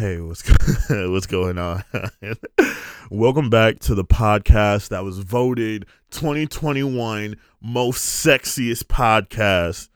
Hey, 0.00 0.18
what's 0.18 0.48
what's 0.88 1.26
going 1.26 1.58
on? 1.58 1.84
Welcome 3.10 3.50
back 3.50 3.80
to 3.80 3.94
the 3.94 4.02
podcast 4.02 4.88
that 4.88 5.04
was 5.04 5.18
voted 5.18 5.84
2021 6.10 7.36
most 7.60 8.24
sexiest 8.24 8.84
podcast. 8.84 9.90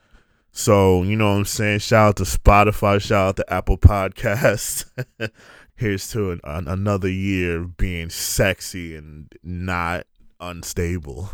So, 0.53 1.05
you 1.05 1.17
know 1.17 1.31
what 1.31 1.39
I'm 1.39 1.45
saying? 1.47 1.79
Shout 1.79 2.09
out 2.09 2.17
to 2.17 2.25
Spotify, 2.25 3.01
shout 3.01 3.29
out 3.29 3.37
to 3.37 3.51
Apple 3.51 3.79
Podcasts. 3.79 4.85
Here's 5.75 6.07
to 6.11 6.33
an, 6.33 6.41
an, 6.45 6.69
another 6.69 7.09
year 7.09 7.63
of 7.63 7.79
being 7.79 8.11
sexy 8.11 8.95
and 8.95 9.33
not 9.43 10.07
unstable. 10.39 11.31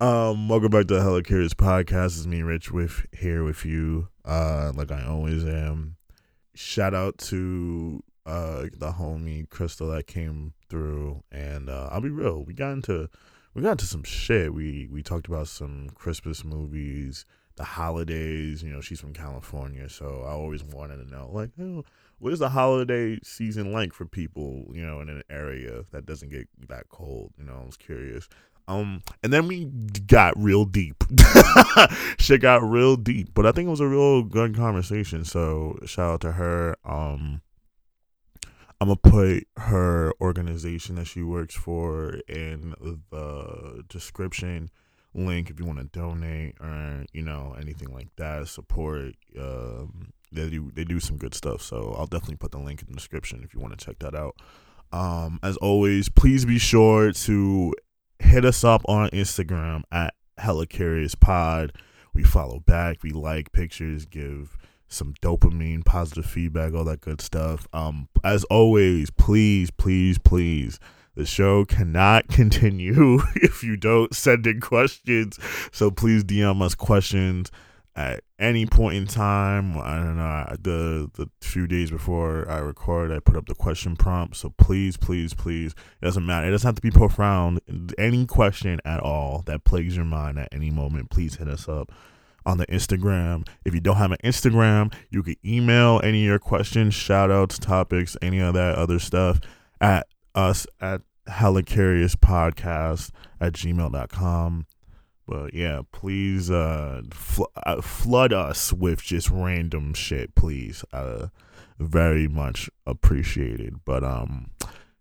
um, 0.00 0.48
welcome 0.48 0.70
back 0.70 0.88
to 0.88 0.94
the 0.94 1.00
Hella 1.00 1.22
Curious 1.22 1.54
Podcast. 1.54 2.16
It's 2.16 2.26
me, 2.26 2.42
Rich, 2.42 2.72
with 2.72 3.06
here 3.16 3.44
with 3.44 3.64
you, 3.64 4.08
uh, 4.24 4.72
like 4.74 4.90
I 4.90 5.06
always 5.06 5.44
am 5.44 5.98
shout 6.54 6.94
out 6.94 7.18
to 7.18 8.02
uh 8.26 8.62
the 8.76 8.92
homie 8.98 9.48
Crystal 9.48 9.88
that 9.88 10.06
came 10.06 10.52
through 10.68 11.22
and 11.30 11.68
uh 11.68 11.88
I'll 11.90 12.00
be 12.00 12.10
real, 12.10 12.44
we 12.44 12.54
got 12.54 12.72
into 12.72 13.08
we 13.54 13.62
got 13.62 13.72
into 13.72 13.86
some 13.86 14.04
shit. 14.04 14.54
We 14.54 14.88
we 14.90 15.02
talked 15.02 15.28
about 15.28 15.48
some 15.48 15.90
Christmas 15.94 16.44
movies, 16.44 17.26
the 17.56 17.64
holidays, 17.64 18.62
you 18.62 18.72
know, 18.72 18.80
she's 18.80 19.00
from 19.00 19.12
California, 19.12 19.88
so 19.88 20.22
I 20.26 20.30
always 20.30 20.64
wanted 20.64 20.96
to 20.96 21.10
know 21.10 21.30
like, 21.32 21.50
oh, 21.60 21.84
what 22.18 22.32
is 22.32 22.38
the 22.38 22.48
holiday 22.48 23.18
season 23.22 23.72
like 23.72 23.92
for 23.92 24.06
people, 24.06 24.70
you 24.72 24.86
know, 24.86 25.00
in 25.00 25.08
an 25.08 25.22
area 25.28 25.84
that 25.90 26.06
doesn't 26.06 26.30
get 26.30 26.48
that 26.68 26.88
cold? 26.88 27.32
You 27.38 27.44
know, 27.44 27.58
I 27.62 27.66
was 27.66 27.76
curious. 27.76 28.28
Um, 28.68 29.02
and 29.22 29.32
then 29.32 29.48
we 29.48 29.66
got 30.06 30.34
real 30.36 30.64
deep. 30.64 31.04
Shit 32.18 32.40
got 32.40 32.62
real 32.62 32.96
deep, 32.96 33.30
but 33.34 33.46
I 33.46 33.52
think 33.52 33.66
it 33.66 33.70
was 33.70 33.80
a 33.80 33.88
real 33.88 34.22
good 34.22 34.56
conversation. 34.56 35.24
So 35.24 35.78
shout 35.84 36.14
out 36.14 36.20
to 36.22 36.32
her. 36.32 36.76
Um, 36.84 37.42
I'm 38.80 38.88
gonna 38.88 38.96
put 38.96 39.46
her 39.58 40.12
organization 40.20 40.96
that 40.96 41.06
she 41.06 41.22
works 41.22 41.54
for 41.54 42.14
in 42.28 42.74
the 43.10 43.84
description 43.88 44.70
link 45.14 45.50
if 45.50 45.60
you 45.60 45.66
want 45.66 45.78
to 45.78 45.84
donate 45.84 46.56
or 46.60 47.04
you 47.12 47.22
know 47.22 47.54
anything 47.60 47.92
like 47.92 48.08
that. 48.16 48.48
Support. 48.48 49.14
Um, 49.38 50.12
they 50.32 50.48
do 50.50 50.70
they 50.74 50.84
do 50.84 50.98
some 50.98 51.16
good 51.16 51.34
stuff. 51.34 51.62
So 51.62 51.94
I'll 51.96 52.06
definitely 52.06 52.36
put 52.36 52.52
the 52.52 52.58
link 52.58 52.80
in 52.82 52.88
the 52.88 52.94
description 52.94 53.42
if 53.44 53.54
you 53.54 53.60
want 53.60 53.78
to 53.78 53.84
check 53.84 53.98
that 54.00 54.14
out. 54.14 54.36
Um, 54.92 55.38
as 55.42 55.56
always, 55.58 56.08
please 56.08 56.44
be 56.44 56.58
sure 56.58 57.12
to 57.12 57.74
hit 58.22 58.44
us 58.44 58.64
up 58.64 58.82
on 58.86 59.10
Instagram 59.10 59.82
at 59.90 60.14
Hella 60.38 60.66
Curious 60.66 61.14
Pod. 61.14 61.72
We 62.14 62.22
follow 62.22 62.60
back, 62.60 63.02
we 63.02 63.10
like 63.10 63.52
pictures, 63.52 64.06
give 64.06 64.56
some 64.88 65.14
dopamine, 65.22 65.84
positive 65.84 66.26
feedback, 66.26 66.74
all 66.74 66.84
that 66.84 67.00
good 67.00 67.20
stuff. 67.20 67.66
Um, 67.72 68.08
as 68.22 68.44
always, 68.44 69.10
please, 69.10 69.70
please, 69.70 70.18
please, 70.18 70.78
the 71.14 71.26
show 71.26 71.64
cannot 71.64 72.28
continue 72.28 73.20
if 73.34 73.62
you 73.62 73.76
don't 73.76 74.14
send 74.14 74.46
in 74.46 74.60
questions. 74.60 75.38
So 75.72 75.90
please 75.90 76.24
DM 76.24 76.62
us 76.62 76.74
questions 76.74 77.50
at 77.96 78.22
any 78.42 78.66
point 78.66 78.96
in 78.96 79.06
time. 79.06 79.78
I 79.78 79.96
don't 79.96 80.16
know 80.16 80.56
the 80.60 81.10
the 81.14 81.30
few 81.40 81.66
days 81.66 81.90
before 81.90 82.48
I 82.50 82.58
record, 82.58 83.12
I 83.12 83.20
put 83.20 83.36
up 83.36 83.46
the 83.46 83.54
question 83.54 83.96
prompt. 83.96 84.36
So 84.36 84.50
please, 84.50 84.96
please, 84.96 85.32
please, 85.32 85.72
it 86.00 86.04
doesn't 86.04 86.26
matter. 86.26 86.48
It 86.48 86.50
doesn't 86.50 86.66
have 86.66 86.74
to 86.74 86.82
be 86.82 86.90
profound. 86.90 87.60
Any 87.96 88.26
question 88.26 88.80
at 88.84 89.00
all 89.00 89.42
that 89.46 89.64
plagues 89.64 89.96
your 89.96 90.04
mind 90.04 90.38
at 90.38 90.48
any 90.52 90.70
moment, 90.70 91.10
please 91.10 91.36
hit 91.36 91.48
us 91.48 91.68
up 91.68 91.92
on 92.44 92.58
the 92.58 92.66
Instagram. 92.66 93.46
If 93.64 93.72
you 93.74 93.80
don't 93.80 93.96
have 93.96 94.10
an 94.10 94.18
Instagram, 94.24 94.92
you 95.10 95.22
can 95.22 95.36
email 95.44 96.00
any 96.02 96.24
of 96.24 96.28
your 96.28 96.38
questions, 96.40 96.94
shout 96.94 97.30
outs, 97.30 97.58
topics, 97.58 98.16
any 98.20 98.40
of 98.40 98.54
that 98.54 98.74
other 98.74 98.98
stuff 98.98 99.40
at 99.80 100.06
us 100.34 100.66
at 100.80 101.02
hella 101.28 101.62
curious 101.62 102.16
podcast 102.16 103.10
at 103.40 103.52
gmail.com 103.52 104.66
but 105.26 105.54
yeah, 105.54 105.82
please 105.92 106.50
uh, 106.50 107.02
fl- 107.10 107.44
uh, 107.64 107.80
flood 107.80 108.32
us 108.32 108.72
with 108.72 109.02
just 109.02 109.30
random 109.30 109.94
shit, 109.94 110.34
please. 110.34 110.84
Uh, 110.92 111.28
very 111.78 112.28
much 112.28 112.70
appreciated. 112.86 113.84
But 113.84 114.04
um, 114.04 114.50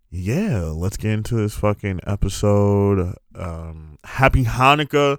yeah, 0.09 0.61
let's 0.61 0.97
get 0.97 1.11
into 1.11 1.35
this 1.35 1.55
fucking 1.55 2.01
episode. 2.05 3.15
Um, 3.35 3.97
happy 4.03 4.43
Hanukkah, 4.45 5.17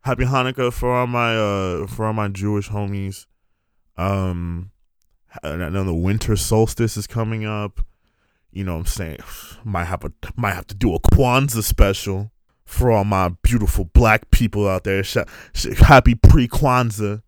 happy 0.00 0.24
Hanukkah 0.24 0.72
for 0.72 0.94
all 0.94 1.06
my 1.06 1.36
uh 1.36 1.86
for 1.86 2.06
all 2.06 2.12
my 2.12 2.28
Jewish 2.28 2.68
homies. 2.68 3.26
Um, 3.96 4.70
I 5.42 5.56
know 5.56 5.84
the 5.84 5.94
winter 5.94 6.36
solstice 6.36 6.96
is 6.96 7.06
coming 7.06 7.44
up. 7.44 7.80
You 8.50 8.64
know 8.64 8.74
what 8.74 8.80
I'm 8.80 8.86
saying? 8.86 9.18
Might 9.64 9.84
have 9.84 10.04
a 10.04 10.12
might 10.36 10.54
have 10.54 10.66
to 10.68 10.74
do 10.74 10.94
a 10.94 11.00
Kwanzaa 11.00 11.62
special 11.62 12.30
for 12.66 12.90
all 12.90 13.04
my 13.04 13.30
beautiful 13.42 13.86
black 13.86 14.30
people 14.30 14.68
out 14.68 14.84
there. 14.84 15.02
Happy 15.78 16.14
pre 16.14 16.48
Kwanzaa. 16.48 17.22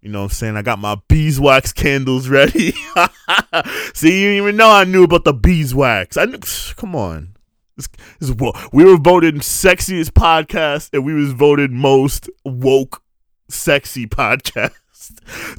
You 0.00 0.10
know 0.10 0.20
what 0.20 0.30
I'm 0.30 0.30
saying? 0.30 0.56
I 0.56 0.62
got 0.62 0.78
my 0.78 0.96
beeswax 1.08 1.72
candles 1.72 2.28
ready. 2.28 2.72
See, 3.94 4.22
you 4.22 4.28
didn't 4.28 4.36
even 4.36 4.56
know 4.56 4.70
I 4.70 4.84
knew 4.84 5.04
about 5.04 5.24
the 5.24 5.34
beeswax. 5.34 6.16
I 6.16 6.24
knew, 6.24 6.38
come 6.76 6.94
on. 6.94 7.36
This, 7.76 7.88
this, 8.18 8.30
we 8.72 8.84
were 8.84 8.96
voted 8.96 9.36
sexiest 9.36 10.10
podcast 10.10 10.90
and 10.92 11.04
we 11.04 11.14
was 11.14 11.32
voted 11.32 11.70
most 11.70 12.30
woke 12.44 13.02
sexy 13.48 14.06
podcast. 14.06 14.72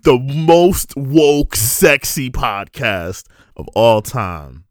The 0.03 0.17
most 0.17 0.95
woke 0.95 1.55
sexy 1.55 2.29
podcast 2.29 3.25
of 3.55 3.67
all 3.69 4.01
time. 4.01 4.65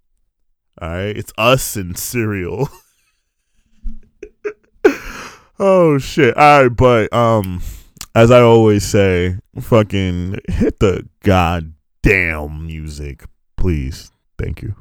All 0.80 0.88
right, 0.88 1.16
it's 1.16 1.32
us 1.36 1.74
and 1.74 1.98
Serial. 1.98 2.68
oh 5.58 5.98
shit. 5.98 6.36
All 6.36 6.62
right, 6.62 6.68
but 6.68 7.12
um, 7.12 7.62
as 8.14 8.30
I 8.30 8.40
always 8.40 8.84
say, 8.84 9.38
fucking 9.60 10.40
hit 10.48 10.78
the 10.80 11.08
goddamn 11.22 12.66
music, 12.66 13.24
please. 13.56 14.10
Thank 14.38 14.62
you. 14.62 14.74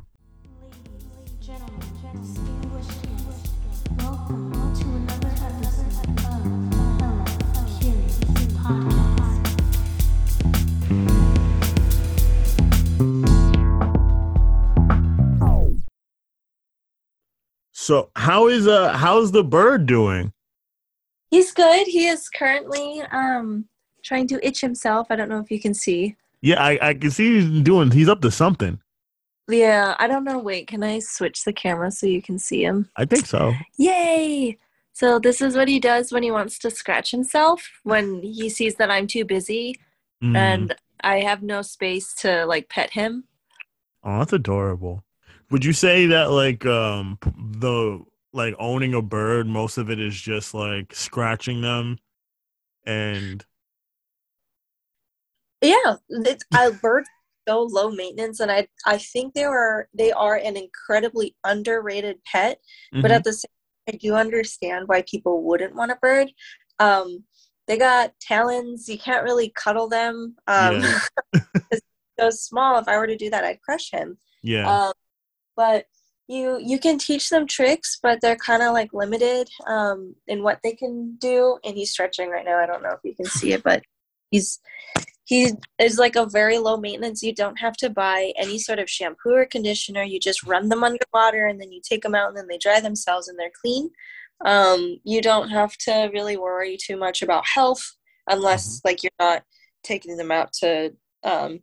So 17.87 18.09
how 18.17 18.47
is 18.49 18.67
uh 18.67 18.91
how's 18.97 19.31
the 19.31 19.45
bird 19.45 19.85
doing? 19.85 20.33
He's 21.29 21.51
good. 21.51 21.87
He 21.87 22.07
is 22.07 22.29
currently 22.29 23.01
um 23.11 23.65
trying 24.03 24.27
to 24.27 24.45
itch 24.45 24.61
himself. 24.61 25.07
I 25.09 25.15
don't 25.15 25.29
know 25.29 25.39
if 25.39 25.51
you 25.51 25.59
can 25.59 25.73
see. 25.73 26.15
Yeah, 26.41 26.63
I, 26.63 26.89
I 26.89 26.93
can 26.93 27.11
see 27.11 27.41
he's 27.41 27.61
doing 27.61 27.91
he's 27.91 28.09
up 28.09 28.21
to 28.21 28.31
something. 28.31 28.79
Yeah, 29.49 29.95
I 29.97 30.07
don't 30.07 30.23
know. 30.23 30.39
Wait, 30.39 30.67
can 30.67 30.83
I 30.83 30.99
switch 30.99 31.43
the 31.43 31.53
camera 31.53 31.89
so 31.91 32.05
you 32.05 32.21
can 32.21 32.37
see 32.37 32.63
him? 32.63 32.89
I 32.97 33.05
think 33.05 33.25
so. 33.25 33.53
Yay! 33.77 34.57
So 34.91 35.19
this 35.19 35.41
is 35.41 35.55
what 35.55 35.67
he 35.67 35.79
does 35.79 36.11
when 36.11 36.23
he 36.23 36.31
wants 36.31 36.57
to 36.59 36.71
scratch 36.71 37.11
himself 37.11 37.69
when 37.83 38.21
he 38.23 38.49
sees 38.49 38.75
that 38.75 38.89
I'm 38.89 39.05
too 39.07 39.25
busy 39.25 39.79
mm. 40.23 40.35
and 40.35 40.75
I 41.01 41.19
have 41.19 41.43
no 41.43 41.61
space 41.61 42.13
to 42.21 42.45
like 42.45 42.67
pet 42.67 42.91
him. 42.91 43.25
Oh, 44.03 44.19
that's 44.19 44.33
adorable. 44.33 45.03
Would 45.51 45.63
you 45.63 45.73
say 45.73 46.07
that 46.07 46.31
like 46.31 46.65
um 46.65 47.19
the 47.21 48.03
like 48.33 48.55
owning 48.59 48.93
a 48.93 49.01
bird, 49.01 49.47
most 49.47 49.77
of 49.77 49.89
it 49.89 49.99
is 49.99 50.19
just 50.19 50.53
like 50.53 50.93
scratching 50.93 51.61
them 51.61 51.97
and 52.85 53.45
yeah, 55.61 55.95
it's, 56.09 56.45
uh, 56.55 56.71
birds 56.71 57.09
so 57.47 57.63
low 57.63 57.89
maintenance 57.89 58.39
and 58.39 58.51
I 58.51 58.67
I 58.85 58.97
think 58.97 59.33
they 59.33 59.43
are 59.43 59.87
they 59.93 60.11
are 60.11 60.35
an 60.35 60.57
incredibly 60.57 61.35
underrated 61.43 62.17
pet, 62.25 62.59
mm-hmm. 62.93 63.01
but 63.01 63.11
at 63.11 63.23
the 63.23 63.33
same 63.33 63.49
I 63.87 63.93
do 63.93 64.15
understand 64.15 64.87
why 64.87 65.03
people 65.03 65.43
wouldn't 65.43 65.75
want 65.75 65.91
a 65.91 65.97
bird. 66.01 66.29
Um, 66.79 67.23
they 67.67 67.77
got 67.77 68.13
talons. 68.19 68.87
You 68.89 68.97
can't 68.97 69.23
really 69.23 69.49
cuddle 69.55 69.87
them. 69.87 70.35
Um, 70.47 70.81
yeah. 70.81 70.99
so 72.19 72.29
small. 72.29 72.79
If 72.79 72.87
I 72.87 72.97
were 72.97 73.07
to 73.07 73.17
do 73.17 73.29
that, 73.29 73.43
I'd 73.43 73.61
crush 73.61 73.91
him. 73.91 74.17
Yeah. 74.43 74.69
Um, 74.69 74.93
but 75.55 75.85
you 76.27 76.59
you 76.61 76.79
can 76.79 76.97
teach 76.97 77.29
them 77.29 77.47
tricks 77.47 77.99
but 78.01 78.19
they're 78.21 78.35
kind 78.35 78.61
of 78.61 78.73
like 78.73 78.91
limited 78.93 79.49
um, 79.65 80.15
in 80.27 80.43
what 80.43 80.59
they 80.63 80.73
can 80.73 81.15
do 81.17 81.57
and 81.63 81.75
he's 81.77 81.91
stretching 81.91 82.29
right 82.29 82.45
now. 82.45 82.57
I 82.57 82.65
don't 82.65 82.83
know 82.83 82.91
if 82.91 82.99
you 83.03 83.15
can 83.15 83.25
see 83.25 83.53
it 83.53 83.63
but 83.63 83.81
he's 84.31 84.59
he 85.27 85.51
is 85.77 85.97
like 85.99 86.15
a 86.15 86.25
very 86.25 86.57
low 86.57 86.77
maintenance. 86.77 87.21
You 87.21 87.35
don't 87.35 87.59
have 87.59 87.75
to 87.77 87.89
buy 87.89 88.31
any 88.37 88.57
sort 88.57 88.79
of 88.79 88.89
shampoo 88.89 89.31
or 89.31 89.45
conditioner. 89.45 90.03
You 90.03 90.21
just 90.21 90.43
run 90.43 90.69
them 90.69 90.85
under 90.85 91.03
water 91.13 91.47
and 91.47 91.59
then 91.59 91.69
you 91.69 91.81
take 91.83 92.01
them 92.01 92.15
out 92.15 92.29
and 92.29 92.37
then 92.37 92.47
they 92.47 92.57
dry 92.57 92.79
themselves 92.79 93.27
and 93.27 93.37
they're 93.37 93.51
clean. 93.61 93.89
Um, 94.45 95.01
you 95.03 95.21
don't 95.21 95.49
have 95.49 95.75
to 95.79 96.09
really 96.13 96.37
worry 96.37 96.77
too 96.77 96.95
much 96.95 97.21
about 97.21 97.45
health 97.45 97.97
unless 98.29 98.77
mm-hmm. 98.77 98.87
like 98.87 99.03
you're 99.03 99.11
not 99.19 99.43
taking 99.83 100.15
them 100.15 100.31
out 100.31 100.53
to 100.61 100.93
um, 101.25 101.59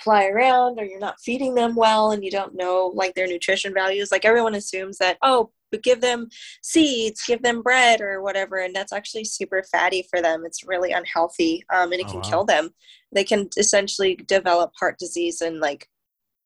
fly 0.00 0.26
around 0.26 0.78
or 0.78 0.84
you're 0.84 0.98
not 0.98 1.20
feeding 1.20 1.54
them 1.54 1.74
well 1.74 2.12
and 2.12 2.24
you 2.24 2.30
don't 2.30 2.54
know 2.54 2.92
like 2.94 3.14
their 3.14 3.26
nutrition 3.26 3.74
values 3.74 4.10
like 4.12 4.24
everyone 4.24 4.54
assumes 4.54 4.98
that 4.98 5.18
oh 5.22 5.50
but 5.70 5.82
give 5.82 6.00
them 6.00 6.28
seeds 6.62 7.22
give 7.26 7.42
them 7.42 7.62
bread 7.62 8.00
or 8.00 8.22
whatever 8.22 8.58
and 8.58 8.74
that's 8.74 8.92
actually 8.92 9.24
super 9.24 9.62
fatty 9.70 10.06
for 10.10 10.20
them 10.22 10.44
it's 10.46 10.64
really 10.66 10.92
unhealthy 10.92 11.64
um, 11.72 11.92
and 11.92 12.00
it 12.00 12.06
Oh, 12.06 12.10
can 12.10 12.20
wow. 12.20 12.28
kill 12.30 12.44
them 12.44 12.70
they 13.12 13.24
can 13.24 13.48
essentially 13.56 14.16
develop 14.16 14.70
heart 14.78 14.98
disease 14.98 15.40
and 15.40 15.60
like 15.60 15.88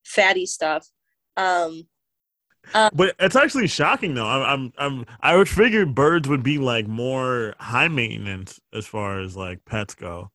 fatty 0.04 0.46
stuff 0.46 0.88
um, 1.36 1.82
But 2.92 3.14
it's 3.18 3.36
actually 3.36 3.68
shocking 3.68 4.14
though. 4.14 4.26
I'm, 4.26 4.42
I'm, 4.42 4.72
I'm, 4.78 5.06
I 5.20 5.36
would 5.36 5.48
figure 5.48 5.86
birds 5.86 6.28
would 6.28 6.42
be 6.42 6.58
like 6.58 6.86
more 6.86 7.54
high 7.58 7.88
maintenance 7.88 8.60
as 8.72 8.86
far 8.86 9.20
as 9.20 9.36
like 9.36 9.64
pets 9.64 9.94
go. 9.94 10.30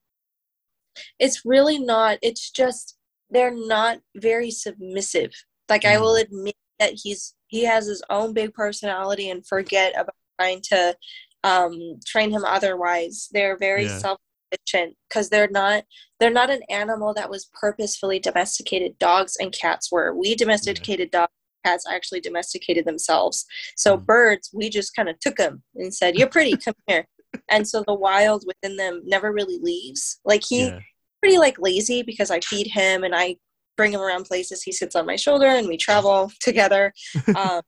it's 1.19 1.45
really 1.45 1.79
not 1.79 2.17
it's 2.21 2.49
just 2.51 2.97
they're 3.31 3.55
not 3.55 3.99
very 4.15 4.51
submissive. 4.51 5.31
Like 5.69 5.85
i 5.85 5.97
will 5.97 6.15
admit 6.15 6.55
that 6.79 6.93
he's 7.01 7.33
he 7.47 7.63
has 7.65 7.87
his 7.87 8.03
own 8.09 8.33
big 8.33 8.53
personality 8.53 9.29
and 9.29 9.45
forget 9.47 9.93
about 9.95 10.15
trying 10.39 10.61
to 10.63 10.95
um 11.43 11.99
train 12.05 12.31
him 12.31 12.43
otherwise. 12.45 13.29
They're 13.31 13.57
very 13.57 13.85
Yeah. 13.85 13.97
self-sufficient 13.97 14.97
because 15.09 15.29
they're 15.29 15.49
not 15.49 15.85
they're 16.19 16.29
not 16.29 16.49
an 16.49 16.61
animal 16.69 17.13
that 17.15 17.29
was 17.29 17.49
purposefully 17.59 18.19
domesticated. 18.19 18.99
Dogs 18.99 19.37
and 19.39 19.51
cats 19.51 19.91
were. 19.91 20.13
We 20.13 20.35
domesticated 20.35 21.09
dogs 21.11 21.31
cats 21.63 21.85
actually 21.87 22.19
domesticated 22.21 22.85
themselves. 22.85 23.45
So 23.77 23.95
Mhm. 23.97 24.05
birds 24.07 24.49
we 24.53 24.69
just 24.69 24.95
kind 24.95 25.07
of 25.09 25.19
took 25.19 25.35
them 25.37 25.63
and 25.75 25.93
said 25.93 26.15
you're 26.17 26.27
pretty 26.27 26.57
come 26.57 26.73
here. 26.87 27.07
And 27.49 27.65
so 27.67 27.81
the 27.87 27.93
wild 27.93 28.43
within 28.45 28.75
them 28.75 29.01
never 29.05 29.31
really 29.31 29.57
leaves. 29.59 30.19
Like 30.25 30.43
he 30.43 30.65
Yeah. 30.65 30.79
Pretty 31.21 31.37
like 31.37 31.57
lazy 31.59 32.01
because 32.03 32.31
I 32.31 32.39
feed 32.41 32.67
him 32.67 33.03
and 33.03 33.15
I 33.15 33.37
bring 33.77 33.93
him 33.93 34.01
around 34.01 34.25
places. 34.25 34.63
He 34.63 34.71
sits 34.71 34.95
on 34.95 35.05
my 35.05 35.15
shoulder 35.15 35.45
and 35.47 35.67
we 35.67 35.77
travel 35.77 36.31
together. 36.39 36.93
um, 37.35 37.61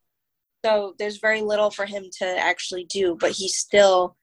so 0.65 0.95
there's 0.97 1.17
very 1.17 1.41
little 1.41 1.69
for 1.71 1.85
him 1.85 2.05
to 2.19 2.25
actually 2.25 2.85
do, 2.85 3.17
but 3.19 3.31
he 3.31 3.47
still 3.49 4.15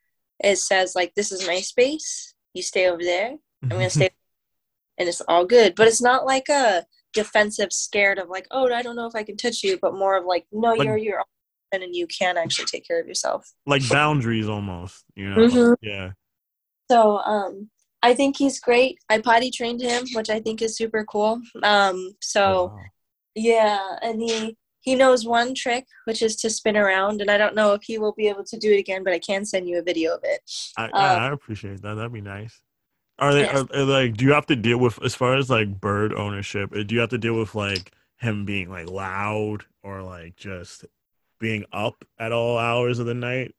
it 0.43 0.57
says 0.57 0.95
like 0.95 1.15
this 1.15 1.33
is 1.33 1.47
my 1.47 1.61
space. 1.61 2.35
You 2.55 2.63
stay 2.63 2.89
over 2.89 3.03
there. 3.03 3.37
I'm 3.63 3.69
gonna 3.69 3.91
stay, 3.91 4.09
and 4.99 5.07
it's 5.09 5.21
all 5.29 5.45
good. 5.45 5.75
But 5.75 5.87
it's 5.87 6.01
not 6.01 6.25
like 6.25 6.49
a 6.49 6.87
defensive, 7.13 7.73
scared 7.73 8.19
of 8.19 8.29
like 8.29 8.47
oh 8.51 8.73
I 8.73 8.83
don't 8.83 8.97
know 8.97 9.07
if 9.07 9.15
I 9.15 9.23
can 9.23 9.37
touch 9.37 9.63
you, 9.63 9.79
but 9.81 9.95
more 9.95 10.17
of 10.17 10.25
like 10.25 10.47
no 10.51 10.71
Like- 10.75 10.87
you're 10.87 10.97
your 10.97 11.19
own 11.21 11.25
and 11.73 11.95
you 11.95 12.07
can 12.09 12.37
actually 12.37 12.65
take 12.65 12.85
care 12.87 13.01
of 13.01 13.07
yourself. 13.07 13.53
like 13.67 13.89
boundaries 13.89 14.49
almost, 14.49 15.05
you 15.15 15.29
know? 15.31 15.37
Mhm. 15.37 15.77
Yeah. 15.83 16.11
So 16.91 17.19
um 17.19 17.71
I 18.03 18.15
think 18.15 18.37
he's 18.39 18.61
great. 18.61 18.99
I 19.09 19.19
potty 19.21 19.51
trained 19.51 19.83
him, 19.83 20.07
which 20.15 20.31
I 20.31 20.41
think 20.41 20.63
is 20.63 20.77
super 20.77 21.05
cool. 21.05 21.41
Um 21.63 22.13
so 22.21 22.73
Wow. 22.75 22.85
yeah, 23.35 23.97
and 24.03 24.21
he 24.21 24.57
he 24.83 24.95
knows 24.95 25.27
one 25.27 25.55
trick, 25.55 25.87
which 26.07 26.23
is 26.23 26.37
to 26.37 26.51
spin 26.51 26.77
around, 26.77 27.21
and 27.21 27.31
I 27.31 27.37
don't 27.39 27.55
know 27.55 27.75
if 27.75 27.83
he 27.83 27.99
will 27.99 28.13
be 28.15 28.29
able 28.29 28.45
to 28.45 28.59
do 28.59 28.73
it 28.73 28.79
again, 28.79 29.05
but 29.05 29.13
I 29.13 29.19
can 29.19 29.45
send 29.45 29.69
you 29.69 29.79
a 29.79 29.83
video 29.83 30.15
of 30.15 30.21
it. 30.25 30.41
I, 30.77 30.85
Um, 30.87 30.93
I 30.95 31.33
appreciate 31.33 31.83
that. 31.83 31.95
That'd 31.95 32.13
be 32.13 32.21
nice. 32.21 32.61
Are 33.19 33.35
they 33.35 33.43
Yes. 33.43 33.53
are, 33.53 33.67
are, 33.75 33.85
like? 33.85 34.17
Do 34.17 34.25
you 34.25 34.33
have 34.33 34.47
to 34.47 34.57
deal 34.57 34.79
with 34.79 35.03
as 35.03 35.15
far 35.15 35.37
as 35.37 35.51
like 35.51 35.81
bird 35.81 36.13
ownership? 36.15 36.73
uh, 36.75 36.83
Do 36.83 36.95
you 36.95 37.01
have 37.01 37.11
to 37.11 37.19
deal 37.19 37.39
with 37.39 37.55
like 37.55 37.93
him 38.19 38.45
being 38.47 38.71
like 38.71 38.89
loud 38.89 39.65
or 39.83 40.03
like 40.03 40.37
just 40.37 40.87
being 41.39 41.65
up 41.73 42.05
at 42.19 42.33
all 42.33 42.59
hours 42.59 42.99
of 42.99 43.07
the 43.07 43.15
night? 43.15 43.55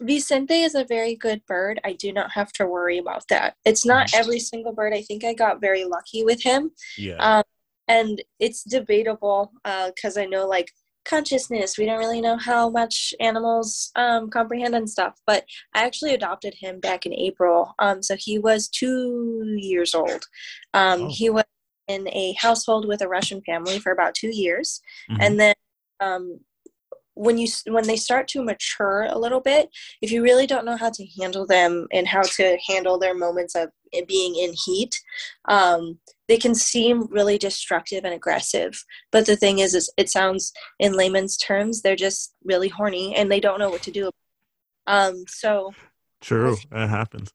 Vicente 0.00 0.62
is 0.62 0.74
a 0.74 0.84
very 0.84 1.14
good 1.14 1.44
bird. 1.46 1.80
I 1.84 1.92
do 1.92 2.12
not 2.12 2.32
have 2.32 2.52
to 2.54 2.66
worry 2.66 2.98
about 2.98 3.26
that. 3.28 3.56
It's 3.64 3.84
not 3.84 4.12
every 4.14 4.38
single 4.38 4.72
bird. 4.72 4.92
I 4.92 5.02
think 5.02 5.24
I 5.24 5.34
got 5.34 5.60
very 5.60 5.84
lucky 5.84 6.24
with 6.24 6.42
him. 6.42 6.70
Yeah. 6.96 7.16
Um, 7.16 7.44
and 7.88 8.22
it's 8.40 8.64
debatable 8.64 9.52
because 9.62 10.16
I 10.16 10.24
know 10.24 10.46
like 10.46 10.70
consciousness, 11.04 11.76
we 11.76 11.84
don't 11.84 11.98
really 11.98 12.20
know 12.20 12.38
how 12.38 12.70
much 12.70 13.12
animals 13.20 13.90
um, 13.94 14.30
comprehend 14.30 14.74
and 14.74 14.88
stuff. 14.88 15.20
But 15.26 15.44
I 15.74 15.84
actually 15.84 16.14
adopted 16.14 16.54
him 16.54 16.80
back 16.80 17.04
in 17.06 17.12
April. 17.12 17.74
Um, 17.78 18.02
so 18.02 18.16
he 18.16 18.38
was 18.38 18.68
two 18.68 19.54
years 19.56 19.94
old. 19.94 20.24
Um, 20.72 21.02
Oh. 21.02 21.08
He 21.10 21.28
was 21.30 21.44
in 21.88 22.08
a 22.08 22.34
household 22.38 22.88
with 22.88 23.02
a 23.02 23.08
Russian 23.08 23.42
family 23.42 23.78
for 23.78 23.92
about 23.92 24.14
two 24.14 24.34
years. 24.34 24.80
Mhm. 25.10 25.16
And 25.20 25.40
then 25.40 25.54
um, 26.00 26.40
when 27.14 27.38
you 27.38 27.46
when 27.66 27.86
they 27.86 27.96
start 27.96 28.26
to 28.28 28.42
mature 28.42 29.06
a 29.10 29.18
little 29.18 29.40
bit 29.40 29.70
if 30.02 30.10
you 30.10 30.22
really 30.22 30.46
don't 30.46 30.64
know 30.64 30.76
how 30.76 30.90
to 30.90 31.06
handle 31.18 31.46
them 31.46 31.86
and 31.92 32.08
how 32.08 32.22
to 32.22 32.58
handle 32.68 32.98
their 32.98 33.14
moments 33.14 33.54
of 33.54 33.70
being 34.06 34.34
in 34.36 34.52
heat 34.64 35.00
um, 35.46 35.98
they 36.28 36.36
can 36.36 36.54
seem 36.54 37.06
really 37.10 37.36
destructive 37.36 38.04
and 38.04 38.14
aggressive. 38.14 38.82
But 39.12 39.26
the 39.26 39.36
thing 39.36 39.58
is 39.58 39.74
is 39.74 39.92
it 39.96 40.08
sounds 40.10 40.52
in 40.78 40.94
layman's 40.94 41.36
terms 41.36 41.82
they're 41.82 41.96
just 41.96 42.34
really 42.44 42.68
horny 42.68 43.14
and 43.14 43.30
they 43.30 43.40
don't 43.40 43.58
know 43.58 43.70
what 43.70 43.82
to 43.82 43.90
do 43.90 44.10
um, 44.86 45.24
so 45.28 45.72
True, 46.20 46.56
that 46.70 46.88
happens. 46.88 47.30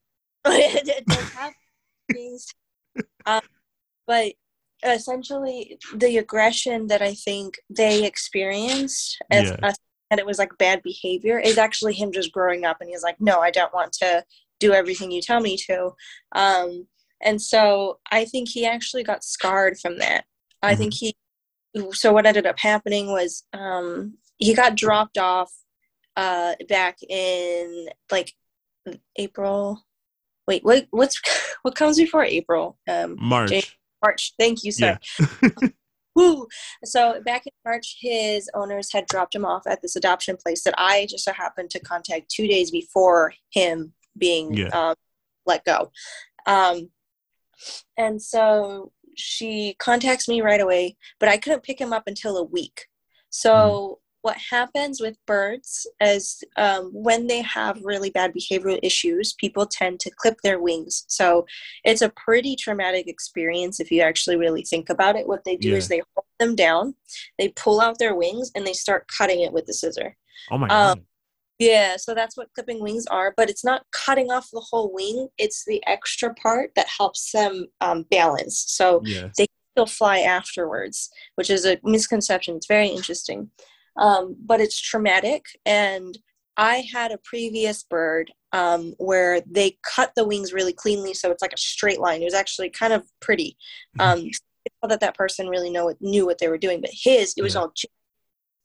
it, 0.46 0.88
it 0.88 1.06
does 1.06 1.32
have 1.34 1.54
things 2.12 2.48
um, 3.26 3.42
but 4.08 4.34
essentially 4.84 5.78
the 5.96 6.18
aggression 6.18 6.88
that 6.88 7.02
i 7.02 7.14
think 7.14 7.60
they 7.70 8.06
experienced 8.06 9.22
as 9.32 9.46
Yeah. 9.46 9.68
us 9.68 9.76
and 10.12 10.20
it 10.20 10.26
was 10.26 10.40
like 10.40 10.58
bad 10.58 10.82
behavior 10.84 11.38
is 11.40 11.58
actually 11.58 11.94
him 11.94 12.12
just 12.12 12.32
growing 12.32 12.66
up 12.66 12.78
and 12.80 12.90
he's 12.90 13.04
like 13.04 13.20
no 13.20 13.40
i 13.40 13.52
don't 13.52 13.74
want 13.74 13.92
to 13.94 14.24
do 14.60 14.74
everything 14.74 15.12
you 15.12 15.22
tell 15.22 15.40
me 15.40 15.58
to 15.58 15.92
um, 16.34 16.88
and 17.22 17.42
so 17.42 18.00
i 18.12 18.26
think 18.26 18.50
he 18.50 18.66
actually 18.66 19.04
got 19.04 19.24
scarred 19.24 19.78
from 19.80 19.98
that 20.00 20.26
i 20.64 20.76
think 20.76 20.94
he 20.94 21.16
so 21.92 22.12
what 22.12 22.26
ended 22.26 22.46
up 22.46 22.58
happening 22.60 23.12
was 23.12 23.44
um, 23.54 24.18
he 24.38 24.54
got 24.54 24.76
dropped 24.76 25.18
off 25.18 25.52
uh, 26.18 26.56
back 26.68 26.98
in 27.08 27.90
like 28.12 28.34
april 29.18 29.86
wait 30.48 30.64
what 30.64 30.88
what's 30.92 31.22
what 31.62 31.76
comes 31.76 31.98
before 31.98 32.24
april 32.24 32.78
um, 32.90 33.16
March. 33.20 33.50
Jane- 33.50 33.62
march 34.02 34.34
thank 34.40 34.64
you 34.64 34.72
sir 34.72 34.98
Yeah. 35.42 35.50
Woo. 36.16 36.48
So 36.84 37.22
back 37.22 37.46
in 37.46 37.54
March, 37.64 37.98
his 38.02 38.50
owners 38.54 38.92
had 38.92 39.06
dropped 39.08 39.34
him 39.34 39.46
off 39.46 39.66
at 39.68 39.82
this 39.82 39.96
adoption 39.96 40.36
place 40.36 40.64
that 40.64 40.74
I 40.78 41.08
just 41.10 41.24
so 41.24 41.32
happened 41.32 41.70
to 41.70 41.80
contact 41.80 42.30
two 42.30 42.46
days 42.48 42.72
before 42.72 43.34
him 43.52 43.94
being 44.18 44.54
Yeah. 44.54 44.68
um, 44.68 44.96
let 45.46 45.64
go. 45.64 45.92
Um, 46.46 46.90
and 47.96 48.22
so 48.22 48.92
she 49.16 49.76
contacts 49.80 50.28
me 50.28 50.42
right 50.42 50.60
away, 50.60 50.98
but 51.20 51.30
I 51.30 51.38
couldn't 51.38 51.64
pick 51.64 51.80
him 51.80 51.94
up 51.94 52.04
until 52.08 52.36
a 52.38 52.44
week. 52.44 52.88
So 53.30 54.00
what 54.22 54.38
happens 54.38 55.00
with 55.00 55.18
birds 55.26 55.88
is 56.02 56.44
um, 56.58 56.92
when 56.94 57.28
they 57.28 57.42
have 57.42 57.80
really 57.84 58.10
bad 58.10 58.34
behavioral 58.34 58.80
issues, 58.84 59.34
people 59.34 59.66
tend 59.66 60.00
to 60.02 60.12
clip 60.12 60.42
their 60.42 60.60
wings. 60.60 61.06
So 61.08 61.46
it's 61.86 62.02
a 62.02 62.10
pretty 62.10 62.56
traumatic 62.56 63.08
experience 63.08 63.80
if 63.80 63.92
you 63.92 64.02
actually 64.02 64.36
really 64.36 64.64
think 64.64 64.90
about 64.90 65.16
it. 65.16 65.28
What 65.28 65.46
they 65.46 65.56
do 65.56 65.74
is 65.74 65.88
they 65.88 66.02
hold 66.16 66.26
them 66.40 66.56
down, 66.56 66.96
they 67.38 67.50
pull 67.50 67.80
out 67.80 67.98
their 67.98 68.16
wings, 68.16 68.52
and 68.56 68.68
they 68.68 68.74
start 68.74 69.08
cutting 69.08 69.42
it 69.42 69.54
with 69.54 69.66
the 69.66 69.74
scissor. 69.74 70.16
Oh 70.52 70.58
my 70.58 70.68
um, 70.68 70.98
god. 70.98 71.04
Yeah, 71.60 71.98
so 71.98 72.14
that's 72.14 72.38
what 72.38 72.54
clipping 72.56 72.82
wings 72.82 73.06
are, 73.08 73.34
but 73.36 73.50
it's 73.50 73.66
not 73.66 73.86
cutting 73.92 74.32
off 74.32 74.50
the 74.52 74.62
whole 74.62 74.94
wing. 74.94 75.28
It's 75.38 75.66
the 75.66 75.86
extra 75.88 76.34
part 76.36 76.72
that 76.76 76.88
helps 76.88 77.32
them 77.34 77.68
um, 77.82 78.06
balance. 78.10 78.64
So 78.68 79.02
Yeah. 79.04 79.28
they 79.38 79.48
still 79.74 79.86
fly 79.86 80.20
afterwards, 80.20 81.10
which 81.36 81.50
is 81.50 81.66
a 81.66 81.78
misconception. 81.84 82.56
It's 82.56 82.68
very 82.68 82.88
interesting. 82.88 83.52
Um, 84.00 84.36
but 84.44 84.60
it's 84.62 84.80
traumatic. 84.80 85.44
And 85.66 86.18
I 86.58 86.84
had 86.92 87.12
a 87.12 87.20
previous 87.24 87.84
bird 87.84 88.32
um, 88.54 88.94
where 88.98 89.42
they 89.42 89.78
cut 89.84 90.14
the 90.16 90.26
wings 90.28 90.52
really 90.54 90.74
cleanly, 90.74 91.14
so 91.14 91.30
it's 91.32 91.42
like 91.42 91.54
a 91.54 91.58
straight 91.58 92.00
line. 92.00 92.22
It 92.22 92.26
was 92.26 92.34
actually 92.34 92.70
kind 92.70 92.94
of 92.94 93.06
pretty. 93.22 93.56
Um, 94.00 94.30
so 94.82 94.88
that 94.88 95.00
that 95.02 95.16
person 95.16 95.48
really 95.48 95.70
know 95.70 95.86
what, 95.86 96.02
knew 96.02 96.26
what 96.26 96.38
they 96.40 96.48
were 96.48 96.58
doing, 96.58 96.82
but 96.82 96.90
his 96.94 97.34
it 97.38 97.42
was 97.44 97.54
Yeah. 97.54 97.62
all. 97.62 97.74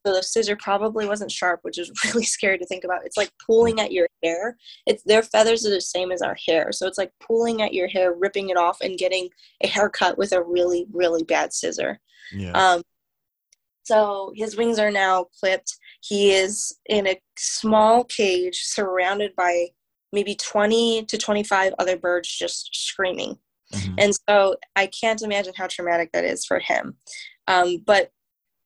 So 0.06 0.12
the 0.12 0.22
scissor 0.22 0.56
probably 0.56 1.06
wasn't 1.06 1.30
sharp, 1.32 1.60
which 1.62 1.78
is 1.78 1.90
really 2.04 2.24
scary 2.24 2.58
to 2.58 2.66
think 2.66 2.84
about. 2.84 3.06
It's 3.06 3.16
like 3.16 3.30
pulling 3.46 3.80
at 3.80 3.90
your 3.92 4.06
hair. 4.22 4.56
It's 4.86 5.02
their 5.04 5.22
feathers 5.22 5.64
are 5.66 5.70
the 5.70 5.80
same 5.80 6.12
as 6.12 6.20
our 6.22 6.36
hair, 6.46 6.72
so 6.72 6.86
it's 6.86 6.98
like 6.98 7.12
pulling 7.20 7.62
at 7.62 7.72
your 7.74 7.88
hair, 7.88 8.12
ripping 8.14 8.50
it 8.50 8.56
off, 8.56 8.80
and 8.80 8.98
getting 8.98 9.28
a 9.62 9.66
haircut 9.66 10.18
with 10.18 10.32
a 10.32 10.42
really 10.42 10.86
really 10.92 11.22
bad 11.22 11.52
scissor. 11.52 12.00
Yeah. 12.32 12.52
Um, 12.52 12.82
so 13.84 14.32
his 14.34 14.56
wings 14.56 14.78
are 14.78 14.90
now 14.90 15.26
clipped. 15.38 15.76
He 16.00 16.32
is 16.32 16.76
in 16.86 17.06
a 17.06 17.20
small 17.36 18.04
cage 18.04 18.60
surrounded 18.64 19.36
by 19.36 19.68
maybe 20.12 20.34
20 20.34 21.04
to 21.06 21.18
25 21.18 21.74
other 21.78 21.96
birds 21.96 22.28
just 22.28 22.70
screaming. 22.72 23.38
Mhm. 23.72 23.94
And 23.98 24.14
so 24.28 24.56
I 24.76 24.86
can't 24.86 25.22
imagine 25.22 25.54
how 25.56 25.66
traumatic 25.66 26.10
that 26.12 26.24
is 26.24 26.44
for 26.44 26.58
him. 26.58 26.98
Um, 27.46 27.78
but 27.78 28.10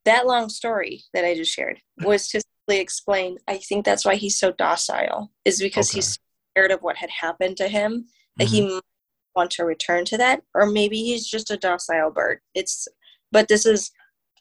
that 0.04 0.26
long 0.26 0.48
story 0.48 1.04
that 1.14 1.25
I 1.25 1.34
just 1.34 1.52
shared 1.52 1.80
was 2.04 2.28
to 2.28 2.40
simply 2.40 2.80
explain 2.80 3.38
I 3.48 3.58
think 3.58 3.84
that's 3.84 4.04
why 4.04 4.14
he's 4.16 4.38
so 4.38 4.52
docile, 4.52 5.32
is 5.44 5.60
because 5.60 5.90
he's 5.90 6.18
scared 6.54 6.70
of 6.70 6.82
what 6.82 6.96
had 6.96 7.10
happened 7.10 7.56
to 7.58 7.68
him, 7.68 8.06
that 8.37 8.48
he 8.48 8.60
Mhm. 8.62 8.75
might 8.75 8.82
want 9.34 9.50
to 9.52 9.64
return 9.64 10.04
to 10.06 10.18
that, 10.18 10.42
or 10.54 10.66
maybe 10.66 11.02
he's 11.02 11.26
just 11.26 11.50
a 11.50 11.56
docile 11.56 12.10
bird. 12.10 12.40
It's, 12.54 12.88
but 13.32 13.48
this 13.48 13.64
is, 13.66 13.90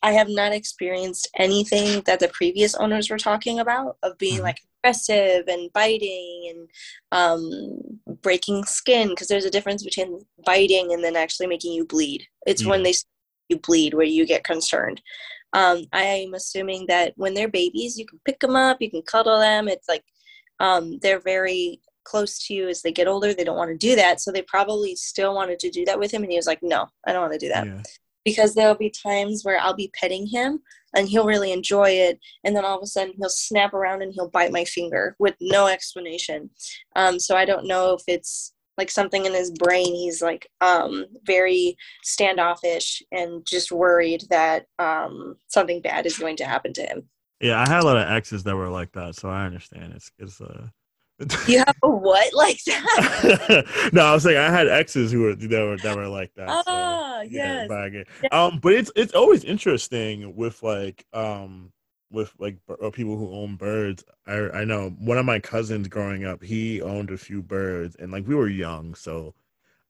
I 0.04 0.12
have 0.14 0.30
not 0.30 0.54
experienced 0.54 1.30
anything 1.38 2.02
that 2.02 2.20
the 2.20 2.28
previous 2.30 2.76
owners 2.76 3.10
were 3.10 3.18
talking 3.18 3.60
about 3.60 3.98
of 4.04 4.18
being 4.18 4.40
Mhm. 4.40 4.44
like 4.44 4.60
aggressive 4.84 5.48
and 5.48 5.72
biting 5.74 6.48
and 6.50 6.70
um, 7.12 8.00
breaking 8.22 8.64
skin 8.66 9.10
because 9.10 9.28
there's 9.28 9.46
a 9.46 9.50
difference 9.52 9.84
between 9.84 10.26
biting 10.46 10.94
and 10.94 11.04
then 11.04 11.16
actually 11.16 11.48
making 11.48 11.74
you 11.74 11.86
bleed. 11.86 12.28
It's 12.46 12.66
when 12.66 12.84
they 12.84 12.94
you 13.50 13.58
bleed 13.60 13.94
where 13.94 14.06
you 14.06 14.26
get 14.26 14.44
concerned. 14.44 15.02
Um, 15.54 15.86
I 15.94 16.04
am 16.04 16.34
assuming 16.34 16.86
that 16.88 17.14
when 17.16 17.34
they're 17.34 17.48
babies, 17.48 17.98
you 17.98 18.06
can 18.06 18.20
pick 18.26 18.40
them 18.42 18.56
up, 18.58 18.82
you 18.82 18.92
can 18.92 19.02
cuddle 19.04 19.40
them. 19.40 19.68
It's 19.70 19.88
like 19.88 20.04
um, 20.60 21.00
they're 21.00 21.20
very 21.22 21.82
close 22.04 22.46
to 22.48 22.54
you 22.54 22.68
as 22.68 22.82
they 22.82 22.92
get 22.92 23.08
older. 23.08 23.34
They 23.34 23.44
don't 23.44 23.58
want 23.58 23.72
to 23.72 23.78
do 23.78 23.96
that, 23.96 24.20
so 24.20 24.32
they 24.32 24.42
probably 24.42 24.96
still 24.96 25.34
wanted 25.36 25.60
to 25.60 25.70
do 25.70 25.86
that 25.86 26.00
with 26.00 26.12
him, 26.12 26.24
and 26.24 26.32
he 26.32 26.38
was 26.38 26.48
like, 26.48 26.64
"No, 26.64 26.88
I 27.06 27.14
don't 27.14 27.22
want 27.22 27.34
to 27.34 27.40
do 27.40 27.50
that." 27.50 27.66
Yeah. 27.68 27.82
Because 28.28 28.54
there'll 28.54 28.76
be 28.76 28.90
times 28.90 29.46
where 29.46 29.58
I'll 29.58 29.74
be 29.74 29.90
petting 29.98 30.28
him 30.28 30.60
and 30.94 31.08
he'll 31.08 31.26
really 31.26 31.54
enjoy 31.54 31.92
it, 31.92 32.20
and 32.44 32.54
then 32.54 32.66
all 32.66 32.76
of 32.76 32.84
a 32.84 32.88
sudden 32.88 33.14
he'll 33.18 33.30
snap 33.30 33.74
around 33.74 34.02
and 34.02 34.12
he'll 34.14 34.30
bite 34.30 34.52
my 34.52 34.66
finger 34.66 35.16
with 35.18 35.36
no 35.40 35.68
explanation. 35.68 36.50
Um, 36.98 37.20
so 37.20 37.38
I 37.38 37.46
don't 37.46 37.68
know 37.68 37.94
if 37.94 38.02
it's 38.06 38.54
like 38.78 38.92
something 38.92 39.26
in 39.26 39.34
his 39.34 39.52
brain. 39.52 39.96
He's 39.96 40.22
like 40.22 40.50
um, 40.60 41.06
very 41.24 41.78
standoffish 42.04 43.02
and 43.14 43.46
just 43.46 43.72
worried 43.72 44.26
that 44.30 44.66
um, 44.78 45.38
something 45.48 45.82
bad 45.82 46.06
is 46.06 46.18
going 46.18 46.36
to 46.38 46.46
happen 46.46 46.74
to 46.74 46.82
him. 46.82 47.04
Yeah, 47.40 47.62
I 47.62 47.70
had 47.70 47.84
a 47.84 47.86
lot 47.86 47.98
of 47.98 48.12
exes 48.12 48.44
that 48.44 48.58
were 48.58 48.70
like 48.70 48.92
that, 48.92 49.16
so 49.16 49.30
I 49.30 49.46
understand. 49.46 49.94
It's 49.96 50.12
it's 50.20 50.42
uh 50.42 50.68
You 51.48 51.58
have 51.66 51.76
a 51.84 51.90
what 51.90 52.32
like 52.34 52.64
that? 52.66 53.90
no, 53.94 54.06
I 54.06 54.14
was 54.14 54.24
saying 54.24 54.38
I 54.38 54.52
had 54.52 54.68
exes 54.68 55.12
who 55.12 55.22
were 55.22 55.36
that 55.36 55.50
were 55.50 55.78
that 55.78 55.96
were 55.98 56.08
like 56.08 56.34
that. 56.36 56.48
so, 56.66 56.72
Ah, 56.72 57.22
yeah, 57.22 57.28
yes. 57.30 57.68
but 57.68 57.78
I 57.78 57.90
get- 57.90 58.08
Yeah. 58.24 58.30
Um, 58.46 58.60
but 58.60 58.74
it's 58.74 58.92
it's 58.96 59.14
always 59.14 59.44
interesting 59.44 60.36
with 60.36 60.62
like 60.62 61.06
um 61.14 61.72
with 62.12 62.32
like 62.40 62.58
uh, 62.82 62.90
people 62.92 63.18
who 63.18 63.32
own 63.34 63.56
birds. 63.56 64.04
I 64.28 64.34
I 64.52 64.64
know 64.66 64.90
one 65.00 65.18
of 65.18 65.26
my 65.26 65.40
cousins 65.40 65.88
growing 65.88 66.24
up, 66.26 66.44
he 66.44 66.82
owned 66.82 67.10
a 67.10 67.18
few 67.18 67.42
birds, 67.42 67.96
and 67.96 68.12
like 68.12 68.28
we 68.28 68.36
were 68.36 68.48
young, 68.50 68.94
so 68.94 69.34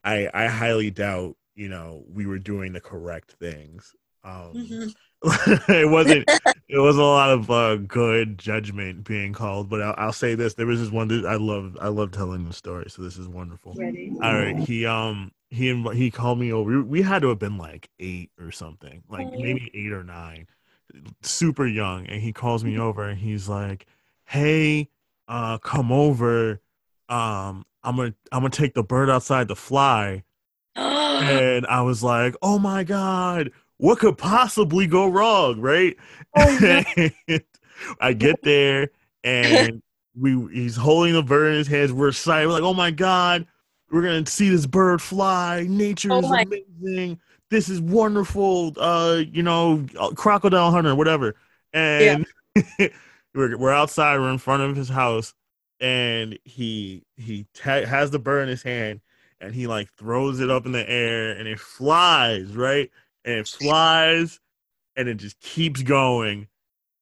I 0.04 0.30
I 0.34 0.48
highly 0.48 0.92
doubt 0.92 1.36
you 1.56 1.68
know 1.70 2.06
we 2.08 2.26
were 2.26 2.40
doing 2.40 2.72
the 2.72 2.82
correct 2.82 3.32
things. 3.34 3.94
Um, 4.24 4.54
Mhm. 4.56 4.94
it 5.68 5.90
wasn't 5.90 6.30
it 6.68 6.78
wasn't 6.78 7.04
a 7.04 7.08
lot 7.08 7.32
of 7.32 7.50
uh, 7.50 7.76
good 7.78 8.38
judgment 8.38 9.04
being 9.04 9.34
called 9.34 9.68
but 9.68 9.82
I'll, 9.82 9.96
I'll 9.98 10.14
say 10.14 10.36
this 10.36 10.54
there 10.54 10.68
was 10.68 10.80
this 10.80 10.92
one 10.92 11.08
that 11.08 11.26
i 11.26 11.36
love 11.36 11.76
i 11.82 11.88
love 11.88 12.12
telling 12.12 12.46
the 12.46 12.54
story 12.54 12.86
so 12.90 13.02
this 13.02 13.18
is 13.18 13.28
wonderful. 13.28 13.74
Ready? 13.76 14.14
all 14.22 14.34
right 14.34 14.58
he 14.60 14.86
um 14.86 15.32
he 15.50 15.72
inv- 15.72 15.96
he 15.96 16.12
called 16.12 16.40
me 16.40 16.54
over 16.54 16.84
we 16.84 17.02
had 17.02 17.24
to 17.24 17.30
have 17.30 17.40
been 17.40 17.58
like 17.58 17.90
eight 18.00 18.30
or 18.40 18.52
something 18.52 19.02
like 19.10 19.28
maybe 19.32 19.72
eight 19.74 19.92
or 19.92 20.04
nine 20.04 20.46
super 21.24 21.66
young 21.66 22.06
and 22.06 22.22
he 22.22 22.32
calls 22.32 22.64
me 22.64 22.78
over 22.78 23.04
and 23.10 23.18
he's 23.18 23.50
like 23.50 23.88
hey 24.26 24.88
uh 25.28 25.58
come 25.58 25.92
over 25.92 26.62
um 27.10 27.66
i'm 27.84 27.96
gonna 27.96 28.14
i'm 28.32 28.42
gonna 28.42 28.50
take 28.50 28.76
the 28.76 28.84
bird 28.84 29.10
outside 29.10 29.48
to 29.48 29.56
fly. 29.56 30.24
And 31.18 31.66
i 31.66 31.82
was 31.82 32.04
like 32.04 32.36
oh 32.44 32.60
my 32.60 32.84
god 32.84 33.52
what 33.78 34.00
could 34.00 34.18
possibly 34.18 34.88
go 34.88 35.08
wrong 35.08 35.60
right 35.62 35.96
Oh, 36.36 36.58
no. 37.30 37.38
I 38.02 38.14
get 38.14 38.42
there 38.44 38.90
and 39.24 39.82
we 40.20 40.32
he's 40.54 40.76
holding 40.76 41.14
the 41.14 41.22
bird 41.24 41.52
in 41.52 41.58
his 41.60 41.68
hands. 41.68 41.94
We're 41.94 42.10
excited. 42.10 42.48
We're 42.48 42.54
like, 42.54 42.64
oh 42.64 42.74
my 42.74 42.90
god, 42.92 43.46
we're 43.92 44.02
gonna 44.02 44.26
see 44.26 44.50
this 44.50 44.66
bird 44.66 45.02
fly. 45.02 45.66
Nature 45.70 46.12
Oh 46.14 46.20
is 46.20 46.30
my- 46.30 46.44
amazing. 46.82 47.20
This 47.50 47.70
is 47.70 47.80
wonderful. 47.80 48.74
Uh, 48.78 49.22
you 49.32 49.42
know, 49.44 49.86
uh, 50.00 50.10
crocodile 50.10 50.72
hunter, 50.72 50.96
whatever. 50.96 51.36
And 51.72 52.26
we're 53.36 53.58
we're 53.58 53.72
outside. 53.72 54.20
We're 54.20 54.32
in 54.32 54.38
front 54.38 54.64
of 54.64 54.76
his 54.76 54.90
house, 54.90 55.34
and 55.80 56.38
he 56.44 57.04
he 57.16 57.46
ta- 57.54 57.86
has 57.86 58.12
the 58.12 58.20
bird 58.20 58.44
in 58.44 58.50
his 58.50 58.64
hand, 58.64 59.02
and 59.40 59.54
he 59.54 59.68
like 59.68 59.92
throws 59.94 60.40
it 60.40 60.50
up 60.50 60.66
in 60.66 60.72
the 60.72 60.90
air, 60.90 61.32
and 61.32 61.48
it 61.48 61.60
flies 61.60 62.56
right, 62.56 62.90
and 63.28 63.36
it 63.36 63.48
flies, 63.48 64.40
and 64.96 65.08
it 65.08 65.18
just 65.18 65.40
keeps 65.40 65.84
going 65.84 66.48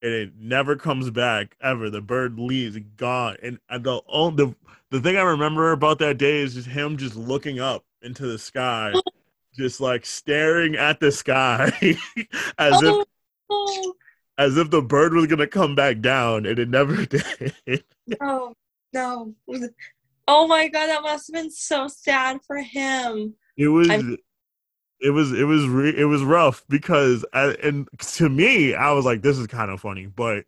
and 0.05 0.13
it 0.13 0.34
never 0.38 0.75
comes 0.75 1.10
back 1.10 1.55
ever. 1.62 1.89
The 1.89 2.00
bird 2.00 2.39
leaves, 2.39 2.77
gone. 2.96 3.38
And 3.41 3.60
the 3.70 4.01
oh, 4.08 4.29
the 4.29 4.55
the 4.91 5.01
thing 5.01 5.17
I 5.17 5.24
remember 5.24 5.72
about 5.72 5.98
that 6.00 6.20
day 6.20 6.41
is 6.41 6.53
just 6.53 6.67
him 6.67 6.96
just 6.96 7.15
looking 7.15 7.60
up 7.60 7.84
into 8.03 8.27
the 8.27 8.38
sky, 8.38 8.94
just 9.55 9.82
like 9.82 10.05
staring 10.05 10.75
at 10.75 11.00
the 11.00 11.12
sky, 11.12 11.72
as 12.60 12.84
if 12.84 12.94
oh, 12.94 13.05
oh, 13.50 13.94
as 14.38 14.58
if 14.58 14.70
the 14.70 14.84
bird 14.84 15.13
was 15.15 15.25
gonna 15.25 15.48
come 15.48 15.74
back 15.74 16.01
down, 16.01 16.46
and 16.46 16.60
it 16.60 16.70
never 16.70 17.03
did. 17.08 17.84
no, 18.22 18.53
no. 18.94 19.34
Oh 20.27 20.48
my 20.48 20.67
god, 20.67 20.86
that 20.86 21.01
must 21.01 21.34
have 21.34 21.41
been 21.41 21.51
so 21.51 21.88
sad 21.88 22.41
for 22.46 22.58
him. 22.58 23.34
It 23.58 23.70
was. 23.70 23.89
I'm- 23.89 24.17
it 25.02 25.10
was 25.12 25.32
it 25.34 25.44
was 25.44 25.68
re- 25.68 25.96
it 25.98 26.06
was 26.06 26.24
rough 26.24 26.64
because 26.70 27.25
I, 27.34 27.56
and 27.64 27.88
to 28.00 28.30
me 28.30 28.74
I 28.74 28.92
was 28.92 29.06
like 29.06 29.22
this 29.22 29.38
is 29.38 29.48
kind 29.48 29.72
of 29.72 29.82
funny 29.82 30.08
but 30.08 30.46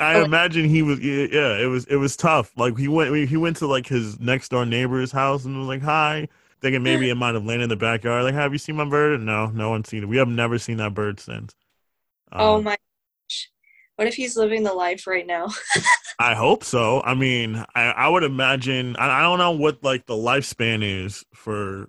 I 0.00 0.14
Oh. 0.14 0.24
imagine 0.24 0.68
he 0.68 0.82
was 0.82 1.00
yeah 1.00 1.58
it 1.58 1.68
was 1.68 1.84
it 1.86 1.96
was 1.96 2.16
tough 2.16 2.52
like 2.56 2.78
he 2.78 2.88
went 2.88 3.28
he 3.28 3.36
went 3.36 3.56
to 3.58 3.66
like 3.66 3.86
his 3.86 4.20
next 4.20 4.50
door 4.50 4.66
neighbor's 4.66 5.12
house 5.12 5.44
and 5.44 5.58
was 5.58 5.68
like 5.68 5.82
hi 5.82 6.28
thinking 6.60 6.82
maybe 6.82 7.10
it 7.10 7.16
might 7.16 7.34
have 7.34 7.44
landed 7.44 7.64
in 7.64 7.68
the 7.70 7.76
backyard 7.76 8.24
like 8.24 8.34
have 8.34 8.52
you 8.52 8.58
seen 8.58 8.76
my 8.76 8.84
bird 8.88 9.20
no 9.20 9.46
no 9.48 9.70
one's 9.70 9.88
seen 9.88 10.02
it 10.04 10.06
we 10.08 10.16
have 10.16 10.28
never 10.28 10.58
seen 10.58 10.78
that 10.78 10.94
bird 10.94 11.20
since 11.20 11.54
oh 12.38 12.58
Um, 12.58 12.62
my 12.62 12.76
gosh. 13.28 13.50
What 13.96 14.08
if 14.08 14.14
he's 14.14 14.36
living 14.36 14.62
the 14.64 14.72
life 14.74 15.06
right 15.06 15.26
now? 15.26 15.48
I 16.18 16.34
hope 16.34 16.62
so 16.64 17.02
I 17.02 17.14
mean 17.14 17.64
I 17.74 17.82
I 17.86 18.08
would 18.08 18.22
imagine 18.22 18.96
I, 18.96 19.18
I 19.20 19.22
don't 19.22 19.38
know 19.38 19.50
what 19.52 19.82
like 19.82 20.06
the 20.06 20.14
lifespan 20.14 20.82
is 20.82 21.24
for 21.34 21.88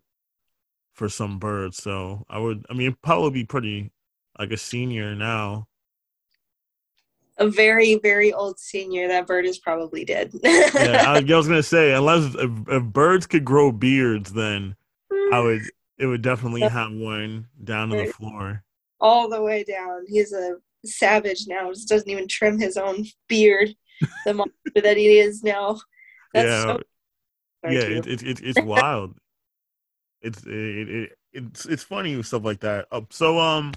for 0.96 1.10
some 1.10 1.38
birds 1.38 1.78
so 1.78 2.26
I 2.30 2.40
would 2.40 2.66
I 2.70 2.74
mean 2.74 2.96
probably 3.04 3.32
be 3.32 3.46
pretty 3.46 3.92
like 4.40 4.52
a 4.52 4.58
senior 4.58 5.16
now 5.16 5.68
A 7.38 7.50
very, 7.50 7.96
very 7.96 8.32
old 8.32 8.60
senior. 8.60 9.10
That 9.10 9.28
bird 9.28 9.46
is 9.46 9.58
probably 9.60 10.06
dead. 10.06 10.32
yeah, 10.44 11.04
I, 11.06 11.18
I 11.18 11.36
was 11.36 11.48
gonna 11.48 11.62
say 11.62 11.94
unless 11.94 12.34
if, 12.36 12.52
if 12.68 12.84
birds 12.84 13.28
could 13.28 13.44
grow 13.44 13.72
beards, 13.74 14.32
then 14.32 14.76
I 15.34 15.40
would 15.40 15.62
it 15.98 16.06
would 16.06 16.22
definitely 16.22 16.62
mm. 16.62 16.72
have 16.72 16.92
one 16.92 17.48
down 17.64 17.90
to 17.90 17.98
the 17.98 18.06
floor. 18.06 18.64
all 19.00 19.30
the 19.30 19.42
way 19.42 19.64
down. 19.64 20.06
He's 20.08 20.34
a 20.34 20.56
savage 20.86 21.46
now. 21.48 21.72
Just 21.72 21.90
doesn't 21.90 22.10
even 22.10 22.28
trim 22.28 22.60
his 22.60 22.78
own 22.78 23.06
beard. 23.28 23.76
The 24.26 24.34
monster 24.40 24.82
that 24.84 24.98
he 24.98 25.20
is 25.20 25.44
now. 25.44 25.80
That's 26.34 26.48
yeah, 26.48 26.64
so 26.64 26.82
yeah, 27.70 27.80
it, 27.80 28.08
it, 28.08 28.24
it, 28.24 28.42
it's 28.44 28.62
wild. 28.62 29.16
It's 30.26 30.44
it, 30.46 30.90
it, 30.90 31.18
it's 31.34 31.66
it's 31.66 31.84
funny 31.84 32.16
with 32.16 32.26
stuff 32.26 32.44
like 32.44 32.60
that. 32.62 32.88
Uh, 32.92 33.02
so 33.10 33.40
um, 33.40 33.74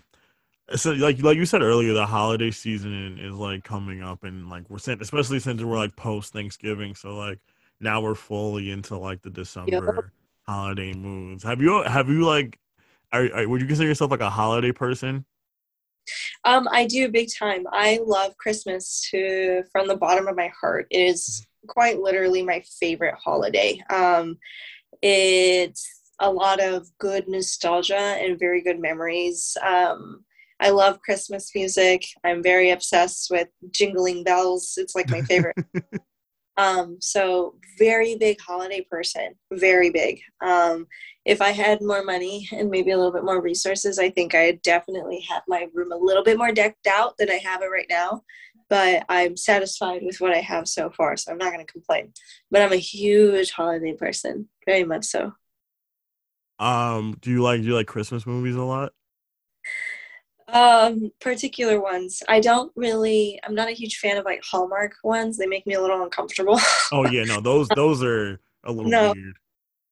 so 0.75 0.93
like 0.93 1.23
like 1.23 1.37
you 1.37 1.47
said 1.47 1.62
earlier, 1.62 1.93
the 1.93 2.07
holiday 2.07 2.50
season 2.50 3.19
is 3.21 3.35
like 3.35 3.64
coming 3.64 4.02
up, 4.02 4.25
and 4.25 4.49
like 4.49 4.69
we're 4.69 4.78
sent, 4.78 5.02
especially 5.02 5.40
since 5.40 5.62
we're 5.62 5.76
like 5.76 5.95
post 5.97 6.33
Thanksgiving, 6.33 6.95
so 6.95 7.17
like 7.17 7.38
now 7.81 8.00
we're 8.00 8.14
fully 8.14 8.71
into 8.71 8.97
like 8.97 9.23
the 9.23 9.31
December 9.31 10.12
holiday 10.47 10.95
moods. 10.95 11.45
Have 11.45 11.61
you 11.61 11.83
have 11.83 12.09
you 12.09 12.25
like? 12.25 12.59
Are, 13.12 13.28
are, 13.35 13.49
would 13.49 13.61
you 13.61 13.67
consider 13.67 13.88
yourself 13.88 14.11
like 14.11 14.21
a 14.21 14.31
holiday 14.31 14.73
person? 14.73 15.25
Um, 16.45 16.69
I 16.71 16.87
do 16.87 17.09
big 17.09 17.28
time. 17.33 17.67
I 17.73 18.00
love 18.05 18.37
Christmas 18.37 19.07
to 19.11 19.62
from 19.73 19.88
the 19.88 19.97
bottom 19.97 20.26
of 20.26 20.37
my 20.37 20.50
heart. 20.61 20.87
It 20.90 21.00
is 21.00 21.47
quite 21.67 22.00
literally 22.00 22.43
my 22.43 22.62
favorite 22.81 23.14
holiday. 23.14 23.83
Um, 23.90 24.38
it's 25.02 25.98
a 26.21 26.31
lot 26.31 26.61
of 26.61 26.89
good 26.99 27.29
nostalgia 27.29 27.97
and 27.97 28.39
very 28.39 28.63
good 28.63 28.81
memories. 28.81 29.57
Um, 29.63 30.25
I 30.61 30.71
love 30.71 31.01
Christmas 31.01 31.53
music. 31.55 32.05
I'm 32.25 32.43
very 32.43 32.71
obsessed 32.71 33.29
with 33.31 33.49
jingling 33.71 34.25
bells. 34.25 34.75
It's 34.77 34.95
like 34.95 35.09
my 35.09 35.23
favorite. 35.23 35.57
um, 36.57 36.97
so 37.01 37.55
very 37.79 38.17
big 38.17 38.41
holiday 38.41 38.85
person, 38.91 39.35
very 39.53 39.91
big. 39.91 40.21
Um, 40.41 40.89
if 41.25 41.41
I 41.41 41.51
had 41.51 41.81
more 41.81 42.03
money 42.03 42.49
and 42.53 42.71
maybe 42.71 42.91
a 42.91 42.97
little 42.97 43.13
bit 43.13 43.25
more 43.25 43.41
resources, 43.41 43.99
I 43.99 44.11
think 44.11 44.35
I'd 44.35 44.63
definitely 44.63 45.25
have 45.31 45.43
my 45.47 45.69
room 45.73 45.93
a 45.93 45.97
little 45.97 46.25
bit 46.25 46.39
more 46.39 46.53
decked 46.53 46.89
out 46.89 47.17
than 47.19 47.31
I 47.31 47.41
have 47.45 47.63
it 47.63 47.67
right 47.67 47.87
now. 47.89 48.23
But 48.69 49.05
I'm 49.09 49.37
satisfied 49.37 50.03
with 50.03 50.21
what 50.21 50.35
I 50.35 50.41
have 50.41 50.69
so 50.69 50.91
far, 50.91 51.17
so 51.17 51.31
I'm 51.31 51.39
not 51.39 51.53
going 51.53 51.65
to 51.65 51.73
complain. 51.73 52.13
But 52.51 52.63
I'm 52.63 52.73
a 52.73 52.77
huge 52.77 53.53
holiday 53.53 53.95
person, 53.95 54.49
very 54.67 54.85
much 54.85 55.05
so. 55.05 55.33
Um, 56.59 57.17
do 57.21 57.31
you 57.31 57.43
like 57.43 57.61
do 57.61 57.69
you 57.69 57.75
like 57.75 57.87
Christmas 57.87 58.27
movies 58.27 58.57
a 58.57 58.62
lot? 58.62 58.93
Um, 60.49 61.11
particular 61.21 61.79
ones. 61.81 62.23
I 62.29 62.41
don't 62.41 62.73
really. 62.75 63.38
I'm 63.45 63.55
not 63.55 63.69
a 63.69 63.73
huge 63.73 63.99
fan 63.99 64.17
of 64.17 64.25
like 64.25 64.43
Hallmark 64.50 64.95
ones. 65.05 65.37
They 65.37 65.47
make 65.47 65.67
me 65.67 65.75
a 65.75 65.81
little 65.81 66.03
uncomfortable. 66.03 66.59
Oh 66.91 67.05
yeah, 67.05 67.25
no, 67.25 67.41
those 67.41 67.71
those 67.73 68.03
are 68.03 68.41
a 68.65 68.73
little 68.73 68.93
No. 68.93 69.15
weird. 69.15 69.38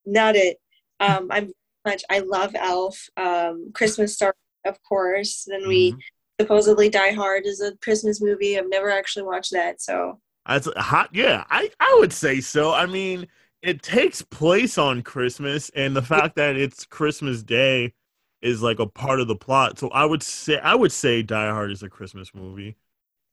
not 0.06 0.36
it. 0.36 0.58
Um, 1.00 1.28
I'm 1.32 1.52
much. 1.86 2.04
I 2.10 2.20
love 2.20 2.54
Elf. 2.56 3.08
Um, 3.16 3.72
Christmas 3.74 4.14
Star, 4.14 4.34
of 4.66 4.82
course. 4.84 5.44
Then 5.48 5.68
we 5.68 5.96
Mhm. 5.96 6.02
supposedly 6.40 6.88
Die 6.90 7.12
Hard 7.12 7.46
is 7.46 7.60
a 7.60 7.76
Christmas 7.78 8.20
movie. 8.22 8.58
I've 8.58 8.68
never 8.70 8.90
actually 8.90 9.24
watched 9.24 9.52
that, 9.52 9.80
so 9.82 10.20
That's 10.46 10.68
hot. 10.76 11.10
Yeah, 11.12 11.44
I 11.50 11.70
I 11.80 11.96
would 12.00 12.12
say 12.12 12.40
so. 12.40 12.72
I 12.72 12.86
mean, 12.86 13.26
it 13.66 13.82
takes 13.82 14.22
place 14.22 14.78
on 14.78 15.02
Christmas, 15.02 15.70
and 15.74 15.96
the 15.96 16.02
fact 16.02 16.36
that 16.36 16.56
it's 16.56 16.84
Christmas 16.84 17.42
Day 17.42 17.94
is 18.40 18.62
like 18.62 18.78
a 18.78 18.86
part 18.86 19.20
of 19.20 19.26
the 19.26 19.34
plot. 19.34 19.78
So 19.78 19.88
I 19.90 20.04
would 20.04 20.22
say 20.22 20.58
I 20.58 20.74
would 20.74 20.92
say 20.92 21.22
Die 21.22 21.50
Hard 21.50 21.72
is 21.72 21.82
a 21.82 21.88
Christmas 21.88 22.34
movie. 22.34 22.76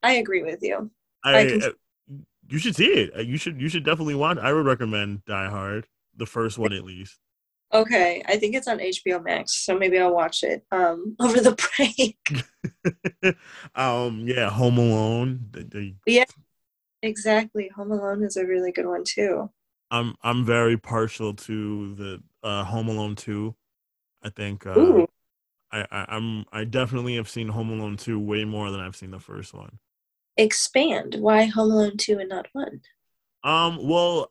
I 0.02 0.14
agree 0.14 0.42
with 0.44 0.60
you. 0.62 0.90
I, 1.24 1.40
I 1.40 1.46
can- 1.46 1.64
uh, 1.64 1.70
you 2.50 2.58
should 2.58 2.76
see 2.76 2.88
it. 2.88 3.26
You 3.26 3.38
should 3.38 3.62
you 3.62 3.70
should 3.70 3.86
definitely 3.86 4.16
watch. 4.16 4.38
I 4.40 4.52
would 4.52 4.66
recommend 4.66 5.24
Die 5.26 5.50
Hard, 5.50 5.88
the 6.18 6.26
first 6.26 6.58
one 6.58 6.74
at 6.74 6.84
least. 6.84 7.20
Okay, 7.72 8.22
I 8.28 8.38
think 8.38 8.56
it's 8.56 8.68
on 8.68 8.80
HBO 8.80 9.24
Max, 9.24 9.54
so 9.66 9.78
maybe 9.78 9.98
I'll 10.00 10.14
watch 10.14 10.44
it 10.44 10.64
um, 10.72 11.16
over 11.20 11.40
the 11.40 11.56
break. 11.78 13.36
um, 13.76 14.28
yeah, 14.28 14.50
Home 14.50 14.78
Alone. 14.78 15.48
The, 15.52 15.96
the, 16.06 16.26
exactly, 17.02 17.70
Home 17.76 17.92
Alone 17.92 18.24
is 18.24 18.38
a 18.38 18.46
really 18.46 18.72
good 18.72 18.86
one 18.86 19.04
too. 19.04 19.50
I'm 19.94 20.16
I'm 20.24 20.46
very 20.46 20.78
partial 20.78 21.34
to 21.36 21.96
the 21.96 22.24
uh, 22.44 22.66
Home 22.66 22.90
Alone 22.90 23.16
two. 23.16 23.56
I 24.24 24.30
think 24.30 24.66
uh, 24.68 25.04
I, 25.72 25.88
I 25.92 26.06
I'm 26.10 26.46
I 26.54 26.66
definitely 26.66 27.16
have 27.18 27.30
seen 27.30 27.50
Home 27.50 27.72
Alone 27.72 27.98
two 27.98 28.20
way 28.20 28.46
more 28.46 28.72
than 28.72 28.82
I've 28.82 28.96
seen 28.98 29.12
the 29.12 29.20
first 29.20 29.54
one. 29.54 29.80
expand. 30.38 31.16
Why 31.16 31.46
Home 31.46 31.72
Alone 31.72 31.98
two 31.98 32.20
and 32.20 32.30
not 32.30 32.48
one? 32.54 32.82
Um, 33.44 33.86
well, 33.88 34.30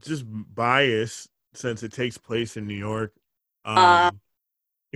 just 0.00 0.24
bias 0.26 1.28
since 1.54 1.82
it 1.82 1.92
takes 1.92 2.18
place 2.18 2.56
in 2.56 2.66
New 2.66 2.74
York. 2.74 3.12
Um, 3.64 3.76
Uh, 3.76 4.10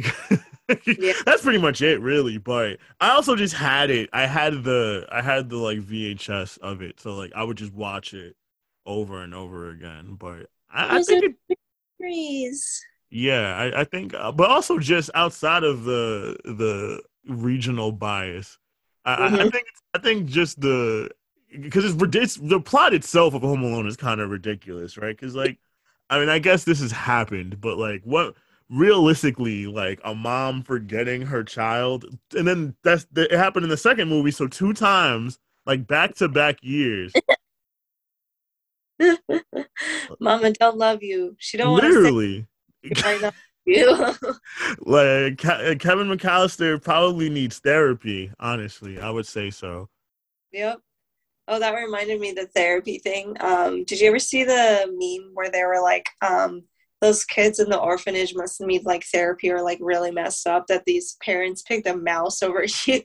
yeah. 0.96 1.12
that's 1.26 1.42
pretty 1.42 1.58
much 1.58 1.82
it, 1.82 2.00
really. 2.00 2.38
But 2.38 2.78
I 3.00 3.10
also 3.10 3.36
just 3.36 3.54
had 3.54 3.90
it. 3.90 4.10
I 4.12 4.26
had 4.26 4.64
the 4.64 5.06
I 5.10 5.22
had 5.22 5.50
the 5.50 5.56
like 5.58 5.80
VHS 5.80 6.58
of 6.58 6.82
it, 6.82 7.00
so 7.00 7.14
like 7.16 7.32
I 7.34 7.44
would 7.44 7.56
just 7.58 7.72
watch 7.74 8.14
it 8.14 8.36
over 8.86 9.22
and 9.22 9.34
over 9.34 9.70
again. 9.70 10.16
But 10.18 10.46
I, 10.72 10.96
I 10.96 11.02
think 11.02 11.24
it- 11.24 11.58
yeah, 13.10 13.56
I, 13.56 13.80
I 13.80 13.84
think, 13.84 14.14
uh, 14.14 14.32
but 14.32 14.50
also 14.50 14.78
just 14.78 15.10
outside 15.14 15.62
of 15.64 15.84
the 15.84 16.36
the 16.44 17.00
regional 17.26 17.92
bias, 17.92 18.58
I, 19.04 19.14
I, 19.14 19.26
I 19.26 19.50
think 19.50 19.66
I 19.94 19.98
think 19.98 20.26
just 20.28 20.60
the 20.60 21.10
because 21.60 21.84
it's, 21.84 22.02
it's 22.16 22.34
the 22.36 22.60
plot 22.60 22.92
itself 22.94 23.34
of 23.34 23.42
Home 23.42 23.62
Alone 23.62 23.86
is 23.86 23.96
kind 23.96 24.20
of 24.20 24.30
ridiculous, 24.30 24.98
right? 24.98 25.16
Because 25.16 25.34
like, 25.36 25.58
I 26.10 26.18
mean, 26.18 26.28
I 26.28 26.40
guess 26.40 26.64
this 26.64 26.80
has 26.80 26.90
happened, 26.90 27.60
but 27.60 27.78
like, 27.78 28.02
what 28.04 28.34
realistically, 28.68 29.66
like 29.66 30.00
a 30.04 30.14
mom 30.14 30.62
forgetting 30.62 31.22
her 31.22 31.44
child, 31.44 32.04
and 32.36 32.46
then 32.46 32.74
that's 32.82 33.06
it 33.16 33.30
happened 33.32 33.64
in 33.64 33.70
the 33.70 33.76
second 33.76 34.08
movie, 34.08 34.32
so 34.32 34.46
two 34.48 34.72
times, 34.72 35.38
like 35.66 35.86
back 35.86 36.14
to 36.16 36.28
back 36.28 36.58
years, 36.62 37.12
Mama 40.20 40.52
don't 40.52 40.76
love 40.76 41.02
you. 41.02 41.36
She 41.38 41.56
don't 41.56 41.74
literally. 41.74 42.46
say 42.94 43.30
you. 43.66 43.90
like 44.80 45.38
Ke- 45.38 45.78
Kevin 45.80 46.08
McCallister 46.08 46.82
probably 46.82 47.30
needs 47.30 47.58
therapy. 47.58 48.30
Honestly, 48.38 49.00
I 49.00 49.10
would 49.10 49.26
say 49.26 49.50
so. 49.50 49.88
yep. 50.52 50.80
Oh, 51.46 51.58
that 51.58 51.74
reminded 51.74 52.20
me 52.20 52.30
of 52.30 52.36
the 52.36 52.46
therapy 52.46 52.98
thing. 52.98 53.36
Um, 53.40 53.84
did 53.84 54.00
you 54.00 54.08
ever 54.08 54.18
see 54.18 54.44
the 54.44 54.86
meme 54.88 55.30
where 55.34 55.50
they 55.50 55.62
were 55.62 55.82
like, 55.82 56.08
um, 56.22 56.62
those 57.02 57.24
kids 57.24 57.60
in 57.60 57.68
the 57.68 57.78
orphanage 57.78 58.34
must 58.34 58.62
need 58.62 58.86
like 58.86 59.04
therapy 59.04 59.50
or 59.50 59.62
like 59.62 59.78
really 59.82 60.10
messed 60.10 60.46
up 60.46 60.66
that 60.68 60.84
these 60.86 61.16
parents 61.22 61.60
picked 61.60 61.86
a 61.86 61.94
mouse 61.94 62.42
over 62.42 62.64
you. 62.86 63.02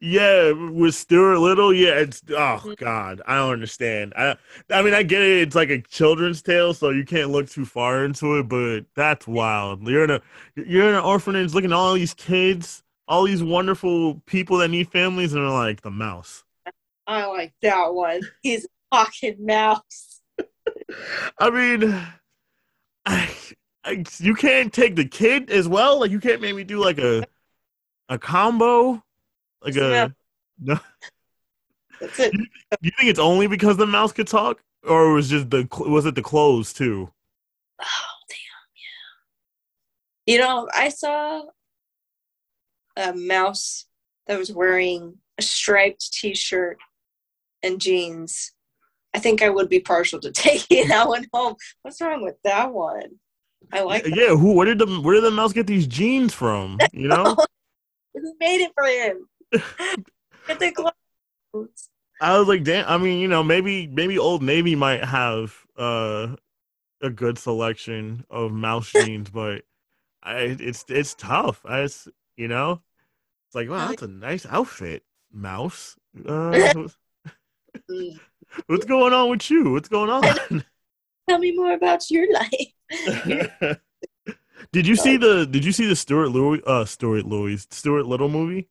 Yeah, 0.00 0.52
with 0.52 0.94
Stuart 0.94 1.38
Little, 1.38 1.72
yeah, 1.72 1.94
it's 1.98 2.22
oh 2.30 2.60
Mhm. 2.64 2.76
god, 2.76 3.22
I 3.26 3.36
don't 3.36 3.52
understand. 3.52 4.12
I 4.16 4.36
I 4.70 4.82
mean, 4.82 4.94
I 4.94 5.02
get 5.02 5.22
it. 5.22 5.42
It's 5.48 5.56
like 5.56 5.70
a 5.70 5.80
children's 5.82 6.42
tale, 6.42 6.74
so 6.74 6.90
you 6.90 7.04
can't 7.04 7.30
look 7.30 7.48
too 7.48 7.64
far 7.64 8.04
into 8.04 8.38
it, 8.38 8.48
but 8.48 8.80
that's 8.94 9.26
wild. 9.26 9.86
You're 9.86 10.04
in 10.04 10.10
a 10.10 10.20
you're 10.56 10.88
in 10.88 10.94
an 10.94 11.04
orphanage, 11.04 11.54
looking 11.54 11.72
at 11.72 11.76
all 11.76 11.94
these 11.94 12.14
kids, 12.14 12.82
all 13.06 13.24
these 13.24 13.42
wonderful 13.42 14.20
people 14.26 14.58
that 14.58 14.68
need 14.68 14.88
families, 14.90 15.32
and 15.34 15.42
they're 15.42 15.50
like 15.50 15.82
the 15.82 15.90
mouse. 15.90 16.44
I 17.06 17.26
like 17.26 17.54
that 17.62 17.94
one. 17.94 18.20
He's 18.42 18.66
a 18.92 18.96
fucking 18.96 19.44
mouse. 19.44 20.20
I 21.38 21.50
mean, 21.50 21.84
I, 23.06 23.34
I, 23.84 24.04
you 24.18 24.34
can't 24.34 24.72
take 24.72 24.96
the 24.96 25.04
kid 25.04 25.50
as 25.50 25.68
well. 25.68 26.00
Like 26.00 26.10
you 26.10 26.20
can't 26.20 26.40
maybe 26.40 26.64
do 26.64 26.78
like 26.78 26.98
a 26.98 27.26
a 28.08 28.18
combo, 28.18 29.02
like 29.62 29.76
uh, 29.76 30.08
a. 30.08 30.14
No, 30.60 30.76
That's 32.00 32.18
it. 32.18 32.32
do 32.32 32.38
you 32.82 32.90
think 32.98 33.08
it's 33.10 33.20
only 33.20 33.46
because 33.46 33.76
the 33.76 33.86
mouse 33.86 34.10
could 34.12 34.26
talk, 34.26 34.60
or 34.82 35.12
was 35.12 35.28
just 35.30 35.50
the 35.50 35.68
was 35.86 36.04
it 36.04 36.16
the 36.16 36.22
clothes 36.22 36.72
too? 36.72 37.12
Oh 37.80 38.16
damn, 38.28 38.36
yeah. 40.26 40.32
You 40.32 40.40
know, 40.40 40.68
I 40.74 40.88
saw 40.88 41.42
a 42.96 43.12
mouse 43.14 43.86
that 44.26 44.36
was 44.36 44.50
wearing 44.52 45.18
a 45.38 45.42
striped 45.42 46.12
T-shirt 46.12 46.78
and 47.62 47.80
jeans. 47.80 48.52
I 49.14 49.20
think 49.20 49.40
I 49.40 49.48
would 49.48 49.68
be 49.68 49.78
partial 49.78 50.18
to 50.20 50.32
taking 50.32 50.88
that 50.88 51.06
one 51.06 51.26
home. 51.32 51.54
What's 51.82 52.00
wrong 52.00 52.24
with 52.24 52.36
that 52.42 52.72
one? 52.74 53.20
I 53.72 53.82
like 53.82 54.02
that. 54.02 54.16
yeah, 54.16 54.34
who? 54.34 54.54
Where 54.54 54.66
did 54.66 54.80
the 54.80 54.86
where 54.86 55.14
did 55.14 55.22
the 55.24 55.30
mouse 55.30 55.52
get 55.52 55.68
these 55.68 55.86
jeans 55.86 56.34
from? 56.34 56.78
You 56.92 57.06
know, 57.06 57.36
Who 58.14 58.34
made 58.40 58.60
it 58.60 58.72
for 58.76 58.84
him? 58.86 59.28
Get 59.52 60.58
the 60.58 60.72
clothes. 60.72 61.88
I 62.20 62.38
was 62.38 62.48
like, 62.48 62.64
damn. 62.64 62.88
I 62.88 62.98
mean, 62.98 63.20
you 63.20 63.28
know, 63.28 63.42
maybe 63.42 63.86
maybe 63.86 64.18
Old 64.18 64.42
Navy 64.42 64.74
might 64.74 65.04
have 65.04 65.54
uh 65.76 66.36
a 67.00 67.10
good 67.10 67.38
selection 67.38 68.24
of 68.30 68.52
mouse 68.52 68.90
jeans, 68.92 69.30
but 69.30 69.62
I 70.22 70.56
it's 70.58 70.84
it's 70.88 71.14
tough. 71.14 71.60
I 71.64 71.82
just, 71.82 72.08
you 72.36 72.48
know, 72.48 72.80
it's 73.46 73.54
like, 73.54 73.68
wow, 73.68 73.88
that's 73.88 74.02
a 74.02 74.08
nice 74.08 74.46
outfit, 74.46 75.04
mouse. 75.32 75.96
Uh, 76.26 76.88
what's 78.66 78.84
going 78.84 79.12
on 79.12 79.30
with 79.30 79.50
you? 79.50 79.72
What's 79.72 79.88
going 79.88 80.10
on? 80.10 80.22
Tell 81.28 81.38
me 81.38 81.52
more 81.52 81.72
about 81.72 82.10
your 82.10 82.26
life. 82.32 83.78
did 84.72 84.86
you 84.86 84.96
see 84.96 85.16
the 85.16 85.46
Did 85.46 85.64
you 85.64 85.72
see 85.72 85.86
the 85.86 85.96
Stuart 85.96 86.30
Louis 86.30 86.60
uh 86.66 86.84
Stuart 86.84 87.26
Louis 87.26 87.66
Stuart 87.70 88.06
Little 88.06 88.28
movie? 88.28 88.68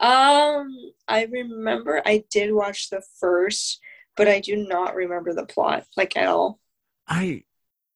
Um, 0.00 0.76
I 1.08 1.24
remember 1.24 2.00
I 2.04 2.24
did 2.30 2.52
watch 2.52 2.90
the 2.90 3.02
first, 3.18 3.80
but 4.16 4.28
I 4.28 4.40
do 4.40 4.56
not 4.56 4.94
remember 4.94 5.34
the 5.34 5.46
plot 5.46 5.84
like 5.96 6.16
at 6.16 6.28
all. 6.28 6.60
I 7.06 7.44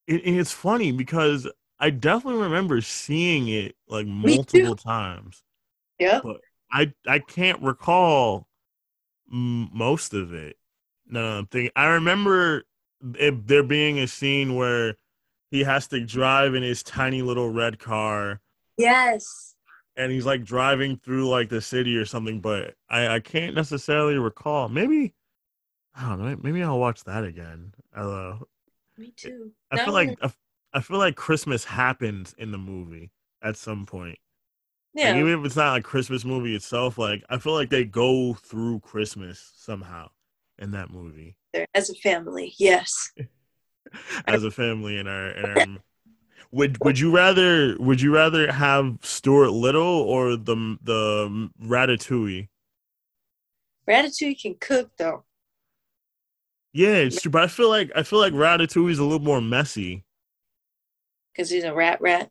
it, 0.06 0.22
it's 0.26 0.52
funny 0.52 0.92
because 0.92 1.48
I 1.78 1.90
definitely 1.90 2.42
remember 2.42 2.80
seeing 2.80 3.48
it 3.48 3.76
like 3.88 4.06
multiple 4.06 4.76
times. 4.76 5.42
Yep. 5.98 6.24
I 6.72 6.92
I 7.06 7.18
can't 7.20 7.62
recall 7.62 8.46
m- 9.32 9.70
most 9.72 10.14
of 10.14 10.32
it. 10.32 10.56
No, 11.06 11.38
I'm 11.38 11.46
thinking. 11.46 11.72
I 11.76 11.86
remember 11.86 12.64
it, 13.14 13.46
there 13.46 13.62
being 13.62 13.98
a 13.98 14.06
scene 14.06 14.54
where 14.54 14.96
he 15.50 15.64
has 15.64 15.86
to 15.88 16.04
drive 16.04 16.54
in 16.54 16.62
his 16.62 16.82
tiny 16.82 17.22
little 17.22 17.50
red 17.50 17.78
car, 17.78 18.40
Yes. 18.78 19.54
And 19.96 20.10
he's 20.12 20.26
like 20.26 20.44
driving 20.44 20.96
through 20.96 21.28
like 21.28 21.48
the 21.48 21.60
city 21.60 21.96
or 21.96 22.04
something. 22.04 22.40
But 22.40 22.74
I 22.88 23.08
I 23.16 23.20
can't 23.20 23.54
necessarily 23.54 24.16
recall. 24.18 24.68
Maybe 24.68 25.14
I 25.94 26.08
don't 26.08 26.24
know. 26.24 26.36
Maybe 26.42 26.62
I'll 26.62 26.78
watch 26.78 27.04
that 27.04 27.24
again. 27.24 27.74
I 27.94 28.00
know. 28.02 28.46
Me 28.96 29.08
eh, 29.08 29.10
too. 29.16 29.52
I 29.70 29.76
That 29.76 29.84
feel 29.84 29.94
one- 29.94 30.06
like 30.08 30.18
I, 30.22 30.32
I 30.74 30.80
feel 30.80 30.98
like 30.98 31.16
Christmas 31.16 31.64
happens 31.64 32.34
in 32.38 32.50
the 32.50 32.58
movie 32.58 33.10
at 33.42 33.56
some 33.56 33.86
point. 33.86 34.18
Like, 34.94 35.04
yeah. 35.04 35.18
even 35.18 35.38
if 35.40 35.46
it's 35.46 35.56
not 35.56 35.72
like 35.72 35.84
Christmas 35.84 36.24
movie 36.24 36.54
itself, 36.54 36.98
like 36.98 37.24
I 37.30 37.38
feel 37.38 37.54
like 37.54 37.70
they 37.70 37.84
go 37.84 38.34
through 38.34 38.80
Christmas 38.80 39.52
somehow 39.56 40.08
in 40.58 40.70
that 40.72 40.90
movie 40.90 41.36
as 41.74 41.90
a 41.90 41.94
family. 41.94 42.54
Yes. 42.58 43.12
as 44.26 44.44
a 44.44 44.50
family 44.50 44.98
in 44.98 45.06
our 45.06 45.30
in 45.30 45.44
our. 45.44 45.66
Would 46.52 46.78
Would 46.84 46.98
you 46.98 47.10
rather 47.14 47.76
Would 47.78 48.00
you 48.00 48.14
rather 48.14 48.52
have 48.52 48.98
Stuart 49.02 49.50
Little 49.50 49.82
or 49.82 50.36
the 50.36 50.78
the 50.82 51.50
Ratatouille? 51.62 52.48
Ratatouille 53.88 54.40
can 54.40 54.54
cook 54.60 54.90
though. 54.96 55.24
Yeah, 56.72 56.94
it's 56.96 57.20
true, 57.20 57.30
but 57.30 57.42
I 57.42 57.46
feel 57.48 57.68
like 57.68 57.90
I 57.94 58.02
feel 58.02 58.18
like 58.18 58.32
Ratatouille 58.32 58.90
is 58.90 58.98
a 58.98 59.04
little 59.04 59.24
more 59.24 59.40
messy. 59.40 60.04
because 61.32 61.50
he's 61.50 61.64
a 61.64 61.74
rat 61.74 62.00
rat. 62.00 62.30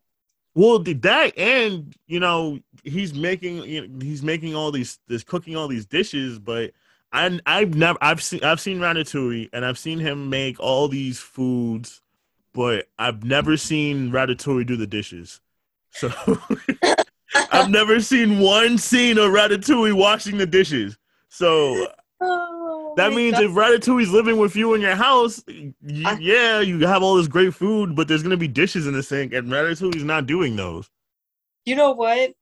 Well, 0.56 0.80
the- 0.80 0.94
that 0.94 1.38
and 1.38 1.96
you 2.08 2.20
know 2.20 2.60
he's 2.84 3.14
making 3.14 3.64
you 3.64 3.88
know, 3.88 4.00
he's 4.06 4.24
making 4.24 4.56
all 4.56 4.72
these 4.72 5.00
this 5.08 5.24
cooking 5.24 5.56
all 5.56 5.68
these 5.68 5.86
dishes, 5.86 6.40
but 6.40 6.72
I 7.12 7.40
I've 7.46 7.76
never 7.76 7.98
I've 8.02 8.22
seen 8.22 8.44
I've 8.44 8.60
seen 8.62 8.80
Ratatouille 8.80 9.50
and 9.54 9.66
I've 9.66 9.78
seen 9.80 10.00
him 10.00 10.30
make 10.30 10.60
all 10.60 10.88
these 10.88 11.20
foods 11.20 12.02
but 12.54 12.88
I've 13.00 13.24
never 13.24 13.58
seen 13.58 14.12
Ratatouille 14.12 14.66
do 14.66 14.76
the 14.76 14.88
dishes. 14.88 15.40
So 15.92 16.10
I've 17.52 17.70
never 17.70 18.00
seen 18.02 18.40
one 18.40 18.78
scene 18.78 19.18
of 19.18 19.32
Ratatouille 19.32 19.94
washing 19.94 20.38
the 20.38 20.46
dishes. 20.46 20.98
So 21.30 21.88
Oh, 22.24 22.94
that 22.98 23.14
means 23.14 23.34
God. 23.34 23.44
if 23.46 23.52
Ratatouille's 23.52 24.12
living 24.12 24.38
with 24.38 24.56
you 24.56 24.74
in 24.76 24.82
your 24.82 24.96
house, 24.96 25.44
I- 25.50 26.18
yeah, 26.20 26.60
you 26.60 26.86
have 26.86 27.02
all 27.02 27.16
this 27.16 27.28
great 27.28 27.54
food, 27.54 27.96
but 27.96 28.08
there's 28.08 28.22
gonna 28.24 28.38
be 28.38 28.48
dishes 28.48 28.86
in 28.86 28.94
the 28.94 29.02
sink, 29.02 29.34
and 29.34 29.50
Ratatouille's 29.50 30.04
not 30.04 30.28
doing 30.28 30.56
those. 30.56 30.90
you 31.66 31.76
know 31.76 31.92
what? 31.92 32.34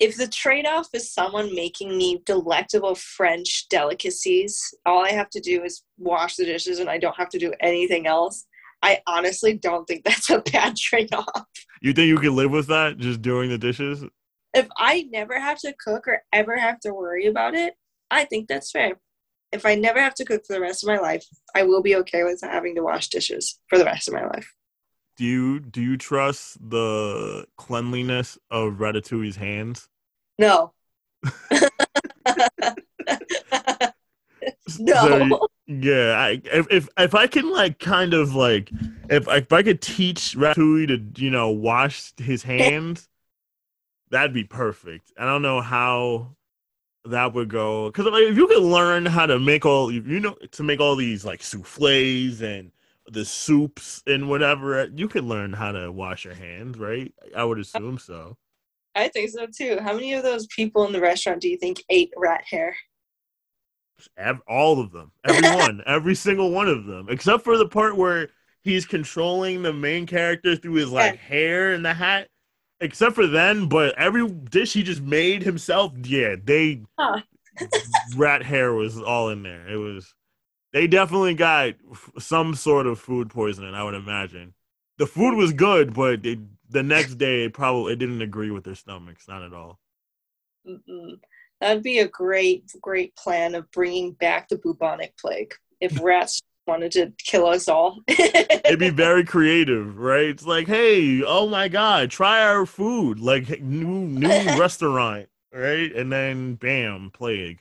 If 0.00 0.16
the 0.16 0.26
trade 0.26 0.66
off 0.66 0.88
is 0.92 1.12
someone 1.12 1.54
making 1.54 1.96
me 1.96 2.20
delectable 2.26 2.94
French 2.96 3.68
delicacies, 3.68 4.74
all 4.84 5.04
I 5.04 5.12
have 5.12 5.30
to 5.30 5.40
do 5.40 5.62
is 5.62 5.82
wash 5.98 6.34
the 6.36 6.44
dishes 6.44 6.80
and 6.80 6.90
I 6.90 6.98
don't 6.98 7.16
have 7.16 7.28
to 7.30 7.38
do 7.38 7.52
anything 7.60 8.06
else. 8.06 8.44
I 8.84 9.00
honestly 9.06 9.54
don't 9.54 9.86
think 9.86 10.04
that's 10.04 10.28
a 10.28 10.40
bad 10.40 10.76
trade 10.76 11.14
off. 11.14 11.46
You 11.80 11.94
think 11.94 12.08
you 12.08 12.18
can 12.18 12.36
live 12.36 12.50
with 12.50 12.66
that, 12.66 12.98
just 12.98 13.22
doing 13.22 13.48
the 13.48 13.56
dishes? 13.56 14.04
If 14.52 14.68
I 14.76 15.08
never 15.10 15.40
have 15.40 15.58
to 15.60 15.74
cook 15.82 16.06
or 16.06 16.22
ever 16.34 16.54
have 16.58 16.80
to 16.80 16.92
worry 16.92 17.24
about 17.24 17.54
it, 17.54 17.74
I 18.10 18.24
think 18.26 18.46
that's 18.46 18.70
fair. 18.70 19.00
If 19.52 19.64
I 19.64 19.74
never 19.74 19.98
have 20.00 20.14
to 20.16 20.24
cook 20.26 20.44
for 20.46 20.52
the 20.52 20.60
rest 20.60 20.84
of 20.84 20.88
my 20.88 20.98
life, 20.98 21.24
I 21.54 21.62
will 21.62 21.80
be 21.80 21.96
okay 21.96 22.24
with 22.24 22.40
having 22.42 22.74
to 22.74 22.82
wash 22.82 23.08
dishes 23.08 23.58
for 23.68 23.78
the 23.78 23.86
rest 23.86 24.06
of 24.06 24.12
my 24.12 24.26
life. 24.26 24.52
Do 25.16 25.24
you 25.24 25.60
do 25.60 25.80
you 25.80 25.96
trust 25.96 26.58
the 26.60 27.46
cleanliness 27.56 28.36
of 28.50 28.74
Ratatouille's 28.74 29.36
hands? 29.36 29.88
No. 30.38 30.74
no. 34.78 34.94
So, 34.94 35.48
yeah, 35.66 36.12
I, 36.12 36.42
if, 36.44 36.66
if 36.70 36.88
if 36.98 37.14
I 37.14 37.26
can 37.26 37.50
like 37.50 37.78
kind 37.78 38.14
of 38.14 38.34
like 38.34 38.70
if 39.08 39.28
if 39.28 39.52
I 39.52 39.62
could 39.62 39.80
teach 39.80 40.36
Ratatouille 40.36 40.88
to 40.88 41.22
you 41.22 41.30
know 41.30 41.50
wash 41.50 42.12
his 42.18 42.42
hands, 42.44 43.08
that'd 44.10 44.34
be 44.34 44.44
perfect. 44.44 45.12
I 45.18 45.24
don't 45.24 45.42
know 45.42 45.60
how 45.60 46.36
that 47.06 47.34
would 47.34 47.48
go 47.48 47.86
because 47.88 48.06
like, 48.06 48.22
if 48.22 48.36
you 48.36 48.46
could 48.46 48.62
learn 48.62 49.06
how 49.06 49.26
to 49.26 49.38
make 49.38 49.66
all 49.66 49.90
you 49.90 50.20
know 50.20 50.36
to 50.52 50.62
make 50.62 50.80
all 50.80 50.96
these 50.96 51.24
like 51.24 51.42
souffles 51.42 52.40
and 52.40 52.70
the 53.06 53.24
soups 53.24 54.02
and 54.06 54.28
whatever, 54.28 54.88
you 54.94 55.08
could 55.08 55.24
learn 55.24 55.52
how 55.52 55.72
to 55.72 55.92
wash 55.92 56.24
your 56.24 56.34
hands, 56.34 56.78
right? 56.78 57.12
I 57.36 57.44
would 57.44 57.58
assume 57.58 57.98
so. 57.98 58.36
I 58.94 59.08
think 59.08 59.30
so 59.30 59.46
too. 59.46 59.78
How 59.82 59.92
many 59.92 60.14
of 60.14 60.22
those 60.22 60.46
people 60.46 60.86
in 60.86 60.92
the 60.92 61.00
restaurant 61.00 61.40
do 61.40 61.48
you 61.48 61.58
think 61.58 61.82
ate 61.90 62.12
rat 62.16 62.44
hair? 62.48 62.76
Ev- 64.16 64.42
all 64.48 64.80
of 64.80 64.92
them, 64.92 65.12
everyone, 65.24 65.82
every 65.86 66.14
single 66.14 66.50
one 66.50 66.68
of 66.68 66.84
them, 66.86 67.08
except 67.08 67.44
for 67.44 67.56
the 67.56 67.68
part 67.68 67.96
where 67.96 68.28
he's 68.62 68.86
controlling 68.86 69.62
the 69.62 69.72
main 69.72 70.06
character 70.06 70.56
through 70.56 70.74
his 70.74 70.90
like 70.90 71.16
hair 71.16 71.72
and 71.72 71.84
the 71.84 71.94
hat. 71.94 72.28
Except 72.80 73.14
for 73.14 73.26
then, 73.26 73.68
but 73.68 73.96
every 73.96 74.28
dish 74.28 74.72
he 74.72 74.82
just 74.82 75.00
made 75.00 75.42
himself, 75.42 75.92
yeah, 76.02 76.34
they 76.42 76.82
Huh. 76.98 77.20
rat 78.16 78.42
hair 78.42 78.72
was 78.72 79.00
all 79.00 79.28
in 79.28 79.42
there. 79.42 79.68
It 79.68 79.76
was 79.76 80.12
they 80.72 80.86
definitely 80.88 81.34
got 81.34 81.74
f- 81.92 82.10
some 82.18 82.54
sort 82.54 82.86
of 82.86 82.98
food 82.98 83.30
poisoning. 83.30 83.74
I 83.74 83.84
would 83.84 83.94
imagine 83.94 84.54
the 84.98 85.06
food 85.06 85.36
was 85.36 85.52
good, 85.52 85.94
but 85.94 86.26
it, 86.26 86.40
the 86.68 86.82
next 86.82 87.14
day 87.14 87.44
it 87.44 87.54
probably 87.54 87.92
it 87.92 87.96
didn't 87.96 88.22
agree 88.22 88.50
with 88.50 88.64
their 88.64 88.74
stomachs, 88.74 89.28
not 89.28 89.42
at 89.42 89.52
all. 89.52 89.78
Mm-mm. 90.66 91.20
That'd 91.60 91.82
be 91.82 92.00
a 92.00 92.08
great, 92.08 92.70
great 92.80 93.16
plan 93.16 93.54
of 93.54 93.70
bringing 93.70 94.12
back 94.12 94.48
the 94.48 94.58
bubonic 94.58 95.16
plague 95.16 95.54
if 95.80 95.98
rats 96.02 96.40
wanted 96.66 96.92
to 96.92 97.12
kill 97.18 97.46
us 97.46 97.68
all. 97.68 98.00
It'd 98.08 98.78
be 98.78 98.90
very 98.90 99.24
creative, 99.24 99.98
right? 99.98 100.26
It's 100.26 100.46
like, 100.46 100.66
hey, 100.66 101.22
oh 101.22 101.48
my 101.48 101.68
god, 101.68 102.10
try 102.10 102.42
our 102.42 102.66
food, 102.66 103.20
like 103.20 103.60
new 103.60 104.06
new 104.06 104.28
restaurant, 104.58 105.28
right? 105.52 105.94
And 105.94 106.12
then 106.12 106.54
bam, 106.54 107.10
plague. 107.12 107.60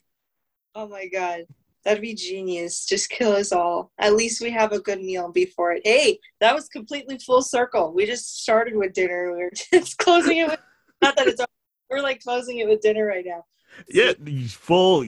oh 0.75 0.87
my 0.87 1.07
god. 1.07 1.45
That'd 1.83 2.01
be 2.01 2.13
genius. 2.13 2.85
Just 2.85 3.09
kill 3.09 3.33
us 3.33 3.51
all. 3.51 3.91
At 3.99 4.15
least 4.15 4.41
we 4.41 4.51
have 4.51 4.71
a 4.71 4.79
good 4.79 5.01
meal 5.01 5.29
before 5.33 5.73
it. 5.73 5.81
Hey, 5.83 6.17
that 6.39 6.55
was 6.55 6.69
completely 6.69 7.17
full 7.19 7.41
circle. 7.41 7.91
We 7.93 8.05
just 8.05 8.41
started 8.41 8.77
with 8.77 8.93
dinner. 8.93 9.33
We're 9.33 9.51
just 9.73 9.97
closing 9.97 10.37
it 10.37 10.47
with 10.47 10.59
not 11.01 11.17
that 11.17 11.27
it's 11.27 11.41
over. 11.41 11.49
we're 11.89 12.01
like 12.01 12.23
closing 12.23 12.59
it 12.59 12.69
with 12.69 12.79
dinner 12.79 13.05
right 13.05 13.25
now. 13.25 13.43
Yeah, 13.87 14.13
these 14.19 14.53
full 14.53 15.05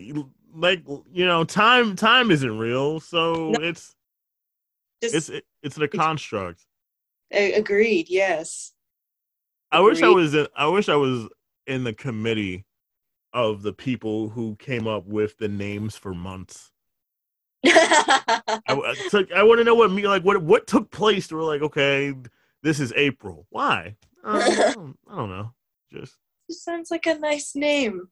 like 0.56 0.84
you 1.12 1.26
know, 1.26 1.44
time 1.44 1.96
time 1.96 2.32
isn't 2.32 2.58
real, 2.58 3.00
so 3.00 3.50
No. 3.52 3.60
it's 3.62 3.96
Just 5.02 5.30
it's 5.30 5.46
it's 5.64 5.78
a 5.78 5.88
construct. 5.88 6.66
agreed, 7.32 8.08
yes. 8.10 8.72
I 9.72 9.80
wish 9.82 10.02
I 10.02 10.08
was 10.08 10.34
in, 10.34 10.48
I 10.56 10.68
wish 10.68 10.88
I 10.90 10.96
was 10.96 11.28
in 11.68 11.84
the 11.84 11.94
committee 11.94 12.66
of 13.34 13.62
the 13.64 13.74
people 13.74 14.30
who 14.30 14.56
came 14.56 14.88
up 14.88 15.06
with 15.06 15.38
the 15.38 15.50
names 15.50 15.98
for 15.98 16.14
months. 16.14 16.72
I, 17.66 18.42
I, 18.70 18.96
took- 19.10 19.32
I 19.34 19.44
want 19.44 19.58
to 19.60 19.64
know 19.64 19.76
what 19.76 19.92
me 19.92 20.08
like 20.08 20.24
what 20.24 20.42
what 20.42 20.68
took 20.68 20.92
place. 20.92 21.28
To 21.28 21.36
we're 21.36 21.44
like, 21.44 21.62
okay, 21.62 22.14
this 22.64 22.80
is 22.80 22.94
April. 22.96 23.48
Why? 23.50 23.96
Uh, 24.24 24.42
I, 24.44 24.74
don't, 24.74 24.98
I 25.10 25.16
don't 25.16 25.30
know. 25.30 25.54
Just 25.92 26.16
Just 26.50 26.64
sounds 26.64 26.92
like 26.92 27.06
a 27.08 27.16
nice 27.18 27.56
name. 27.56 28.10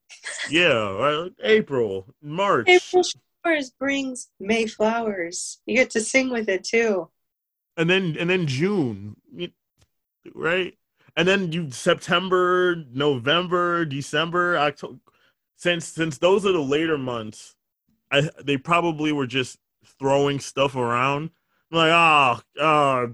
yeah, 0.49 0.89
right, 0.95 1.31
April, 1.43 2.13
March. 2.21 2.67
April 2.67 3.03
showers 3.03 3.71
brings 3.71 4.29
May 4.39 4.65
flowers. 4.65 5.61
You 5.65 5.75
get 5.75 5.91
to 5.91 6.01
sing 6.01 6.29
with 6.29 6.49
it 6.49 6.63
too. 6.63 7.09
and 7.77 7.89
then 7.89 8.15
and 8.19 8.29
then 8.29 8.47
June, 8.47 9.15
right? 10.33 10.77
And 11.15 11.27
then 11.27 11.51
you 11.51 11.69
September, 11.71 12.75
November, 12.91 13.85
December, 13.85 14.57
October. 14.57 14.99
Since 15.57 15.87
since 15.87 16.17
those 16.17 16.45
are 16.45 16.51
the 16.51 16.59
later 16.59 16.97
months, 16.97 17.55
I 18.11 18.29
they 18.43 18.57
probably 18.57 19.11
were 19.11 19.27
just 19.27 19.57
throwing 19.99 20.39
stuff 20.39 20.75
around. 20.75 21.29
Like 21.73 21.91
ah, 21.91 22.39
uh, 22.61 23.07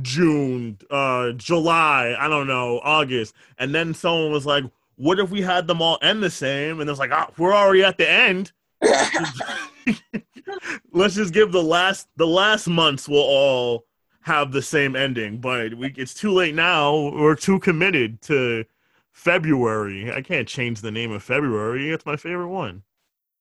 June, 0.00 0.78
uh, 0.88 1.32
July, 1.32 2.14
I 2.16 2.28
don't 2.28 2.46
know, 2.46 2.80
August, 2.84 3.34
and 3.58 3.74
then 3.74 3.92
someone 3.92 4.30
was 4.30 4.46
like, 4.46 4.62
"What 4.94 5.18
if 5.18 5.30
we 5.30 5.42
had 5.42 5.66
them 5.66 5.82
all 5.82 5.98
end 6.00 6.22
the 6.22 6.30
same?" 6.30 6.80
And 6.80 6.88
it's 6.88 7.00
like, 7.00 7.10
"Ah, 7.10 7.30
we're 7.36 7.52
already 7.52 7.82
at 7.82 7.98
the 7.98 8.08
end." 8.08 8.52
Let's 10.92 11.16
just 11.16 11.34
give 11.34 11.50
the 11.50 11.62
last 11.62 12.06
the 12.14 12.28
last 12.28 12.68
months 12.68 13.08
will 13.08 13.18
all 13.18 13.84
have 14.20 14.52
the 14.52 14.62
same 14.62 14.94
ending, 14.94 15.38
but 15.38 15.74
we 15.74 15.92
it's 15.96 16.14
too 16.14 16.30
late 16.30 16.54
now. 16.54 17.10
We're 17.10 17.34
too 17.34 17.58
committed 17.58 18.22
to 18.22 18.64
February. 19.10 20.12
I 20.12 20.22
can't 20.22 20.46
change 20.46 20.82
the 20.82 20.92
name 20.92 21.10
of 21.10 21.24
February. 21.24 21.90
It's 21.90 22.06
my 22.06 22.14
favorite 22.14 22.50
one. 22.50 22.84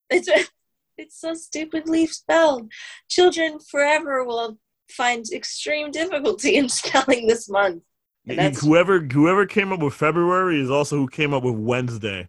it's 0.10 0.28
it's 0.98 1.22
so 1.22 1.36
stupidly 1.36 2.08
spelled. 2.08 2.72
Children 3.08 3.60
forever 3.60 4.24
will 4.24 4.58
find 4.96 5.26
extreme 5.34 5.92
difficulty 5.92 6.56
in 6.56 6.70
spelling 6.70 7.28
this 7.28 7.50
month. 7.50 7.84
That's- 8.26 8.62
Whoever 8.62 9.00
whoever 9.02 9.46
came 9.46 9.74
up 9.74 9.82
with 9.82 9.94
February 9.94 10.62
is 10.62 10.70
also 10.72 10.98
who 10.98 11.08
came 11.08 11.34
up 11.34 11.44
with 11.44 11.56
Wednesday. 11.56 12.28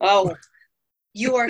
Oh, 0.00 0.34
you 1.14 1.36
are 1.36 1.48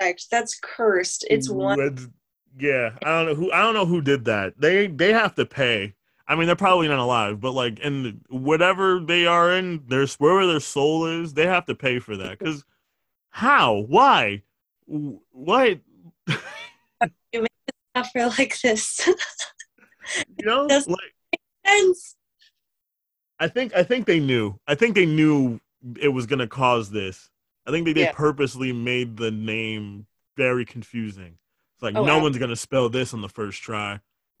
correct. 0.00 0.26
That's 0.30 0.58
cursed. 0.58 1.26
It's 1.28 1.50
one. 1.50 1.78
Wed- 1.78 2.12
Yeah, 2.58 2.90
I 3.04 3.10
don't 3.10 3.26
know 3.26 3.34
who 3.34 3.52
I 3.52 3.60
don't 3.60 3.74
know 3.74 3.84
who 3.86 4.00
did 4.00 4.24
that. 4.26 4.54
They 4.58 4.86
they 4.86 5.12
have 5.12 5.34
to 5.34 5.44
pay. 5.44 5.94
I 6.26 6.34
mean, 6.36 6.46
they're 6.46 6.56
probably 6.56 6.88
not 6.88 6.98
alive, 6.98 7.38
but 7.42 7.50
like 7.52 7.78
in 7.80 8.22
whatever 8.30 8.98
they 9.00 9.26
are 9.26 9.52
in, 9.52 9.82
their 9.88 10.06
wherever 10.06 10.46
their 10.46 10.60
soul 10.60 11.04
is, 11.04 11.34
they 11.34 11.46
have 11.46 11.66
to 11.66 11.74
pay 11.74 11.98
for 11.98 12.16
that. 12.16 12.38
Because 12.38 12.64
how? 13.28 13.74
Why? 13.86 14.42
What? 14.86 15.80
I 17.96 18.02
feel 18.12 18.28
like 18.38 18.58
this. 18.60 19.08
You 20.38 20.46
know, 20.46 20.80
like 20.86 21.14
Friends. 21.64 22.16
I 23.38 23.48
think 23.48 23.74
I 23.74 23.82
think 23.82 24.06
they 24.06 24.20
knew. 24.20 24.58
I 24.66 24.74
think 24.74 24.94
they 24.94 25.06
knew 25.06 25.60
it 26.00 26.08
was 26.08 26.26
gonna 26.26 26.46
cause 26.46 26.90
this. 26.90 27.30
I 27.66 27.70
think 27.70 27.86
they, 27.86 27.92
they 27.92 28.02
Yeah. 28.02 28.12
purposely 28.12 28.72
made 28.72 29.16
the 29.16 29.30
name 29.30 30.06
very 30.36 30.64
confusing. 30.64 31.38
It's 31.76 31.82
like 31.82 31.94
Oh, 31.94 32.02
no 32.02 32.16
wow. 32.16 32.22
one's 32.22 32.38
gonna 32.38 32.56
spell 32.56 32.88
this 32.88 33.12
on 33.14 33.22
the 33.22 33.28
first 33.28 33.62
try. 33.62 34.00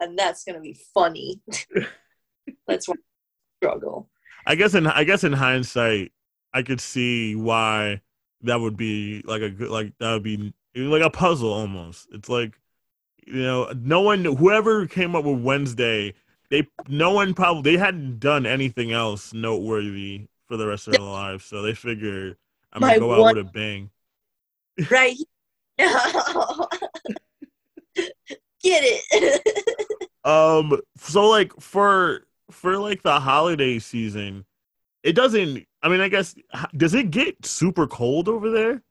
and 0.00 0.18
that's 0.18 0.44
gonna 0.44 0.60
be 0.60 0.78
funny. 0.94 1.40
that's 2.66 2.88
why 2.88 2.94
I 2.94 3.66
struggle. 3.66 4.08
I 4.46 4.54
guess 4.54 4.74
in 4.74 4.86
I 4.86 5.04
guess 5.04 5.24
in 5.24 5.32
hindsight, 5.32 6.12
I 6.52 6.62
could 6.62 6.80
see 6.80 7.34
why 7.34 8.00
that 8.42 8.60
would 8.60 8.76
be 8.76 9.22
like 9.24 9.42
a 9.42 9.50
good 9.50 9.68
like 9.70 9.92
that 9.98 10.12
would 10.12 10.22
be 10.22 10.52
like 10.74 11.02
a 11.02 11.10
puzzle 11.10 11.52
almost. 11.52 12.08
It's 12.12 12.28
like 12.28 12.58
you 13.26 13.42
know, 13.42 13.72
no 13.82 14.00
one 14.00 14.24
whoever 14.24 14.86
came 14.86 15.16
up 15.16 15.24
with 15.24 15.40
Wednesday, 15.40 16.14
they 16.50 16.66
no 16.88 17.10
one 17.10 17.34
probably 17.34 17.72
they 17.72 17.78
hadn't 17.78 18.20
done 18.20 18.46
anything 18.46 18.92
else 18.92 19.32
noteworthy 19.32 20.28
for 20.46 20.56
the 20.56 20.66
rest 20.66 20.86
of 20.86 20.94
their 20.94 21.02
lives, 21.02 21.44
so 21.44 21.62
they 21.62 21.74
figured 21.74 22.36
I'm 22.72 22.80
gonna 22.80 22.98
go 22.98 23.26
out 23.26 23.36
with 23.36 23.46
a 23.46 23.50
bang. 23.50 23.90
Right. 24.90 25.16
Get 25.78 25.88
it. 28.62 30.02
Um, 30.24 30.80
so 30.98 31.28
like 31.28 31.58
for 31.60 32.26
for 32.50 32.76
like 32.76 33.02
the 33.02 33.20
holiday 33.20 33.78
season, 33.78 34.44
it 35.02 35.14
doesn't. 35.14 35.66
I 35.82 35.88
mean, 35.88 36.00
I 36.00 36.08
guess 36.08 36.34
does 36.76 36.92
it 36.92 37.10
get 37.10 37.46
super 37.46 37.86
cold 37.86 38.28
over 38.28 38.50
there? 38.50 38.82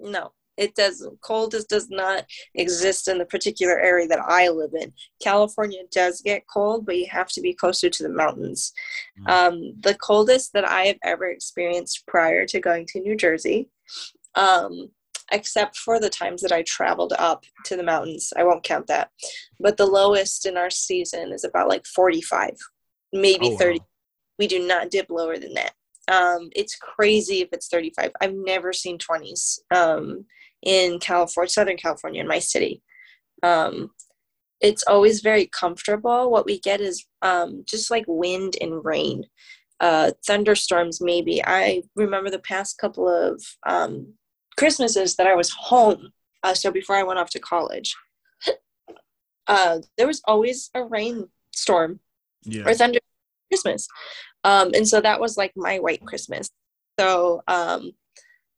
No, 0.00 0.32
it 0.60 0.74
doesn't. 0.74 1.20
Cold 1.22 1.52
just 1.52 1.68
does 1.68 1.88
not 1.90 2.24
exist 2.54 3.08
in 3.08 3.18
the 3.18 3.24
particular 3.24 3.80
area 3.80 4.06
that 4.06 4.20
I 4.20 4.48
live 4.48 4.72
in. 4.74 4.92
California 5.22 5.80
does 5.90 6.20
get 6.20 6.46
cold, 6.52 6.84
but 6.84 6.96
you 6.96 7.06
have 7.10 7.28
to 7.28 7.40
be 7.40 7.54
closer 7.54 7.88
to 7.88 8.02
the 8.02 8.08
mountains. 8.10 8.72
Mm. 9.20 9.30
Um, 9.30 9.72
the 9.80 9.94
coldest 9.94 10.52
that 10.52 10.68
I 10.68 10.82
have 10.84 10.98
ever 11.02 11.30
experienced 11.30 12.06
prior 12.06 12.44
to 12.46 12.60
going 12.60 12.86
to 12.88 13.00
New 13.00 13.16
Jersey 13.16 13.70
um, 14.34 14.90
except 15.32 15.76
for 15.76 16.00
the 16.00 16.10
times 16.10 16.42
that 16.42 16.52
I 16.52 16.62
traveled 16.62 17.14
up 17.18 17.44
to 17.66 17.76
the 17.76 17.82
mountains. 17.82 18.32
I 18.36 18.44
won't 18.44 18.64
count 18.64 18.86
that. 18.88 19.10
But 19.58 19.76
the 19.76 19.86
lowest 19.86 20.46
in 20.46 20.56
our 20.56 20.70
season 20.70 21.32
is 21.32 21.44
about 21.44 21.68
like 21.68 21.86
45, 21.86 22.50
maybe 23.12 23.50
oh, 23.52 23.56
30. 23.56 23.78
Wow. 23.78 23.86
We 24.38 24.46
do 24.46 24.66
not 24.66 24.90
dip 24.90 25.10
lower 25.10 25.38
than 25.38 25.54
that. 25.54 25.72
Um, 26.10 26.50
it's 26.56 26.76
crazy 26.76 27.40
if 27.40 27.48
it's 27.52 27.68
35. 27.68 28.10
I've 28.20 28.34
never 28.34 28.72
seen 28.72 28.98
20s 28.98 29.60
um, 29.70 30.24
in 30.62 30.98
California, 30.98 31.48
Southern 31.48 31.76
California, 31.76 32.20
in 32.20 32.28
my 32.28 32.38
city. 32.38 32.82
Um, 33.42 33.90
it's 34.60 34.84
always 34.86 35.20
very 35.20 35.46
comfortable. 35.46 36.30
What 36.30 36.44
we 36.44 36.60
get 36.60 36.80
is 36.80 37.06
um, 37.22 37.64
just 37.66 37.90
like 37.90 38.04
wind 38.06 38.56
and 38.60 38.84
rain. 38.84 39.24
Uh, 39.80 40.10
thunderstorms, 40.26 41.00
maybe. 41.00 41.42
I 41.42 41.82
remember 41.96 42.28
the 42.28 42.40
past 42.40 42.76
couple 42.76 43.08
of 43.08 43.42
um, 43.66 44.12
Christmases 44.58 45.16
that 45.16 45.26
I 45.26 45.34
was 45.34 45.50
home. 45.50 46.12
Uh, 46.42 46.52
so 46.52 46.70
before 46.70 46.96
I 46.96 47.02
went 47.02 47.18
off 47.18 47.30
to 47.30 47.38
college, 47.38 47.96
uh, 49.46 49.78
there 49.96 50.06
was 50.06 50.20
always 50.26 50.68
a 50.74 50.84
rainstorm 50.84 52.00
yeah. 52.42 52.64
or 52.66 52.74
thunder 52.74 52.98
Christmas. 53.50 53.88
Um, 54.44 54.72
and 54.74 54.86
so 54.86 55.00
that 55.00 55.20
was 55.20 55.38
like 55.38 55.52
my 55.56 55.78
white 55.78 56.04
Christmas. 56.04 56.50
So 56.98 57.42
um, 57.48 57.92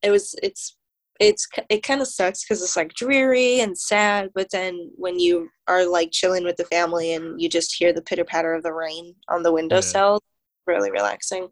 it 0.03 0.11
was, 0.11 0.35
it's, 0.43 0.77
it's, 1.23 1.49
it 1.69 1.83
kind 1.83 2.01
of 2.01 2.09
sucks 2.09 2.45
because 2.45 2.63
it's 2.63 2.77
like 2.77 2.95
dreary 2.95 3.61
and 3.61 3.77
sad. 3.77 4.31
But 4.35 4.49
then 4.51 4.91
when 4.97 5.19
you 5.19 5.49
are 5.69 5.87
like 5.87 6.11
chilling 6.11 6.45
with 6.45 6.57
the 6.57 6.65
family 6.65 7.15
and 7.15 7.41
you 7.41 7.49
just 7.49 7.75
hear 7.75 7.93
the 7.93 8.03
pitter 8.03 8.25
patter 8.25 8.55
of 8.55 8.63
the 8.63 8.73
rain 8.73 9.15
on 9.29 9.43
the 9.43 9.53
windowsill, 9.53 10.21
yeah. 10.23 10.75
really 10.75 10.91
relaxing. 10.91 11.49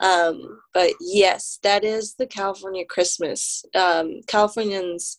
Um, 0.00 0.60
but 0.74 0.92
yes, 1.00 1.58
that 1.62 1.84
is 1.84 2.14
the 2.14 2.26
California 2.26 2.84
Christmas. 2.84 3.64
Um, 3.74 4.20
Californians 4.26 5.16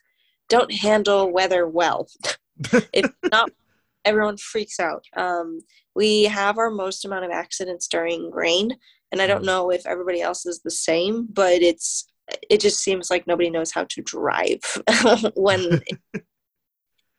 don't 0.50 0.72
handle 0.72 1.32
weather 1.32 1.68
well. 1.68 2.08
if 2.94 3.12
not, 3.32 3.50
everyone 4.06 4.38
freaks 4.38 4.80
out. 4.80 5.04
Um, 5.16 5.60
we 5.96 6.24
have 6.24 6.58
our 6.58 6.70
most 6.70 7.06
amount 7.06 7.26
of 7.26 7.32
accidents 7.32 7.88
during 7.88 8.32
rain, 8.32 8.72
and 9.12 9.22
I 9.22 9.28
don't 9.28 9.44
mm. 9.44 9.48
know 9.48 9.72
if 9.72 9.86
everybody 9.86 10.22
else 10.22 10.46
is 10.46 10.62
the 10.62 10.72
same, 10.72 11.28
but 11.32 11.62
it's 11.62 12.08
it 12.50 12.60
just 12.60 12.80
seems 12.80 13.10
like 13.10 13.28
nobody 13.28 13.50
knows 13.50 13.72
how 13.72 13.86
to 13.86 14.02
drive 14.02 14.62
when. 15.36 15.82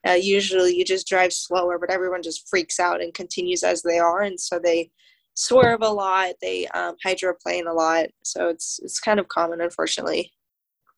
Uh, 0.07 0.13
usually 0.13 0.75
you 0.77 0.85
just 0.85 1.09
drive 1.09 1.33
slower, 1.33 1.77
but 1.77 1.91
everyone 1.91 2.23
just 2.23 2.49
freaks 2.49 2.79
out 2.79 3.03
and 3.03 3.13
continues 3.13 3.65
as 3.65 3.83
they 3.83 3.99
are, 3.99 4.23
and 4.23 4.39
so 4.39 4.57
they 4.57 4.89
swerve 5.35 5.83
a 5.83 5.89
lot. 5.89 6.35
They 6.41 6.69
um, 6.69 6.97
hydroplane 7.03 7.67
a 7.67 7.73
lot, 7.73 8.07
so 8.23 8.49
it's 8.49 8.79
it's 8.83 9.01
kind 9.01 9.19
of 9.19 9.27
common, 9.27 9.61
unfortunately. 9.61 10.33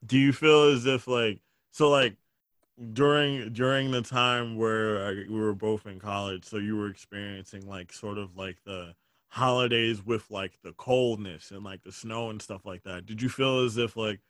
Do 0.05 0.19
you 0.19 0.35
feel 0.35 0.65
as 0.65 0.85
if 0.85 1.09
like 1.09 1.41
so 1.73 1.89
like 1.89 2.17
during 2.93 3.53
during 3.53 3.91
the 3.91 4.03
time 4.03 4.57
where 4.57 5.07
I, 5.07 5.11
we 5.29 5.41
were 5.41 5.55
both 5.55 5.87
in 5.87 5.99
college, 5.99 6.45
so 6.45 6.59
you 6.59 6.77
were 6.77 6.89
experiencing 6.89 7.69
like 7.69 7.93
sort 7.93 8.19
of 8.19 8.37
like 8.37 8.59
the 8.65 8.95
holidays 9.31 10.05
with 10.05 10.31
like 10.31 10.59
the 10.63 10.73
coldness 10.73 11.51
and 11.51 11.65
like 11.65 11.83
the 11.83 11.93
snow 11.93 12.31
and 12.31 12.43
stuff 12.43 12.67
like 12.67 12.83
that. 12.83 13.07
Did 13.07 13.23
you 13.23 13.29
feel 13.29 13.65
as 13.65 13.77
if 13.77 13.97
like 13.97 14.21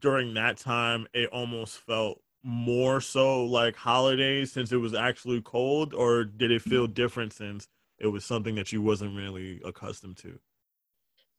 during 0.00 0.34
that 0.34 0.56
time 0.56 1.06
it 1.14 1.28
almost 1.30 1.78
felt 1.78 2.20
more 2.42 3.00
so 3.00 3.44
like 3.44 3.76
holidays 3.76 4.52
since 4.52 4.72
it 4.72 4.78
was 4.78 4.94
actually 4.94 5.40
cold, 5.42 5.94
or 5.94 6.24
did 6.24 6.50
it 6.50 6.62
feel 6.62 6.86
different 6.86 7.32
since 7.32 7.68
it 7.98 8.06
was 8.06 8.24
something 8.24 8.54
that 8.54 8.72
you 8.72 8.82
wasn't 8.82 9.14
really 9.16 9.60
accustomed 9.64 10.16
to? 10.16 10.38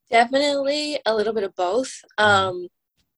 Definitely 0.09 0.99
a 1.05 1.15
little 1.15 1.33
bit 1.33 1.43
of 1.43 1.55
both. 1.55 2.03
Mm-hmm. 2.19 2.23
Um, 2.23 2.67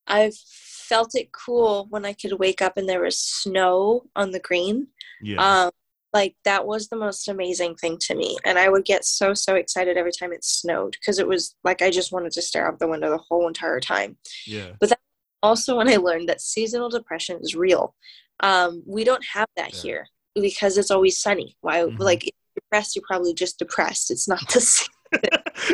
I've 0.07 0.35
felt 0.35 1.15
it 1.15 1.31
cool 1.31 1.87
when 1.89 2.05
I 2.05 2.13
could 2.13 2.33
wake 2.39 2.61
up 2.61 2.77
and 2.77 2.87
there 2.87 3.01
was 3.01 3.17
snow 3.17 4.03
on 4.15 4.31
the 4.31 4.39
green. 4.39 4.87
Yeah. 5.21 5.65
Um, 5.65 5.71
like 6.13 6.35
that 6.45 6.65
was 6.65 6.87
the 6.87 6.95
most 6.95 7.27
amazing 7.27 7.75
thing 7.75 7.97
to 8.01 8.15
me. 8.15 8.37
And 8.45 8.59
I 8.59 8.69
would 8.69 8.85
get 8.85 9.03
so, 9.03 9.33
so 9.33 9.55
excited 9.55 9.97
every 9.97 10.11
time 10.11 10.31
it 10.31 10.43
snowed 10.43 10.95
because 10.99 11.19
it 11.19 11.27
was 11.27 11.55
like 11.63 11.81
I 11.81 11.89
just 11.89 12.11
wanted 12.11 12.31
to 12.33 12.41
stare 12.41 12.67
out 12.67 12.79
the 12.79 12.87
window 12.87 13.09
the 13.09 13.17
whole 13.17 13.47
entire 13.47 13.79
time. 13.79 14.17
Yeah. 14.45 14.71
But 14.79 14.89
that 14.89 14.99
also 15.41 15.77
when 15.77 15.89
I 15.89 15.97
learned 15.97 16.29
that 16.29 16.41
seasonal 16.41 16.89
depression 16.89 17.39
is 17.41 17.55
real. 17.55 17.95
Um, 18.39 18.83
we 18.85 19.03
don't 19.03 19.23
have 19.33 19.47
that 19.57 19.73
yeah. 19.73 19.81
here 19.81 20.07
because 20.35 20.77
it's 20.77 20.91
always 20.91 21.19
sunny. 21.19 21.55
Why, 21.61 21.79
mm-hmm. 21.81 22.01
like, 22.01 22.31
depressed, 22.55 22.95
you're 22.95 23.03
probably 23.07 23.33
just 23.33 23.59
depressed. 23.59 24.11
It's 24.11 24.27
not 24.27 24.47
the 24.51 24.61
same. 24.61 24.87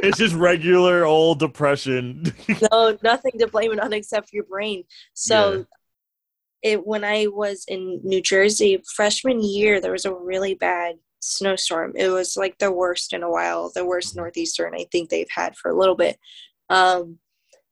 it's 0.03 0.17
just 0.17 0.35
regular 0.35 1.05
old 1.05 1.39
depression. 1.39 2.23
no, 2.71 2.97
nothing 3.01 3.31
to 3.39 3.47
blame 3.47 3.71
it 3.71 3.79
on 3.79 3.93
except 3.93 4.33
your 4.33 4.43
brain. 4.43 4.83
So 5.13 5.53
yeah. 5.53 5.63
It 6.61 6.85
when 6.85 7.03
I 7.03 7.27
was 7.27 7.65
in 7.67 8.01
New 8.03 8.21
Jersey 8.21 8.81
freshman 8.95 9.43
year, 9.43 9.79
there 9.79 9.91
was 9.91 10.05
a 10.05 10.13
really 10.13 10.55
bad 10.55 10.95
snowstorm. 11.21 11.93
It 11.95 12.09
was 12.09 12.37
like 12.37 12.57
the 12.57 12.71
worst 12.71 13.13
in 13.13 13.23
a 13.23 13.29
while, 13.29 13.71
the 13.73 13.85
worst 13.85 14.09
mm-hmm. 14.09 14.21
northeastern 14.21 14.73
I 14.75 14.85
think 14.91 15.09
they've 15.09 15.29
had 15.33 15.55
for 15.55 15.71
a 15.71 15.77
little 15.77 15.95
bit. 15.95 16.17
Um, 16.69 17.19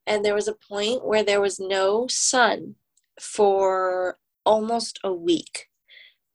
and 0.06 0.24
there 0.24 0.36
was 0.36 0.48
a 0.48 0.56
point 0.70 1.06
where 1.06 1.24
there 1.24 1.42
was 1.42 1.60
no 1.60 2.08
sun 2.08 2.76
for 3.20 4.18
almost 4.46 5.00
a 5.04 5.12
week 5.12 5.68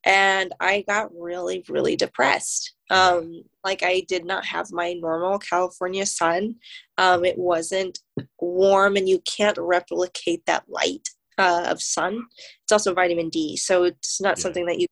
and 0.04 0.52
I 0.60 0.84
got 0.86 1.10
really, 1.16 1.64
really 1.68 1.96
depressed. 1.96 2.74
Um, 2.90 3.44
like 3.64 3.82
I 3.82 4.04
did 4.08 4.24
not 4.24 4.44
have 4.46 4.72
my 4.72 4.94
normal 4.94 5.38
California 5.38 6.06
sun. 6.06 6.56
Um, 6.98 7.24
it 7.24 7.38
wasn't 7.38 8.00
warm, 8.40 8.96
and 8.96 9.08
you 9.08 9.20
can't 9.20 9.56
replicate 9.58 10.44
that 10.46 10.64
light 10.68 11.08
uh, 11.38 11.66
of 11.68 11.82
sun. 11.82 12.26
It's 12.62 12.72
also 12.72 12.94
vitamin 12.94 13.28
D, 13.28 13.56
so 13.56 13.84
it's 13.84 14.20
not 14.20 14.38
yeah. 14.38 14.42
something 14.42 14.66
that 14.66 14.80
you 14.80 14.86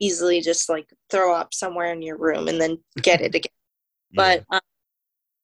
easily 0.00 0.40
just 0.40 0.68
like 0.68 0.88
throw 1.10 1.34
up 1.34 1.54
somewhere 1.54 1.92
in 1.92 2.02
your 2.02 2.18
room 2.18 2.48
and 2.48 2.60
then 2.60 2.78
get 3.00 3.20
it 3.20 3.34
again. 3.34 3.52
yeah. 4.10 4.42
But 4.50 4.56
um, 4.56 4.60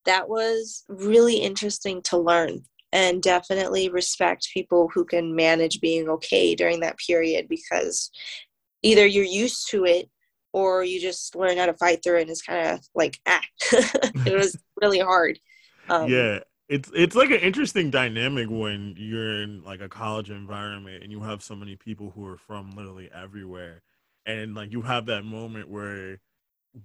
that 0.06 0.28
was 0.28 0.84
really 0.88 1.36
interesting 1.36 2.02
to 2.02 2.18
learn 2.18 2.64
and 2.92 3.22
definitely 3.22 3.88
respect 3.88 4.50
people 4.52 4.90
who 4.92 5.04
can 5.04 5.34
manage 5.34 5.80
being 5.80 6.08
okay 6.08 6.54
during 6.54 6.80
that 6.80 6.98
period 6.98 7.46
because 7.48 8.10
either 8.82 9.06
you're 9.06 9.24
used 9.24 9.70
to 9.70 9.84
it 9.84 10.10
or 10.52 10.82
you 10.82 11.00
just 11.00 11.36
learn 11.36 11.56
how 11.56 11.66
to 11.66 11.74
fight 11.74 12.02
through 12.02 12.18
it 12.18 12.22
and 12.22 12.30
it's 12.30 12.42
kind 12.42 12.68
of 12.68 12.80
like 12.94 13.18
ah 13.26 13.42
it 13.72 14.36
was 14.36 14.56
really 14.82 14.98
hard 14.98 15.38
um, 15.88 16.08
yeah 16.08 16.40
it's 16.70 16.90
it's 16.94 17.16
like 17.16 17.30
an 17.30 17.40
interesting 17.40 17.90
dynamic 17.90 18.48
when 18.48 18.94
you're 18.96 19.42
in 19.42 19.64
like 19.64 19.80
a 19.80 19.88
college 19.88 20.30
environment 20.30 21.02
and 21.02 21.10
you 21.12 21.20
have 21.20 21.42
so 21.42 21.56
many 21.56 21.76
people 21.76 22.12
who 22.12 22.24
are 22.26 22.38
from 22.38 22.70
literally 22.76 23.10
everywhere. 23.14 23.82
And 24.26 24.54
like 24.54 24.72
you 24.72 24.82
have 24.82 25.06
that 25.06 25.24
moment 25.24 25.68
where 25.68 26.20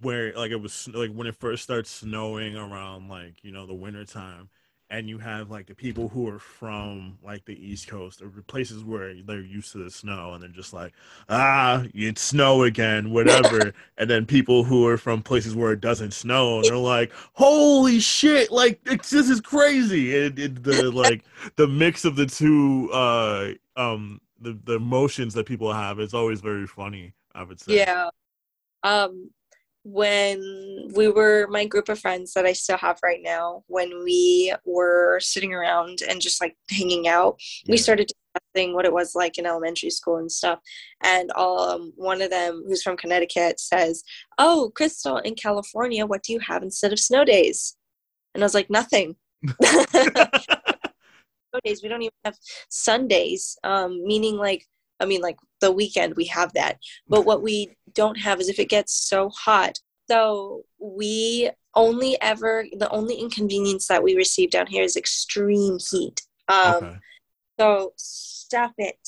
where 0.02 0.34
like 0.34 0.52
it 0.52 0.56
was 0.62 0.88
like 0.94 1.12
when 1.12 1.28
it 1.28 1.36
first 1.36 1.64
starts 1.64 1.90
snowing 1.90 2.56
around 2.56 3.08
like 3.08 3.44
you 3.44 3.52
know 3.52 3.66
the 3.66 3.74
winter 3.74 4.04
time 4.04 4.50
and 4.90 5.08
you 5.08 5.18
have 5.18 5.50
like 5.50 5.66
the 5.66 5.74
people 5.74 6.08
who 6.08 6.28
are 6.28 6.38
from 6.38 7.18
like 7.24 7.44
the 7.44 7.54
east 7.54 7.88
coast 7.88 8.22
or 8.22 8.28
places 8.46 8.84
where 8.84 9.12
they're 9.22 9.40
used 9.40 9.72
to 9.72 9.78
the 9.78 9.90
snow 9.90 10.32
and 10.32 10.42
they're 10.42 10.48
just 10.48 10.72
like 10.72 10.92
ah 11.28 11.84
it's 11.92 12.20
snow 12.22 12.62
again 12.62 13.10
whatever 13.10 13.72
and 13.98 14.08
then 14.08 14.24
people 14.24 14.62
who 14.62 14.86
are 14.86 14.96
from 14.96 15.22
places 15.22 15.54
where 15.54 15.72
it 15.72 15.80
doesn't 15.80 16.12
snow 16.12 16.56
and 16.56 16.64
they're 16.64 16.76
like 16.76 17.12
holy 17.32 17.98
shit 17.98 18.50
like 18.52 18.82
this 18.84 19.12
is 19.12 19.40
crazy! 19.40 20.26
And 20.26 20.38
it, 20.38 20.62
the 20.62 20.90
like 20.90 21.24
the 21.56 21.66
mix 21.66 22.04
of 22.04 22.16
the 22.16 22.26
two 22.26 22.90
uh 22.92 23.52
um 23.76 24.20
the 24.40 24.58
the 24.64 24.74
emotions 24.74 25.34
that 25.34 25.46
people 25.46 25.72
have 25.72 25.98
is 25.98 26.14
always 26.14 26.40
very 26.40 26.66
funny 26.66 27.12
i 27.34 27.42
would 27.42 27.60
say. 27.60 27.76
Yeah. 27.76 28.08
Um 28.82 29.30
when 29.88 30.90
we 30.96 31.06
were 31.06 31.46
my 31.48 31.64
group 31.64 31.88
of 31.88 32.00
friends 32.00 32.32
that 32.32 32.44
I 32.44 32.54
still 32.54 32.76
have 32.78 32.98
right 33.04 33.20
now, 33.22 33.62
when 33.68 34.02
we 34.02 34.52
were 34.64 35.20
sitting 35.20 35.54
around 35.54 36.00
and 36.08 36.20
just 36.20 36.40
like 36.40 36.56
hanging 36.68 37.06
out, 37.06 37.36
yeah. 37.64 37.70
we 37.72 37.76
started 37.76 38.08
discussing 38.08 38.74
what 38.74 38.84
it 38.84 38.92
was 38.92 39.14
like 39.14 39.38
in 39.38 39.46
elementary 39.46 39.90
school 39.90 40.16
and 40.16 40.30
stuff. 40.30 40.58
And 41.04 41.30
um, 41.36 41.92
one 41.94 42.20
of 42.20 42.30
them, 42.30 42.64
who's 42.66 42.82
from 42.82 42.96
Connecticut, 42.96 43.60
says, 43.60 44.02
"Oh, 44.38 44.72
Crystal, 44.74 45.18
in 45.18 45.36
California, 45.36 46.04
what 46.04 46.24
do 46.24 46.32
you 46.32 46.40
have 46.40 46.64
instead 46.64 46.92
of 46.92 46.98
snow 46.98 47.24
days?" 47.24 47.76
And 48.34 48.42
I 48.42 48.46
was 48.46 48.54
like, 48.54 48.68
"Nothing." 48.68 49.14
snow 49.62 51.60
days. 51.64 51.80
We 51.84 51.88
don't 51.88 52.02
even 52.02 52.12
have 52.24 52.36
Sundays, 52.70 53.56
um, 53.62 54.04
meaning 54.04 54.36
like 54.36 54.66
I 55.00 55.06
mean, 55.06 55.20
like 55.20 55.36
the 55.60 55.72
weekend 55.72 56.14
we 56.16 56.26
have 56.26 56.52
that. 56.54 56.78
But 57.08 57.24
what 57.26 57.42
we 57.42 57.76
don't 57.92 58.18
have 58.18 58.40
is 58.40 58.48
if 58.48 58.58
it 58.58 58.68
gets 58.68 58.94
so 58.94 59.30
hot. 59.30 59.78
So 60.08 60.62
we 60.78 61.50
only 61.74 62.20
ever, 62.20 62.64
the 62.78 62.88
only 62.90 63.16
inconvenience 63.16 63.88
that 63.88 64.02
we 64.02 64.14
receive 64.16 64.50
down 64.50 64.66
here 64.66 64.84
is 64.84 64.96
extreme 64.96 65.78
heat. 65.90 66.22
Um, 66.48 66.74
Okay. 66.76 66.96
So 67.58 67.92
stop 67.96 68.74
it. 68.78 68.98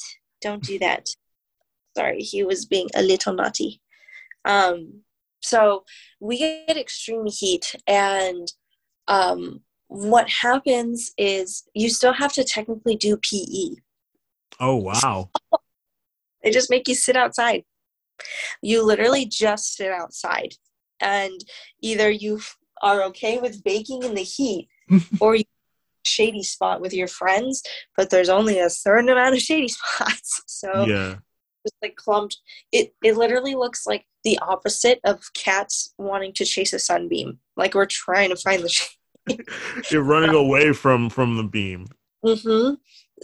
Don't 0.40 0.62
do 0.62 0.78
that. 0.78 1.08
Sorry, 1.96 2.20
he 2.20 2.44
was 2.44 2.64
being 2.64 2.88
a 2.94 3.02
little 3.02 3.34
naughty. 3.34 3.80
Um, 4.44 5.02
so 5.40 5.84
we 6.20 6.38
get 6.38 6.76
extreme 6.76 7.26
heat, 7.26 7.74
and 7.86 8.50
um, 9.08 9.60
what 9.88 10.28
happens 10.28 11.12
is 11.18 11.64
you 11.74 11.90
still 11.90 12.12
have 12.12 12.32
to 12.34 12.44
technically 12.44 12.96
do 12.96 13.16
PE. 13.16 13.80
Oh 14.60 14.76
wow. 14.76 15.30
They 16.42 16.50
just 16.50 16.70
make 16.70 16.88
you 16.88 16.94
sit 16.94 17.16
outside. 17.16 17.64
You 18.62 18.82
literally 18.84 19.26
just 19.26 19.76
sit 19.76 19.90
outside, 19.92 20.54
and 21.00 21.40
either 21.80 22.10
you 22.10 22.40
are 22.82 23.02
okay 23.04 23.38
with 23.38 23.62
baking 23.64 24.02
in 24.02 24.14
the 24.14 24.22
heat, 24.22 24.68
or 25.20 25.36
you 25.36 25.44
shady 26.04 26.42
spot 26.42 26.80
with 26.80 26.92
your 26.94 27.08
friends. 27.08 27.62
But 27.96 28.10
there's 28.10 28.28
only 28.28 28.58
a 28.58 28.70
certain 28.70 29.08
amount 29.08 29.34
of 29.34 29.40
shady 29.40 29.68
spots, 29.78 30.42
so 30.46 30.86
Yeah. 30.86 31.16
just 31.64 31.76
like 31.82 31.96
clumped. 31.96 32.38
It 32.72 32.94
it 33.04 33.16
literally 33.16 33.54
looks 33.54 33.86
like 33.86 34.04
the 34.24 34.38
opposite 34.40 35.00
of 35.04 35.22
cats 35.34 35.94
wanting 35.98 36.32
to 36.34 36.44
chase 36.44 36.72
a 36.72 36.78
sunbeam. 36.78 37.38
Like 37.56 37.74
we're 37.74 37.86
trying 37.86 38.30
to 38.30 38.36
find 38.36 38.62
the. 38.62 38.68
Sh- 38.68 38.96
You're 39.90 40.02
running 40.02 40.34
away 40.34 40.72
from 40.72 41.10
from 41.10 41.36
the 41.36 41.44
beam. 41.44 41.86
hmm 42.24 42.74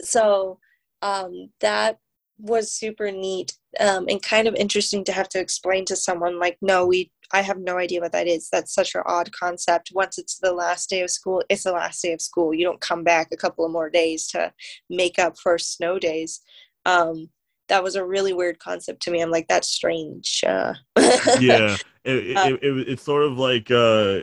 So 0.01 0.59
um, 1.01 1.49
that 1.61 1.99
was 2.37 2.71
super 2.71 3.11
neat 3.11 3.53
um, 3.79 4.05
and 4.09 4.21
kind 4.21 4.47
of 4.47 4.55
interesting 4.55 5.03
to 5.05 5.11
have 5.11 5.29
to 5.29 5.39
explain 5.39 5.85
to 5.85 5.95
someone. 5.95 6.39
Like, 6.39 6.57
no, 6.61 6.85
we. 6.85 7.11
I 7.33 7.41
have 7.41 7.57
no 7.57 7.79
idea 7.79 8.01
what 8.01 8.11
that 8.11 8.27
is. 8.27 8.49
That's 8.51 8.73
such 8.73 8.93
an 8.93 9.01
odd 9.07 9.31
concept. 9.31 9.91
Once 9.95 10.19
it's 10.19 10.37
the 10.37 10.53
last 10.53 10.89
day 10.91 11.01
of 11.01 11.09
school, 11.09 11.43
it's 11.49 11.63
the 11.63 11.71
last 11.71 12.01
day 12.03 12.13
of 12.13 12.21
school. 12.21 12.53
You 12.53 12.65
don't 12.65 12.79
come 12.79 13.03
back 13.03 13.29
a 13.31 13.37
couple 13.37 13.65
of 13.65 13.71
more 13.71 13.89
days 13.89 14.27
to 14.27 14.53
make 14.91 15.17
up 15.17 15.35
for 15.39 15.57
snow 15.57 15.97
days. 15.97 16.41
Um, 16.85 17.29
that 17.67 17.83
was 17.83 17.95
a 17.95 18.05
really 18.05 18.31
weird 18.31 18.59
concept 18.59 19.01
to 19.03 19.11
me. 19.11 19.21
I'm 19.21 19.31
like, 19.31 19.47
that's 19.47 19.67
strange. 19.67 20.43
Uh, 20.47 20.75
yeah 21.39 21.77
it, 22.05 22.37
Uh, 22.37 22.49
it, 22.49 22.63
it, 22.63 22.89
it's 22.89 23.03
sort 23.03 23.23
of 23.23 23.37
like 23.37 23.71
uh 23.71 24.21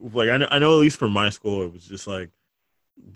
like 0.00 0.28
I 0.28 0.36
know, 0.36 0.48
I 0.50 0.58
know 0.58 0.74
at 0.74 0.80
least 0.80 0.98
for 0.98 1.08
my 1.08 1.30
school 1.30 1.62
it 1.62 1.72
was 1.72 1.86
just 1.86 2.06
like 2.06 2.30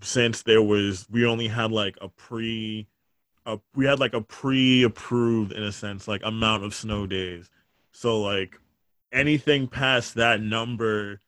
since 0.03 0.43
there 0.43 0.63
was 0.63 1.07
we 1.11 1.27
only 1.27 1.49
had 1.49 1.71
like 1.71 1.97
a 2.01 2.09
pre 2.09 2.87
a, 3.47 3.59
we 3.75 3.87
had 3.87 4.01
like 4.01 4.15
a 4.15 4.21
pre-approved 4.21 5.53
in 5.53 5.63
a 5.63 5.73
sense 5.73 6.09
like 6.09 6.23
amount 6.25 6.65
of 6.65 6.75
snow 6.75 7.07
days. 7.07 7.51
So 7.93 8.21
like 8.21 8.59
anything 9.13 9.69
past 9.69 10.15
that 10.17 10.41
number 10.43 11.21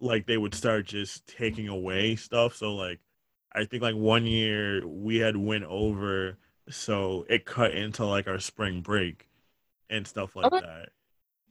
like 0.00 0.26
they 0.26 0.36
would 0.38 0.54
start 0.54 0.86
just 0.86 1.26
taking 1.26 1.68
away 1.68 2.16
stuff. 2.16 2.56
So 2.56 2.74
like 2.74 3.00
i 3.52 3.64
think 3.64 3.82
like 3.82 3.94
one 3.94 4.26
year 4.26 4.86
we 4.86 5.16
had 5.16 5.36
went 5.36 5.64
over 5.64 6.36
so 6.68 7.24
it 7.30 7.46
cut 7.46 7.72
into 7.72 8.04
like 8.04 8.26
our 8.28 8.40
spring 8.40 8.82
break 8.82 9.28
and 9.90 10.06
stuff 10.06 10.36
like 10.36 10.52
Okay. 10.52 10.60
that. 10.60 10.90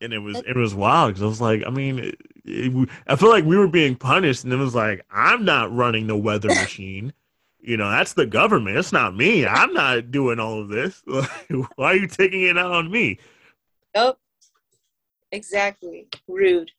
And 0.02 0.14
it 0.14 0.20
was 0.20 0.42
it 0.42 0.56
was 0.58 0.76
wild 0.76 1.10
because 1.12 1.24
I 1.24 1.28
was 1.28 1.42
like, 1.42 1.64
I 1.66 1.70
mean, 1.70 2.00
it, 2.00 2.16
it, 2.46 2.90
I 3.08 3.16
feel 3.16 3.30
like 3.30 3.46
we 3.46 3.58
were 3.58 3.68
being 3.68 3.96
punished, 3.96 4.44
and 4.44 4.52
it 4.54 4.58
was 4.58 4.76
like, 4.76 5.06
I'm 5.10 5.46
not 5.46 5.74
running 5.74 6.08
the 6.08 6.18
weather 6.18 6.52
machine, 6.54 7.14
you 7.66 7.78
know, 7.78 7.90
that's 7.90 8.14
the 8.14 8.26
government. 8.26 8.78
It's 8.78 8.92
not 8.92 9.16
me. 9.16 9.46
I'm 9.46 9.74
not 9.74 10.12
doing 10.12 10.40
all 10.40 10.62
of 10.62 10.70
this. 10.70 11.02
Why 11.76 11.92
are 11.92 11.96
you 11.96 12.08
taking 12.08 12.44
it 12.44 12.58
out 12.58 12.72
on 12.72 12.92
me? 12.92 13.20
Nope. 13.96 14.20
Exactly. 15.32 16.08
Rude. 16.28 16.72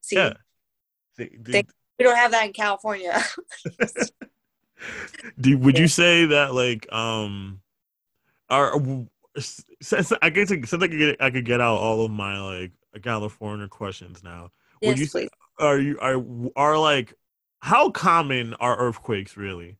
See, 0.00 0.16
Yeah. 0.16 0.34
Th- 1.16 1.30
th- 1.30 1.40
They- 1.44 1.64
we 1.98 2.04
don't 2.04 2.16
have 2.16 2.30
that 2.30 2.46
in 2.46 2.54
California. 2.54 3.22
do, 5.40 5.58
would 5.58 5.78
you 5.78 5.86
say 5.88 6.24
that 6.24 6.54
like 6.54 6.90
um, 6.90 7.60
are 8.48 8.72
since 9.38 10.12
I 10.22 10.30
guess 10.30 10.48
since 10.48 10.72
I 10.72 10.88
could 10.88 10.98
get 10.98 11.16
I 11.20 11.30
could 11.30 11.44
get 11.44 11.60
out 11.60 11.76
all 11.76 12.04
of 12.06 12.10
my 12.10 12.40
like 12.40 12.72
California 13.02 13.68
questions 13.68 14.22
now. 14.24 14.50
Would 14.82 14.98
yes, 14.98 14.98
you 14.98 15.08
please. 15.08 15.28
are 15.58 15.78
you 15.78 15.98
are 16.00 16.24
are 16.56 16.78
like 16.78 17.12
how 17.60 17.90
common 17.90 18.54
are 18.54 18.78
earthquakes 18.78 19.36
really? 19.36 19.76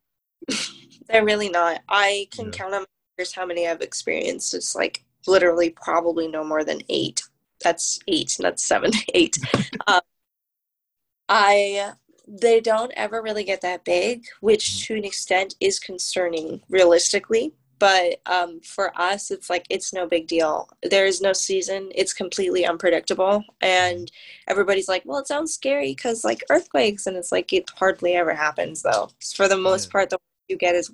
They're 1.08 1.24
really 1.24 1.48
not. 1.48 1.82
I 1.88 2.28
can 2.30 2.46
Yeah. 2.46 2.52
count 2.52 2.74
on 2.74 2.80
my 2.82 2.86
fingers 3.16 3.34
how 3.34 3.46
many 3.46 3.66
I've 3.66 3.80
experienced. 3.80 4.54
It's 4.54 4.74
like 4.74 5.04
literally 5.26 5.70
probably 5.70 6.28
no 6.28 6.44
more 6.44 6.64
than 6.64 6.82
eight. 6.88 7.22
That's 7.62 7.98
eight, 8.08 8.36
not 8.40 8.60
seven, 8.60 8.92
eight. 9.14 9.36
um, 9.86 10.00
I 11.28 11.92
they 12.32 12.60
don't 12.60 12.92
ever 12.96 13.20
really 13.22 13.42
get 13.44 13.60
that 13.62 13.84
big, 13.84 14.24
which 14.40 14.86
to 14.86 14.94
an 14.94 15.04
extent 15.04 15.56
is 15.60 15.80
concerning 15.80 16.62
realistically. 16.68 17.54
But 17.80 18.20
um, 18.26 18.60
for 18.60 18.92
us, 19.00 19.30
it's 19.30 19.48
like 19.48 19.64
it's 19.70 19.92
no 19.92 20.06
big 20.06 20.26
deal. 20.28 20.68
There 20.82 21.06
is 21.06 21.22
no 21.22 21.32
season. 21.32 21.90
It's 21.94 22.12
completely 22.12 22.66
unpredictable, 22.66 23.42
and 23.62 24.10
everybody's 24.46 24.86
like, 24.88 25.02
"Well, 25.06 25.18
it 25.20 25.26
sounds 25.26 25.54
scary 25.54 25.94
because 25.94 26.22
like 26.22 26.44
earthquakes," 26.50 27.06
and 27.06 27.16
it's 27.16 27.32
like 27.32 27.52
it 27.54 27.70
hardly 27.70 28.14
ever 28.14 28.34
happens 28.34 28.82
though. 28.82 29.10
For 29.34 29.48
the 29.48 29.56
most 29.56 29.86
Yeah. 29.88 29.92
part, 29.92 30.10
the 30.10 30.18
you 30.50 30.56
get 30.58 30.74
is 30.76 30.92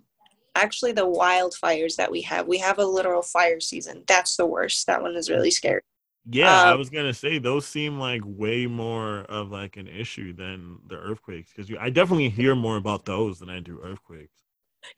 actually 0.56 0.92
the 0.92 1.06
wildfires 1.06 1.96
that 1.96 2.10
we 2.10 2.22
have. 2.22 2.48
We 2.48 2.58
have 2.58 2.78
a 2.78 2.86
literal 2.86 3.22
fire 3.22 3.60
season. 3.60 4.04
That's 4.08 4.36
the 4.36 4.46
worst. 4.46 4.86
That 4.88 5.02
one 5.02 5.16
is 5.16 5.30
really 5.30 5.52
scary. 5.52 5.82
Yeah, 6.28 6.60
I 6.60 6.74
Um, 6.74 6.76
was 6.76 6.90
gonna 6.90 7.14
say 7.14 7.38
those 7.38 7.66
seem 7.66 7.98
like 7.98 8.20
way 8.24 8.66
more 8.66 9.20
of 9.20 9.50
like 9.50 9.76
an 9.76 9.86
issue 9.86 10.32
than 10.32 10.78
the 10.86 10.96
earthquakes 10.96 11.52
because 11.54 11.70
I 11.80 11.88
definitely 11.90 12.28
hear 12.30 12.54
more 12.56 12.76
about 12.76 13.04
those 13.04 13.38
than 13.38 13.48
I 13.48 13.60
do 13.60 13.80
earthquakes. 13.82 14.42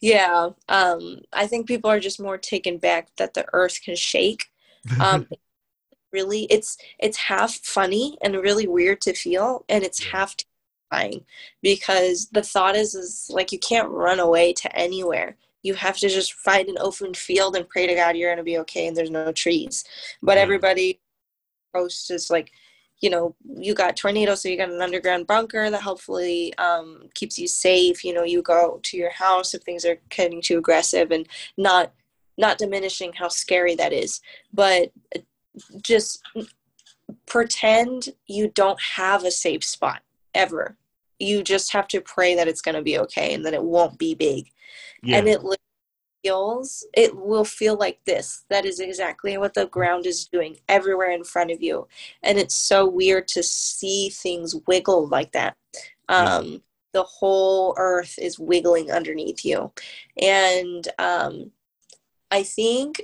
Yeah. 0.01 0.51
Um, 0.68 1.21
I 1.33 1.47
think 1.47 1.66
people 1.66 1.90
are 1.90 2.01
just 2.01 2.21
more 2.21 2.38
taken 2.38 2.79
back 2.79 3.09
that 3.16 3.35
the 3.35 3.47
earth 3.53 3.81
can 3.83 3.97
shake. 3.97 4.47
Um, 5.01 5.27
really, 6.12 6.44
it's 6.51 6.79
it's 6.99 7.16
half 7.18 7.55
funny 7.57 8.18
and 8.23 8.35
really 8.37 8.68
weird 8.68 9.03
to 9.03 9.14
feel, 9.14 9.66
and 9.68 9.85
it's 9.85 10.01
Yeah. 10.01 10.12
half 10.12 10.37
terrifying 10.90 11.24
because 11.62 12.29
the 12.33 12.42
thought 12.42 12.77
is 12.77 12.94
is 12.94 13.31
like 13.33 13.53
you 13.53 13.59
can't 13.59 13.88
run 13.88 14.20
away 14.20 14.53
to 14.55 14.77
anywhere. 14.77 15.37
You 15.62 15.74
have 15.74 15.98
to 15.98 16.09
just 16.09 16.35
find 16.35 16.68
an 16.68 16.79
open 16.81 17.14
field 17.14 17.57
and 17.57 17.68
pray 17.68 17.87
to 17.87 17.94
God 17.94 18.16
you're 18.16 18.31
gonna 18.31 18.42
be 18.42 18.59
okay 18.59 18.87
and 18.87 18.96
there's 18.96 19.11
no 19.11 19.33
trees. 19.33 19.85
But 20.22 20.38
everybody 20.38 21.01
posts 21.74 22.11
is 22.11 22.31
like 22.31 22.53
you 23.01 23.11
know 23.11 23.35
you 23.57 23.74
got 23.74 23.96
tornadoes 23.96 24.42
so 24.42 24.48
you 24.48 24.57
got 24.57 24.70
an 24.70 24.83
underground 24.83 25.27
bunker 25.27 25.70
that 25.70 25.83
hopefully 25.83 26.53
um, 26.59 27.09
keeps 27.14 27.38
you 27.38 27.46
safe 27.46 28.03
you 28.05 28.12
know 28.12 28.24
you 28.24 28.42
go 28.42 28.81
to 28.83 28.96
your 28.96 29.11
house 29.11 29.55
if 29.55 29.62
things 29.62 29.85
are 29.85 29.98
getting 30.09 30.40
too 30.40 30.59
aggressive 30.59 31.11
and 31.12 31.29
not 31.57 31.92
not 32.38 32.59
diminishing 32.59 33.12
how 33.12 33.29
scary 33.29 33.77
that 33.77 33.92
is 33.92 34.20
but 34.53 34.90
uh, 35.14 35.20
just 35.81 36.22
pretend 37.27 38.09
you 38.27 38.48
don't 38.48 38.81
have 38.81 39.24
a 39.24 39.31
safe 39.31 39.62
spot 39.62 40.03
ever. 40.38 40.77
You 41.18 41.42
just 41.42 41.72
have 41.72 41.88
to 41.88 42.01
pray 42.01 42.35
that 42.37 42.48
it's 42.48 42.62
going 42.62 42.77
to 42.77 42.83
be 42.83 42.98
okay 43.01 43.35
and 43.35 43.44
that 43.44 43.55
it 43.55 43.62
won't 43.62 43.98
be 43.98 44.14
big. 44.14 44.51
Yeah, 45.03 45.18
and 45.18 45.29
it 45.29 45.42
feels 46.22 46.87
it 46.94 47.16
will 47.16 47.44
feel 47.44 47.77
like 47.77 47.98
this. 48.05 48.44
That 48.51 48.64
is 48.64 48.81
exactly 48.81 49.37
what 49.37 49.55
the 49.55 49.66
ground 49.66 50.07
is 50.07 50.27
doing 50.27 50.57
everywhere 50.68 51.11
in 51.11 51.24
front 51.24 51.51
of 51.51 51.62
you. 51.62 51.87
And 52.22 52.38
it's 52.38 52.55
so 52.55 52.87
weird 52.88 53.29
to 53.29 53.42
see 53.42 54.11
things 54.11 54.55
wiggle 54.66 55.09
like 55.09 55.33
that. 55.33 55.57
Um 56.09 56.62
the 56.92 57.03
whole 57.03 57.74
earth 57.77 58.18
is 58.18 58.38
wiggling 58.38 58.90
underneath 58.90 59.44
you. 59.44 59.72
And 60.21 60.88
um 60.98 61.52
i 62.31 62.42
think 62.42 63.00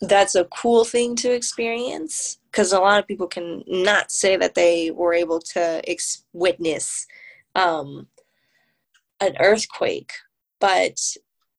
that's 0.00 0.36
a 0.36 0.44
cool 0.44 0.84
thing 0.84 1.16
to 1.16 1.32
experience 1.32 2.37
because 2.50 2.72
a 2.72 2.80
lot 2.80 2.98
of 2.98 3.06
people 3.06 3.26
can 3.26 3.62
not 3.66 4.10
say 4.10 4.36
that 4.36 4.54
they 4.54 4.90
were 4.90 5.12
able 5.14 5.40
to 5.40 5.82
ex- 5.88 6.24
witness 6.32 7.06
um, 7.54 8.06
an 9.20 9.36
earthquake 9.40 10.12
but 10.60 10.98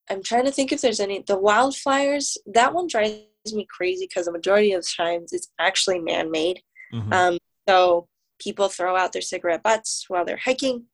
i'm 0.09 0.23
trying 0.23 0.45
to 0.45 0.51
think 0.51 0.71
if 0.71 0.81
there's 0.81 0.99
any 0.99 1.23
the 1.27 1.37
wildfires 1.37 2.37
that 2.45 2.73
one 2.73 2.87
drives 2.87 3.23
me 3.53 3.65
crazy 3.69 4.05
because 4.07 4.25
the 4.25 4.31
majority 4.31 4.73
of 4.73 4.81
the 4.81 4.93
times 4.97 5.33
it's 5.33 5.49
actually 5.59 5.99
man-made. 5.99 6.61
Mhm. 6.93 7.13
um, 7.13 7.37
so 7.67 8.07
people 8.39 8.69
throw 8.69 8.95
out 8.95 9.11
their 9.11 9.21
cigarette 9.21 9.63
butts 9.63 10.05
while 10.07 10.25
they're 10.25 10.37
hiking. 10.37 10.85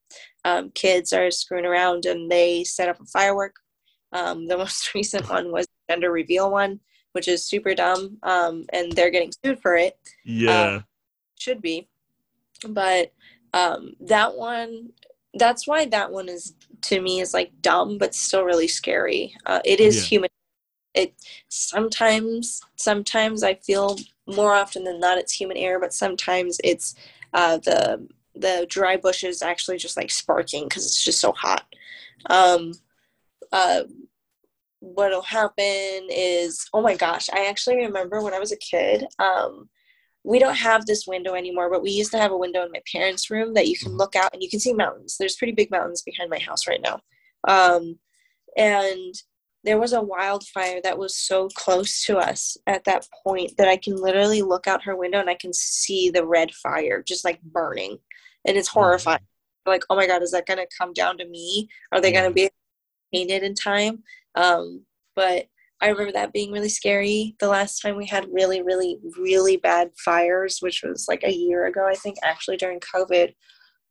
Um, 0.43 0.71
kids 0.71 1.13
are 1.13 1.31
screwing 1.31 1.65
around 1.65 2.05
and 2.05 2.29
they 2.29 2.63
set 2.63 2.89
up 2.89 2.99
a 2.99 3.05
firework. 3.05 3.55
Um, 4.11 4.47
the 4.47 4.57
most 4.63 4.93
recent 4.93 5.29
one 5.29 5.51
was 5.51 5.67
gender 5.89 6.11
reveal 6.11 6.51
one 6.51 6.79
which 7.15 7.27
is 7.29 7.43
super 7.43 7.73
dumb 7.73 8.17
um, 8.23 8.65
and 8.73 8.91
they're 8.91 9.09
getting 9.09 9.31
sued 9.43 9.61
for 9.61 9.75
it. 9.75 9.97
Yeah, 10.25 10.81
should 11.39 11.61
be. 11.61 11.87
But 12.67 13.13
um, 13.53 13.93
that 14.01 14.35
one 14.35 14.91
that's 15.33 15.67
why 15.67 15.85
that 15.85 16.11
one 16.11 16.29
is 16.29 16.53
to 16.81 17.01
me 17.01 17.19
is 17.19 17.33
like 17.33 17.51
dumb 17.61 17.97
but 17.97 18.13
still 18.13 18.43
really 18.43 18.67
scary. 18.67 19.33
Uh, 19.45 19.61
it 19.65 19.79
is 19.79 19.95
Yeah. 19.95 20.01
human. 20.03 20.29
It 20.93 21.13
sometimes 21.49 22.61
sometimes 22.75 23.43
I 23.43 23.55
feel 23.55 23.97
more 24.27 24.53
often 24.53 24.83
than 24.83 24.99
not 24.99 25.17
it's 25.17 25.33
human 25.33 25.57
error, 25.57 25.79
but 25.79 25.93
sometimes 25.93 26.57
it's 26.63 26.95
uh, 27.33 27.57
the 27.57 28.07
the 28.35 28.65
dry 28.69 28.97
bushes 28.97 29.41
actually 29.41 29.77
just 29.77 29.95
like 29.97 30.11
sparking 30.11 30.65
because 30.65 30.85
it's 30.85 31.03
just 31.03 31.21
so 31.21 31.31
hot. 31.31 31.65
Um, 32.29 32.73
uh, 33.51 33.83
what'll 34.93 35.21
happen 35.21 36.07
is 36.09 36.67
oh 36.73 36.81
my 36.81 36.95
gosh, 36.95 37.29
I 37.33 37.47
actually 37.47 37.77
remember 37.77 38.21
when 38.21 38.33
I 38.33 38.39
was 38.39 38.51
a 38.51 38.57
kid. 38.57 39.05
Um, 39.19 39.69
we 40.23 40.39
don't 40.39 40.55
have 40.55 40.85
this 40.85 41.05
window 41.05 41.35
anymore, 41.35 41.69
but 41.69 41.83
we 41.83 41.91
used 41.91 42.11
to 42.11 42.17
have 42.17 42.31
a 42.31 42.37
window 42.37 42.63
in 42.63 42.71
my 42.71 42.81
parents' 42.91 43.29
room 43.29 43.53
that 43.53 43.67
you 43.67 43.77
can 43.77 43.89
mm-hmm. 43.89 43.97
look 43.97 44.15
out 44.15 44.33
and 44.33 44.41
you 44.41 44.49
can 44.49 44.59
see 44.59 44.73
mountains. 44.73 45.17
There's 45.19 45.35
pretty 45.35 45.53
big 45.53 45.69
mountains 45.69 46.01
behind 46.01 46.29
my 46.29 46.39
house 46.39 46.67
right 46.67 46.81
now. 46.81 46.99
Um, 47.47 47.99
and 48.57 49.13
there 49.63 49.79
was 49.79 49.93
a 49.93 50.01
wildfire 50.01 50.79
that 50.83 50.97
was 50.97 51.15
so 51.15 51.49
close 51.49 52.03
to 52.05 52.17
us 52.17 52.57
at 52.65 52.85
that 52.85 53.07
point 53.23 53.57
that 53.57 53.67
I 53.67 53.77
can 53.77 53.95
literally 53.95 54.41
look 54.41 54.67
out 54.67 54.83
her 54.83 54.95
window 54.95 55.19
and 55.19 55.29
I 55.29 55.35
can 55.35 55.53
see 55.53 56.09
the 56.09 56.25
red 56.25 56.53
fire 56.53 57.03
just 57.03 57.23
like 57.23 57.41
burning. 57.41 57.97
And 58.45 58.57
it's 58.57 58.69
mm-hmm. 58.69 58.79
horrifying. 58.79 59.21
Like, 59.67 59.83
oh 59.89 59.95
my 59.95 60.07
God, 60.07 60.23
is 60.23 60.31
that 60.31 60.47
going 60.47 60.59
to 60.59 60.67
come 60.77 60.93
down 60.93 61.17
to 61.19 61.27
me? 61.27 61.69
Are 61.91 62.01
they 62.01 62.11
going 62.11 62.29
to 62.29 62.33
be 62.33 62.49
painted 63.13 63.43
in 63.43 63.55
time? 63.55 64.03
Um, 64.35 64.85
but 65.15 65.47
I 65.81 65.89
remember 65.89 66.13
that 66.13 66.33
being 66.33 66.51
really 66.51 66.69
scary. 66.69 67.35
The 67.39 67.47
last 67.47 67.79
time 67.79 67.95
we 67.95 68.05
had 68.05 68.27
really, 68.31 68.61
really, 68.61 68.97
really 69.17 69.57
bad 69.57 69.91
fires, 69.97 70.59
which 70.61 70.83
was 70.83 71.05
like 71.07 71.23
a 71.23 71.33
year 71.33 71.65
ago, 71.65 71.87
I 71.87 71.95
think, 71.95 72.17
actually 72.23 72.57
during 72.57 72.79
COVID, 72.79 73.33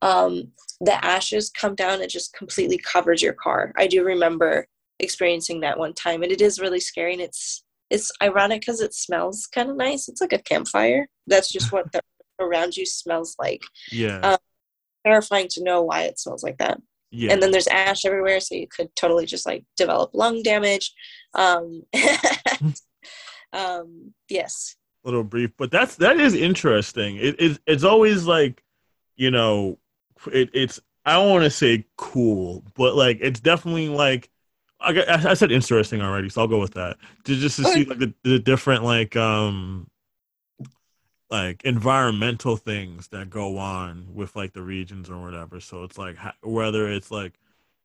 um, 0.02 0.52
the 0.80 1.02
ashes 1.04 1.50
come 1.50 1.74
down 1.74 2.00
and 2.00 2.10
just 2.10 2.34
completely 2.34 2.78
covers 2.78 3.22
your 3.22 3.32
car. 3.34 3.72
I 3.76 3.86
do 3.86 4.04
remember 4.04 4.66
experiencing 4.98 5.60
that 5.60 5.78
one 5.78 5.94
time, 5.94 6.22
and 6.22 6.32
it 6.32 6.40
is 6.40 6.60
really 6.60 6.80
scary. 6.80 7.12
And 7.12 7.22
it's 7.22 7.64
it's 7.90 8.10
ironic 8.22 8.62
because 8.62 8.80
it 8.80 8.94
smells 8.94 9.46
kind 9.46 9.70
of 9.70 9.76
nice. 9.76 10.08
It's 10.08 10.20
like 10.20 10.32
a 10.32 10.42
campfire. 10.42 11.06
That's 11.26 11.50
just 11.50 11.72
what 11.72 11.92
the 11.92 12.00
around 12.40 12.76
you 12.76 12.86
smells 12.86 13.36
like. 13.38 13.62
Yeah. 13.92 14.20
Um, 14.20 14.38
terrifying 15.06 15.48
to 15.50 15.62
know 15.62 15.82
why 15.82 16.02
it 16.02 16.18
smells 16.18 16.42
like 16.42 16.58
that. 16.58 16.80
Yeah. 17.14 17.32
And 17.32 17.42
then 17.42 17.52
there's 17.52 17.68
ash 17.68 18.04
everywhere, 18.04 18.40
so 18.40 18.54
you 18.54 18.66
could 18.66 18.94
totally 18.96 19.24
just 19.24 19.46
like 19.46 19.64
develop 19.76 20.10
lung 20.14 20.42
damage. 20.42 20.92
Um, 21.34 21.82
um, 23.52 24.12
yes. 24.28 24.76
A 25.04 25.08
little 25.08 25.24
brief, 25.24 25.50
but 25.56 25.70
that's 25.70 25.96
that 25.96 26.18
is 26.18 26.34
interesting. 26.34 27.16
It, 27.16 27.36
it 27.38 27.58
it's 27.66 27.84
always 27.84 28.26
like, 28.26 28.64
you 29.16 29.30
know, 29.30 29.78
it, 30.32 30.50
it's 30.52 30.80
I 31.04 31.12
don't 31.12 31.30
want 31.30 31.44
to 31.44 31.50
say 31.50 31.86
cool, 31.96 32.64
but 32.74 32.96
like 32.96 33.18
it's 33.20 33.40
definitely 33.40 33.88
like 33.88 34.30
I, 34.80 35.30
I 35.30 35.34
said 35.34 35.52
interesting 35.52 36.02
already, 36.02 36.30
so 36.30 36.40
I'll 36.40 36.48
go 36.48 36.58
with 36.58 36.74
that. 36.74 36.96
To 37.24 37.36
just 37.36 37.56
to 37.56 37.64
see 37.64 37.84
like 37.84 37.98
the, 37.98 38.14
the 38.24 38.38
different 38.38 38.82
like 38.82 39.14
um 39.14 39.88
like 41.30 41.64
environmental 41.64 42.56
things 42.56 43.08
that 43.08 43.30
go 43.30 43.58
on 43.58 44.06
with 44.12 44.36
like 44.36 44.52
the 44.52 44.62
regions 44.62 45.10
or 45.10 45.20
whatever. 45.22 45.60
So 45.60 45.84
it's 45.84 45.98
like 45.98 46.16
whether 46.42 46.88
it's 46.90 47.10
like 47.10 47.34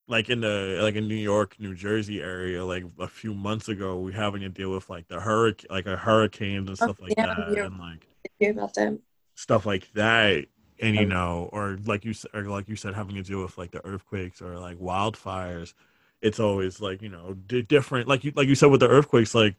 like 0.08 0.30
in 0.30 0.42
the 0.42 0.80
like 0.82 0.96
in 0.96 1.08
New 1.08 1.16
York, 1.16 1.56
New 1.60 1.76
Jersey 1.76 2.22
area, 2.22 2.66
like 2.66 2.84
a 3.00 3.08
few 3.08 3.34
months 3.34 3.70
ago, 3.70 3.98
we 4.00 4.12
having 4.12 4.42
to 4.42 4.50
deal 4.50 4.72
with 4.72 4.90
like 4.90 5.08
the 5.08 5.20
hurricane, 5.20 5.68
like 5.70 5.86
a 5.86 5.96
hurricanes 5.96 6.68
and 6.68 6.78
stuff 6.78 6.98
oh, 7.00 7.04
like 7.04 7.14
yeah, 7.16 7.28
that, 7.28 7.58
and 7.58 7.80
like 7.80 8.08
about 8.42 8.74
them. 8.74 9.00
stuff 9.36 9.66
like 9.66 9.92
that. 9.94 10.46
And 10.82 10.96
you 10.96 11.06
know, 11.06 11.50
or 11.52 11.78
like 11.86 12.06
you 12.06 12.14
said, 12.14 12.32
or 12.34 12.44
like 12.44 12.70
you 12.70 12.76
said, 12.76 12.96
having 12.96 13.16
to 13.16 13.22
deal 13.22 13.44
with 13.44 13.58
like 13.58 13.72
the 13.72 13.86
earthquakes 13.86 14.42
or 14.42 14.58
like 14.58 14.78
wildfires. 14.78 15.74
It's 16.22 16.40
always 16.40 16.82
like 16.82 17.02
you 17.02 17.10
know 17.10 17.34
different. 17.34 18.08
Like 18.08 18.24
you 18.24 18.32
like 18.36 18.48
you 18.48 18.56
said 18.56 18.72
with 18.72 18.80
the 18.80 18.88
earthquakes, 18.88 19.36
like 19.36 19.56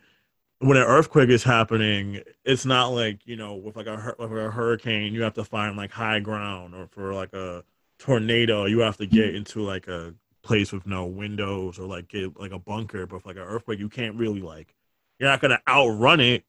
when 0.61 0.76
an 0.76 0.84
earthquake 0.84 1.30
is 1.30 1.42
happening, 1.42 2.20
it's 2.44 2.66
not 2.66 2.88
like 2.88 3.26
you 3.26 3.36
know 3.36 3.54
with 3.54 3.76
like 3.76 3.86
a 3.86 4.14
like 4.18 4.30
a 4.30 4.50
hurricane, 4.50 5.14
you 5.14 5.22
have 5.22 5.34
to 5.34 5.44
find 5.44 5.76
like 5.76 5.90
high 5.90 6.20
ground, 6.20 6.74
or 6.74 6.86
for 6.86 7.14
like 7.14 7.32
a 7.32 7.64
tornado, 7.98 8.66
you 8.66 8.80
have 8.80 8.96
to 8.98 9.06
get 9.06 9.34
into 9.34 9.62
like 9.62 9.88
a 9.88 10.14
place 10.42 10.72
with 10.72 10.86
no 10.86 11.06
windows 11.06 11.78
or 11.78 11.86
like 11.86 12.08
get 12.08 12.38
like 12.38 12.52
a 12.52 12.58
bunker. 12.58 13.06
But 13.06 13.26
like 13.26 13.36
an 13.36 13.42
earthquake, 13.42 13.78
you 13.78 13.88
can't 13.88 14.16
really 14.16 14.42
like 14.42 14.74
you're 15.18 15.30
not 15.30 15.40
gonna 15.40 15.61
outrun 15.66 16.20
it. 16.20 16.44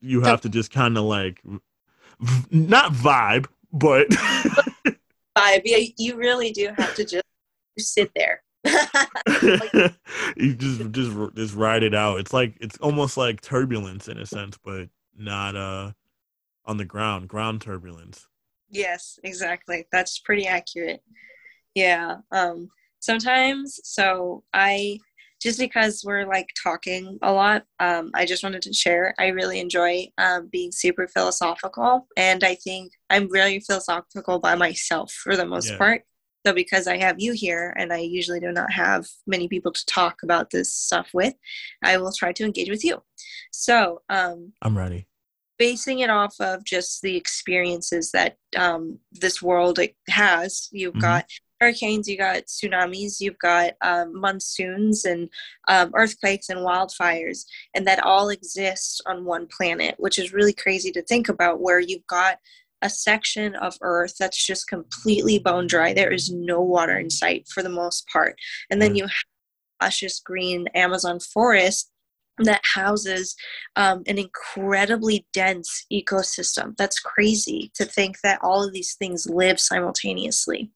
You 0.00 0.20
have 0.22 0.40
to 0.42 0.48
just 0.48 0.70
kind 0.72 0.98
of 0.98 1.04
like 1.04 1.40
not 2.50 2.92
vibe, 2.92 3.46
but 3.72 4.08
vibe. 5.38 5.62
Yeah, 5.64 5.86
you 5.96 6.16
really 6.16 6.50
do 6.50 6.70
have 6.76 6.94
to 6.96 7.04
just 7.04 7.24
sit 7.78 8.10
there 8.16 8.42
you 10.36 10.54
just 10.54 10.90
just 10.92 11.12
just 11.34 11.54
ride 11.54 11.82
it 11.82 11.94
out. 11.94 12.20
It's 12.20 12.32
like 12.32 12.56
it's 12.60 12.76
almost 12.78 13.16
like 13.16 13.40
turbulence 13.40 14.08
in 14.08 14.18
a 14.18 14.26
sense, 14.26 14.58
but 14.64 14.88
not 15.16 15.56
uh 15.56 15.92
on 16.64 16.76
the 16.78 16.84
ground, 16.84 17.28
ground 17.28 17.60
turbulence. 17.60 18.26
Yes, 18.70 19.18
exactly. 19.22 19.86
That's 19.92 20.18
pretty 20.18 20.46
accurate. 20.46 21.02
Yeah. 21.74 22.16
Um 22.32 22.68
sometimes 23.00 23.80
so 23.84 24.44
I 24.54 24.98
just 25.44 25.58
because 25.58 26.02
we're 26.06 26.26
like 26.26 26.48
talking 26.62 27.18
a 27.20 27.30
lot, 27.30 27.64
um, 27.78 28.10
I 28.14 28.24
just 28.24 28.42
wanted 28.42 28.62
to 28.62 28.72
share. 28.72 29.14
I 29.18 29.26
really 29.26 29.60
enjoy 29.60 30.06
um, 30.16 30.48
being 30.50 30.72
super 30.72 31.06
philosophical, 31.06 32.08
and 32.16 32.42
I 32.42 32.54
think 32.54 32.92
I'm 33.10 33.28
really 33.30 33.60
philosophical 33.60 34.38
by 34.38 34.54
myself 34.54 35.12
for 35.12 35.36
the 35.36 35.44
most 35.44 35.70
yeah. 35.70 35.76
part. 35.76 36.02
So, 36.46 36.52
because 36.52 36.86
I 36.86 36.98
have 36.98 37.16
you 37.18 37.32
here 37.32 37.74
and 37.78 37.92
I 37.92 37.98
usually 37.98 38.40
do 38.40 38.52
not 38.52 38.70
have 38.70 39.06
many 39.26 39.48
people 39.48 39.72
to 39.72 39.86
talk 39.86 40.22
about 40.22 40.50
this 40.50 40.72
stuff 40.72 41.08
with, 41.14 41.34
I 41.82 41.96
will 41.96 42.12
try 42.12 42.32
to 42.32 42.44
engage 42.44 42.68
with 42.68 42.84
you. 42.84 43.02
So, 43.50 44.02
um, 44.10 44.52
I'm 44.60 44.76
ready. 44.76 45.06
Basing 45.58 46.00
it 46.00 46.10
off 46.10 46.34
of 46.40 46.64
just 46.64 47.00
the 47.00 47.16
experiences 47.16 48.10
that 48.12 48.36
um, 48.56 48.98
this 49.12 49.40
world 49.40 49.78
has, 50.10 50.68
you've 50.70 50.92
mm-hmm. 50.92 51.00
got 51.00 51.26
hurricanes, 51.60 52.08
you've 52.08 52.18
got 52.18 52.42
tsunamis, 52.42 53.20
you've 53.20 53.38
got 53.38 53.72
um, 53.80 54.20
monsoons 54.20 55.06
and 55.06 55.30
um, 55.68 55.92
earthquakes 55.94 56.50
and 56.50 56.60
wildfires, 56.60 57.44
and 57.74 57.86
that 57.86 58.04
all 58.04 58.28
exists 58.28 59.00
on 59.06 59.24
one 59.24 59.46
planet, 59.46 59.94
which 59.98 60.18
is 60.18 60.34
really 60.34 60.52
crazy 60.52 60.90
to 60.90 61.02
think 61.02 61.30
about. 61.30 61.60
Where 61.60 61.80
you've 61.80 62.06
got 62.06 62.38
a 62.84 62.90
section 62.90 63.56
of 63.56 63.76
earth 63.80 64.14
that's 64.20 64.46
just 64.46 64.68
completely 64.68 65.38
bone 65.38 65.66
dry. 65.66 65.92
There 65.92 66.12
is 66.12 66.30
no 66.30 66.60
water 66.60 66.98
in 66.98 67.10
sight 67.10 67.48
for 67.48 67.62
the 67.62 67.70
most 67.70 68.06
part. 68.08 68.36
And 68.70 68.80
then 68.80 68.94
you 68.94 69.04
have 69.04 69.24
luscious 69.82 70.20
green 70.20 70.68
Amazon 70.74 71.18
forest 71.18 71.90
that 72.38 72.60
houses 72.74 73.36
um, 73.76 74.02
an 74.06 74.18
incredibly 74.18 75.26
dense 75.32 75.86
ecosystem. 75.90 76.76
That's 76.76 76.98
crazy 76.98 77.70
to 77.74 77.84
think 77.84 78.20
that 78.20 78.40
all 78.42 78.62
of 78.62 78.72
these 78.72 78.94
things 78.94 79.26
live 79.26 79.58
simultaneously. 79.58 80.70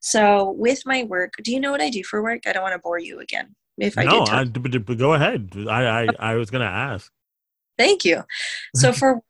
So, 0.00 0.50
with 0.52 0.82
my 0.86 1.02
work, 1.04 1.34
do 1.42 1.52
you 1.52 1.60
know 1.60 1.72
what 1.72 1.80
I 1.80 1.90
do 1.90 2.04
for 2.04 2.22
work? 2.22 2.46
I 2.46 2.52
don't 2.52 2.62
want 2.62 2.74
to 2.74 2.78
bore 2.78 2.98
you 2.98 3.20
again. 3.20 3.54
If 3.76 3.98
I 3.98 4.04
no, 4.04 4.24
I, 4.28 4.44
go 4.44 5.14
ahead. 5.14 5.52
I, 5.68 6.04
I, 6.04 6.08
I 6.18 6.34
was 6.36 6.50
going 6.50 6.60
to 6.60 6.72
ask. 6.72 7.10
Thank 7.76 8.04
you. 8.04 8.22
So, 8.76 8.92
for 9.00 9.20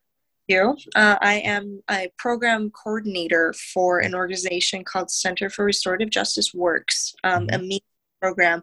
you. 0.48 0.76
Uh, 0.94 1.16
I 1.20 1.34
am 1.36 1.82
a 1.90 2.10
program 2.18 2.70
coordinator 2.70 3.54
for 3.72 4.00
an 4.00 4.14
organization 4.14 4.84
called 4.84 5.10
Center 5.10 5.48
for 5.50 5.64
Restorative 5.64 6.10
Justice 6.10 6.52
Works, 6.54 7.14
um, 7.24 7.46
mm-hmm. 7.46 7.70
a 7.70 7.80
program. 8.20 8.62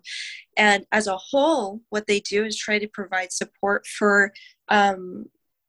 And 0.58 0.86
as 0.92 1.08
a 1.08 1.18
whole, 1.18 1.82
what 1.90 2.08
they 2.08 2.20
do 2.20 2.46
is 2.46 2.58
try 2.58 2.80
to 2.80 2.88
provide 2.88 3.32
support 3.32 3.86
for 3.86 4.34
um, 4.70 5.26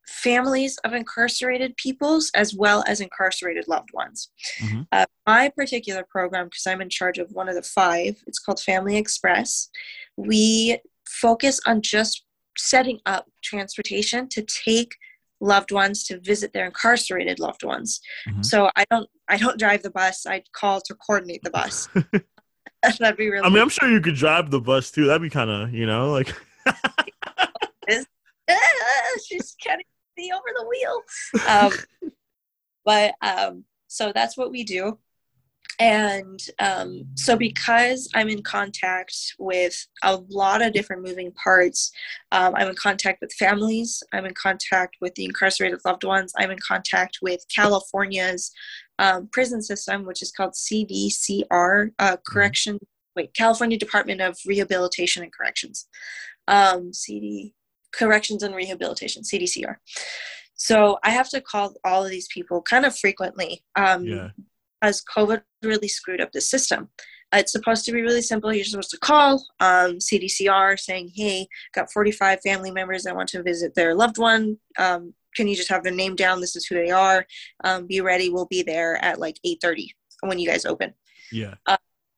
families 0.07 0.79
of 0.85 0.93
incarcerated 0.93 1.77
peoples 1.77 2.31
as 2.35 2.55
well 2.55 2.85
as 2.87 3.01
incarcerated 3.01 3.67
loved 3.69 3.91
ones. 3.93 4.31
Mm-hmm. 4.61 4.83
Uh, 4.93 5.07
my 5.27 5.51
particular 5.51 6.05
program, 6.09 6.47
because 6.47 6.67
I'm 6.67 6.81
in 6.81 6.89
charge 6.91 7.19
of 7.19 7.31
one 7.33 7.49
of 7.49 7.55
the 7.55 7.63
five, 7.63 8.17
it's 8.27 8.39
called 8.39 8.61
Family 8.61 8.97
Express. 8.97 9.69
We 10.17 10.79
focus 11.07 11.61
on 11.67 11.83
just 11.83 12.25
setting 12.57 13.01
up 13.07 13.27
transportation 13.43 14.29
to 14.29 14.43
take 14.43 14.95
loved 15.43 15.73
ones 15.73 16.05
to 16.05 16.21
visit 16.21 16.53
their 16.53 16.65
incarcerated 16.65 17.39
loved 17.41 17.65
ones. 17.65 18.01
Mm-hmm. 18.29 18.43
So 18.43 18.71
I 18.77 18.85
don't 18.91 19.11
I 19.29 19.37
don't 19.37 19.59
drive 19.59 19.83
the 19.83 19.91
bus. 19.91 20.25
I 20.25 20.43
call 20.53 20.81
to 20.83 20.95
coordinate 20.95 21.43
the 21.43 21.51
bus. 21.51 21.89
That'd 22.99 23.17
be 23.17 23.29
really. 23.31 23.45
I 23.45 23.49
mean, 23.49 23.61
I'm 23.61 23.69
sure 23.69 23.91
you 23.91 24.01
could 24.01 24.15
drive 24.15 24.51
the 24.51 24.61
bus 24.61 24.91
too. 24.91 25.07
That'd 25.07 25.23
be 25.23 25.31
kind 25.31 25.51
of 25.51 25.73
you 25.75 25.87
know 25.87 26.11
like. 26.11 26.35
she's 29.27 29.57
getting 29.63 29.85
me 30.17 30.33
over 30.33 30.45
the 30.57 30.67
wheel. 30.69 31.03
Um, 31.49 31.73
but 32.85 33.15
um, 33.21 33.65
so 33.89 34.13
that's 34.13 34.37
what 34.37 34.51
we 34.51 34.65
do 34.65 34.99
and 35.79 36.41
um, 36.59 37.05
so 37.15 37.37
because 37.37 38.09
i'm 38.15 38.29
in 38.29 38.43
contact 38.43 39.15
with 39.39 39.87
a 40.03 40.17
lot 40.29 40.63
of 40.63 40.73
different 40.73 41.03
moving 41.03 41.33
parts 41.33 41.91
um, 42.33 42.55
i'm 42.57 42.69
in 42.69 42.75
contact 42.75 43.21
with 43.21 43.33
families 43.33 44.03
i'm 44.13 44.27
in 44.27 44.35
contact 44.35 44.97
with 45.01 45.15
the 45.15 45.25
incarcerated 45.25 45.81
loved 45.85 46.05
ones 46.05 46.33
i'm 46.39 46.51
in 46.51 46.59
contact 46.59 47.19
with 47.23 47.45
california's 47.55 48.53
um, 48.99 49.29
prison 49.33 49.63
system 49.63 50.05
which 50.05 50.23
is 50.23 50.33
called 50.33 50.53
cdcr 50.53 51.91
uh, 51.99 52.13
mm-hmm. 52.13 52.15
correction 52.27 52.79
wait 53.17 53.33
california 53.35 53.79
department 53.79 54.21
of 54.21 54.37
rehabilitation 54.47 55.23
and 55.23 55.33
corrections 55.33 55.87
um, 56.49 56.93
CD 56.93 57.55
corrections 57.93 58.43
and 58.43 58.55
rehabilitation 58.55 59.23
CDCR. 59.23 59.77
So 60.55 60.99
I 61.03 61.11
have 61.11 61.29
to 61.31 61.41
call 61.41 61.75
all 61.85 62.05
of 62.05 62.11
these 62.11 62.29
people 62.29 62.63
kind 62.63 62.85
of 62.85 62.97
frequently. 62.97 63.63
Um, 63.77 64.05
Yeah. 64.05 64.29
As 64.83 65.03
COVID 65.03 65.43
really 65.63 65.89
screwed 65.89 66.21
up 66.21 66.33
the 66.33 66.41
system. 66.41 66.89
It's 67.35 67.53
supposed 67.53 67.87
to 67.87 67.93
be 67.93 68.03
really 68.03 68.21
simple. 68.21 68.53
You're 68.53 68.65
supposed 68.65 68.91
to 68.91 68.99
call 68.99 69.43
um, 69.61 69.99
CDCR 69.99 70.79
saying, 70.79 71.13
"Hey, 71.15 71.47
got 71.75 71.91
45 71.91 72.41
family 72.43 72.71
members 72.71 73.05
that 73.05 73.17
want 73.17 73.31
to 73.31 73.43
visit 73.43 73.75
their 73.75 73.95
loved 73.95 74.19
one. 74.19 74.59
Um, 74.79 75.15
can 75.35 75.49
you 75.49 75.57
just 75.57 75.71
have 75.71 75.83
their 75.83 75.95
name 75.95 76.15
down? 76.15 76.43
This 76.43 76.57
is 76.57 76.67
who 76.67 76.75
they 76.75 76.91
are. 76.91 77.25
Um, 77.65 77.87
be 77.87 78.03
ready. 78.03 78.29
We'll 78.29 78.47
be 78.47 78.63
there 78.63 79.03
at 79.03 79.19
like 79.19 79.39
8:30 79.47 79.89
when 80.21 80.39
you 80.39 80.47
guys 80.47 80.67
open." 80.67 80.95
Yeah. 81.31 81.55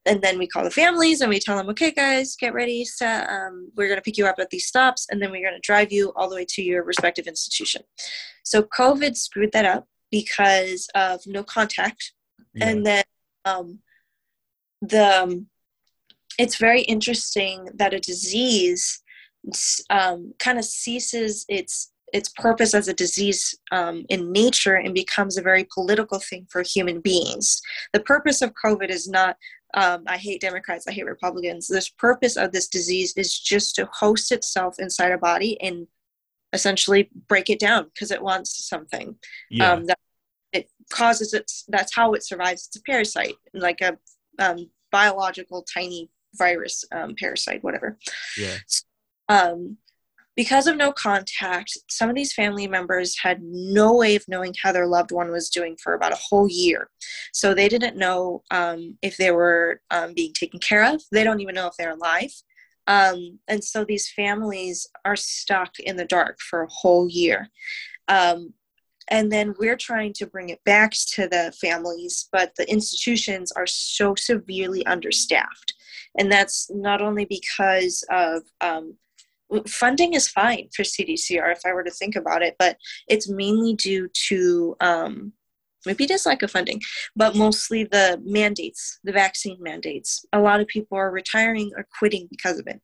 and 0.06 0.20
then 0.20 0.38
we 0.38 0.46
call 0.46 0.64
the 0.64 0.70
families 0.70 1.20
and 1.20 1.30
we 1.30 1.38
tell 1.38 1.56
them 1.56 1.68
okay 1.68 1.90
guys 1.90 2.36
get 2.36 2.52
ready 2.52 2.84
set, 2.84 3.28
um, 3.28 3.70
we're 3.76 3.86
going 3.86 3.96
to 3.96 4.02
pick 4.02 4.16
you 4.18 4.26
up 4.26 4.38
at 4.38 4.50
these 4.50 4.66
stops 4.66 5.06
and 5.10 5.22
then 5.22 5.30
we're 5.30 5.40
going 5.40 5.54
to 5.54 5.60
drive 5.66 5.92
you 5.92 6.12
all 6.16 6.28
the 6.28 6.34
way 6.34 6.44
to 6.46 6.62
your 6.62 6.82
respective 6.84 7.26
institution 7.26 7.82
so 8.42 8.62
covid 8.62 9.16
screwed 9.16 9.52
that 9.52 9.64
up 9.64 9.86
because 10.10 10.88
of 10.94 11.20
no 11.26 11.42
contact 11.42 12.12
Yeah. 12.54 12.68
and 12.68 12.86
then 12.86 13.04
um, 13.44 13.78
the 14.80 15.22
um, 15.22 15.46
it's 16.38 16.56
very 16.56 16.82
interesting 16.82 17.68
that 17.74 17.94
a 17.94 18.00
disease 18.00 19.02
um, 19.90 20.32
kind 20.38 20.58
of 20.58 20.64
ceases 20.64 21.44
its 21.48 21.92
its 22.12 22.28
purpose 22.28 22.74
as 22.74 22.86
a 22.86 22.94
disease 22.94 23.58
um, 23.72 24.04
in 24.08 24.30
nature 24.30 24.76
and 24.76 24.94
becomes 24.94 25.36
a 25.36 25.42
very 25.42 25.66
political 25.74 26.20
thing 26.20 26.46
for 26.48 26.62
human 26.62 27.00
beings. 27.00 27.60
The 27.92 28.00
purpose 28.00 28.40
of 28.40 28.54
COVID 28.64 28.88
is 28.88 29.08
not 29.08 29.36
um, 29.74 30.04
I 30.06 30.16
hate 30.16 30.40
Democrats, 30.40 30.86
I 30.86 30.92
hate 30.92 31.06
Republicans. 31.06 31.66
This 31.66 31.88
purpose 31.88 32.36
of 32.36 32.52
this 32.52 32.68
disease 32.68 33.12
is 33.16 33.36
just 33.36 33.74
to 33.74 33.88
host 33.92 34.30
itself 34.30 34.76
inside 34.78 35.10
a 35.10 35.18
body 35.18 35.60
and 35.60 35.88
essentially 36.52 37.10
break 37.28 37.50
it 37.50 37.58
down 37.58 37.90
because 37.92 38.12
it 38.12 38.22
wants 38.22 38.68
something 38.68 39.16
yeah. 39.50 39.72
um, 39.72 39.86
that 39.86 39.98
causes 40.90 41.34
its 41.34 41.64
that's 41.68 41.94
how 41.94 42.12
it 42.12 42.24
survives. 42.24 42.66
It's 42.66 42.76
a 42.76 42.82
parasite 42.82 43.34
like 43.52 43.80
a 43.80 43.98
um, 44.38 44.70
biological 44.90 45.62
tiny 45.62 46.10
virus 46.34 46.84
um, 46.92 47.14
parasite 47.18 47.62
whatever. 47.62 47.98
Yeah. 48.36 48.56
um, 49.28 49.78
because 50.36 50.66
of 50.66 50.76
no 50.76 50.90
contact 50.90 51.78
some 51.88 52.08
of 52.08 52.16
these 52.16 52.32
family 52.32 52.66
members 52.66 53.16
had 53.22 53.40
no 53.42 53.94
way 53.94 54.16
of 54.16 54.24
knowing 54.26 54.54
how 54.60 54.72
their 54.72 54.86
loved 54.86 55.12
one 55.12 55.30
was 55.30 55.48
doing 55.48 55.76
for 55.80 55.94
about 55.94 56.12
a 56.12 56.20
whole 56.20 56.48
year. 56.48 56.90
So 57.32 57.54
they 57.54 57.68
didn't 57.68 57.96
know 57.96 58.42
um, 58.50 58.98
if 59.02 59.16
they 59.16 59.30
were 59.30 59.80
um, 59.90 60.14
being 60.14 60.32
taken 60.32 60.58
care 60.60 60.84
of. 60.84 61.02
They 61.12 61.24
don't 61.24 61.40
even 61.40 61.54
know 61.54 61.68
if 61.68 61.74
they're 61.78 61.92
alive. 61.92 62.32
Um, 62.86 63.38
and 63.48 63.62
so 63.62 63.84
these 63.84 64.10
families 64.10 64.86
are 65.04 65.16
stuck 65.16 65.78
in 65.78 65.96
the 65.96 66.04
dark 66.04 66.38
for 66.40 66.62
a 66.62 66.70
whole 66.70 67.08
year. 67.08 67.48
Um, 68.08 68.52
and 69.08 69.30
then 69.30 69.54
we're 69.58 69.76
trying 69.76 70.12
to 70.14 70.26
bring 70.26 70.48
it 70.48 70.62
back 70.64 70.92
to 70.92 71.28
the 71.28 71.52
families 71.60 72.28
but 72.32 72.52
the 72.56 72.70
institutions 72.70 73.52
are 73.52 73.66
so 73.66 74.14
severely 74.14 74.84
understaffed. 74.86 75.74
And 76.18 76.30
that's 76.30 76.70
not 76.70 77.02
only 77.02 77.24
because 77.24 78.04
of 78.10 78.42
um, 78.60 78.96
funding 79.66 80.14
is 80.14 80.26
fine 80.26 80.68
for 80.74 80.82
cdcr 80.82 81.52
if 81.52 81.60
i 81.66 81.72
were 81.72 81.84
to 81.84 81.90
think 81.90 82.16
about 82.16 82.42
it 82.42 82.56
but 82.58 82.76
it's 83.08 83.28
mainly 83.28 83.74
due 83.74 84.08
to 84.28 84.74
um, 84.80 85.32
maybe 85.86 86.06
just 86.06 86.26
lack 86.26 86.42
of 86.42 86.50
funding 86.50 86.80
but 87.16 87.34
mostly 87.36 87.84
the 87.84 88.20
mandates 88.24 88.98
the 89.04 89.12
vaccine 89.12 89.56
mandates 89.60 90.24
a 90.32 90.40
lot 90.40 90.60
of 90.60 90.66
people 90.66 90.96
are 90.98 91.10
retiring 91.10 91.70
or 91.76 91.86
quitting 91.98 92.26
because 92.30 92.58
of 92.58 92.66
it. 92.66 92.80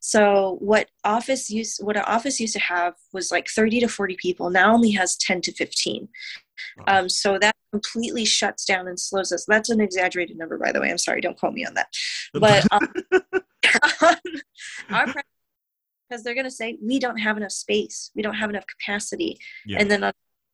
So 0.00 0.56
what 0.60 0.88
office 1.04 1.50
used 1.50 1.80
what 1.82 1.96
an 1.96 2.04
office 2.06 2.40
used 2.40 2.54
to 2.54 2.60
have 2.60 2.94
was 3.12 3.30
like 3.30 3.48
30 3.48 3.80
to 3.80 3.88
40 3.88 4.16
people. 4.16 4.50
Now 4.50 4.72
only 4.74 4.92
has 4.92 5.16
10 5.16 5.40
to 5.42 5.52
15 5.52 6.08
Wow. 6.76 6.84
um, 7.00 7.08
so 7.08 7.36
that 7.40 7.56
completely 7.72 8.24
shuts 8.24 8.64
down 8.64 8.86
and 8.86 8.98
slows 8.98 9.32
us. 9.32 9.44
That's 9.48 9.70
an 9.70 9.80
exaggerated 9.80 10.38
number 10.38 10.56
by 10.56 10.70
the 10.70 10.80
way. 10.80 10.88
I'm 10.88 10.98
sorry. 10.98 11.20
Don't 11.20 11.36
quote 11.36 11.52
me 11.52 11.66
on 11.66 11.74
that. 11.74 11.88
But 12.32 12.64
um, 12.72 12.88
our 14.90 15.06
because 16.08 16.22
they're 16.22 16.34
going 16.34 16.44
to 16.44 16.50
say 16.50 16.78
we 16.80 17.00
don't 17.00 17.16
have 17.16 17.36
enough 17.36 17.50
space. 17.50 18.12
We 18.14 18.22
don't 18.22 18.34
have 18.34 18.50
enough 18.50 18.66
capacity. 18.66 19.38
Yeah. 19.66 19.78
and 19.80 19.90
then 19.90 20.12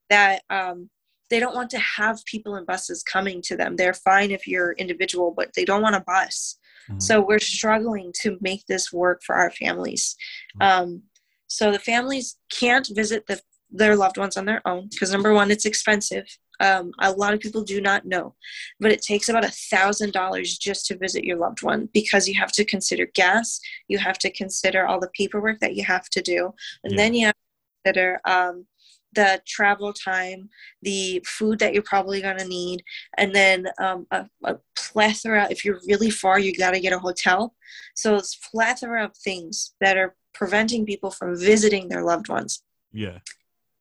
that 0.08 0.42
um, 0.48 0.88
they 1.30 1.40
don't 1.40 1.54
want 1.54 1.70
to 1.70 1.78
have 1.78 2.24
people 2.26 2.56
in 2.56 2.64
buses 2.64 3.02
coming 3.02 3.40
to 3.42 3.56
them 3.56 3.76
they're 3.76 3.94
fine 3.94 4.30
if 4.30 4.46
you're 4.46 4.72
individual 4.72 5.32
but 5.36 5.50
they 5.54 5.64
don't 5.64 5.82
want 5.82 5.96
a 5.96 6.00
bus 6.00 6.56
Mhm. 6.88 7.02
so 7.02 7.20
we're 7.20 7.38
struggling 7.38 8.12
to 8.22 8.36
make 8.40 8.66
this 8.66 8.92
work 8.92 9.22
for 9.26 9.36
our 9.36 9.50
families 9.50 10.16
Mhm. 10.56 10.66
um, 10.66 11.02
so 11.46 11.70
the 11.72 11.78
families 11.78 12.36
can't 12.60 12.88
visit 12.94 13.26
the, 13.26 13.40
their 13.70 13.96
loved 13.96 14.16
ones 14.18 14.36
on 14.36 14.44
their 14.46 14.62
own 14.66 14.88
because 14.90 15.10
number 15.12 15.32
one 15.32 15.50
it's 15.50 15.64
expensive 15.66 16.26
um, 16.68 16.92
a 16.98 17.10
lot 17.12 17.32
of 17.32 17.40
people 17.40 17.62
do 17.62 17.80
not 17.80 18.04
know 18.04 18.34
but 18.80 18.92
it 18.92 19.00
takes 19.02 19.28
about 19.28 19.44
a 19.44 19.50
thousand 19.70 20.12
dollars 20.12 20.58
just 20.58 20.84
to 20.86 20.96
visit 20.96 21.24
your 21.24 21.38
loved 21.38 21.62
one 21.62 21.88
because 21.94 22.28
you 22.28 22.34
have 22.38 22.52
to 22.52 22.64
consider 22.64 23.06
gas 23.14 23.60
you 23.88 23.98
have 23.98 24.18
to 24.18 24.30
consider 24.30 24.86
all 24.86 25.00
the 25.00 25.10
paperwork 25.20 25.58
that 25.60 25.74
you 25.76 25.84
have 25.84 26.08
to 26.10 26.20
do 26.20 26.52
and 26.84 26.92
Yeah. 26.92 26.96
then 26.98 27.14
you 27.14 27.26
have 27.26 27.34
to 27.34 27.40
consider 27.84 28.20
um, 28.26 28.66
the 29.14 29.40
travel 29.46 29.92
time 29.92 30.48
the 30.82 31.22
food 31.26 31.58
that 31.58 31.74
you're 31.74 31.82
probably 31.82 32.20
going 32.20 32.38
to 32.38 32.46
need 32.46 32.82
and 33.18 33.34
then 33.34 33.66
um, 33.78 34.06
a, 34.10 34.26
a 34.44 34.56
plethora 34.76 35.48
if 35.50 35.64
you're 35.64 35.80
really 35.86 36.10
far 36.10 36.38
you 36.38 36.56
got 36.56 36.72
to 36.72 36.80
get 36.80 36.92
a 36.92 36.98
hotel. 36.98 37.54
So 37.94 38.16
it's 38.16 38.36
plethora 38.36 39.04
of 39.04 39.16
things 39.16 39.74
that 39.80 39.96
are 39.96 40.14
preventing 40.32 40.86
people 40.86 41.10
from 41.10 41.38
visiting 41.38 41.88
their 41.88 42.04
loved 42.04 42.28
ones. 42.28 42.62
Yeah. 42.92 43.18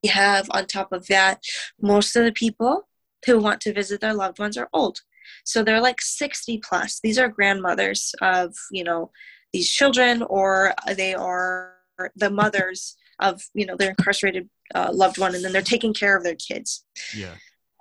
you 0.03 0.11
have 0.11 0.47
on 0.51 0.65
top 0.65 0.91
of 0.91 1.07
that 1.07 1.41
most 1.81 2.15
of 2.15 2.23
the 2.23 2.31
people 2.31 2.87
who 3.25 3.39
want 3.39 3.61
to 3.61 3.73
visit 3.73 4.01
their 4.01 4.13
loved 4.13 4.39
ones 4.39 4.57
are 4.57 4.69
old. 4.73 5.01
So 5.43 5.63
they're 5.63 5.81
like 5.81 6.01
60 6.01 6.59
plus. 6.67 6.99
These 7.01 7.19
are 7.19 7.27
grandmothers 7.27 8.13
of 8.21 8.55
you 8.71 8.83
know 8.83 9.11
these 9.53 9.69
children 9.69 10.21
or 10.23 10.73
they 10.95 11.13
are 11.13 11.75
the 12.15 12.29
mothers 12.29 12.95
of 13.19 13.41
you 13.53 13.65
know 13.65 13.75
their 13.75 13.89
incarcerated 13.89 14.49
uh, 14.75 14.89
loved 14.93 15.17
one 15.17 15.35
and 15.35 15.43
then 15.43 15.51
they're 15.51 15.61
taking 15.61 15.93
care 15.93 16.15
of 16.17 16.23
their 16.23 16.35
kids. 16.35 16.85
Yeah. 17.15 17.35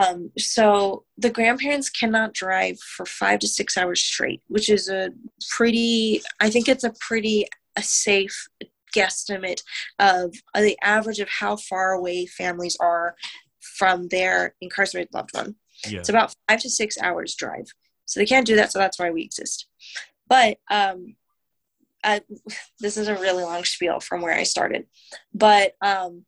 um, 0.05 0.31
so 0.39 1.05
the 1.17 1.31
grandparents 1.31 1.91
cannot 1.91 2.35
drive 2.35 2.79
for 2.81 3.05
five 3.05 3.41
to 3.41 3.49
six 3.49 3.77
hours 3.77 4.01
straight 4.01 4.43
which 4.47 4.69
is 4.69 4.89
a 4.89 5.11
pretty 5.51 6.23
i 6.41 6.49
think 6.49 6.69
it's 6.69 6.85
a 6.85 6.95
pretty 7.01 7.47
a 7.77 7.83
safe 7.83 8.49
guesstimate 8.95 9.63
of 9.99 10.35
the 10.55 10.77
average 10.83 11.21
of 11.21 11.29
how 11.29 11.57
far 11.57 11.93
away 11.93 12.27
families 12.27 12.77
are 12.81 13.17
from 13.61 14.09
their 14.09 14.55
incarcerated 14.61 15.13
loved 15.15 15.31
one. 15.33 15.55
Yeah. 15.89 16.01
it's 16.01 16.09
about 16.09 16.35
five 16.49 16.61
to 16.61 16.71
six 16.71 16.99
hours 16.99 17.35
drive. 17.35 17.67
So 18.07 18.21
they 18.21 18.27
can't 18.27 18.47
do 18.47 18.57
that 18.57 18.73
so 18.73 18.79
that's 18.79 18.99
why 18.99 19.11
we 19.11 19.23
exist. 19.23 19.69
But 20.27 20.59
um, 20.71 21.17
I, 22.03 22.23
this 22.81 22.97
is 22.97 23.09
a 23.09 23.15
really 23.15 23.45
long 23.45 23.65
spiel 23.65 24.01
from 24.01 24.23
where 24.23 24.35
i 24.35 24.43
started. 24.43 24.87
But 25.33 25.75
um, 25.81 26.25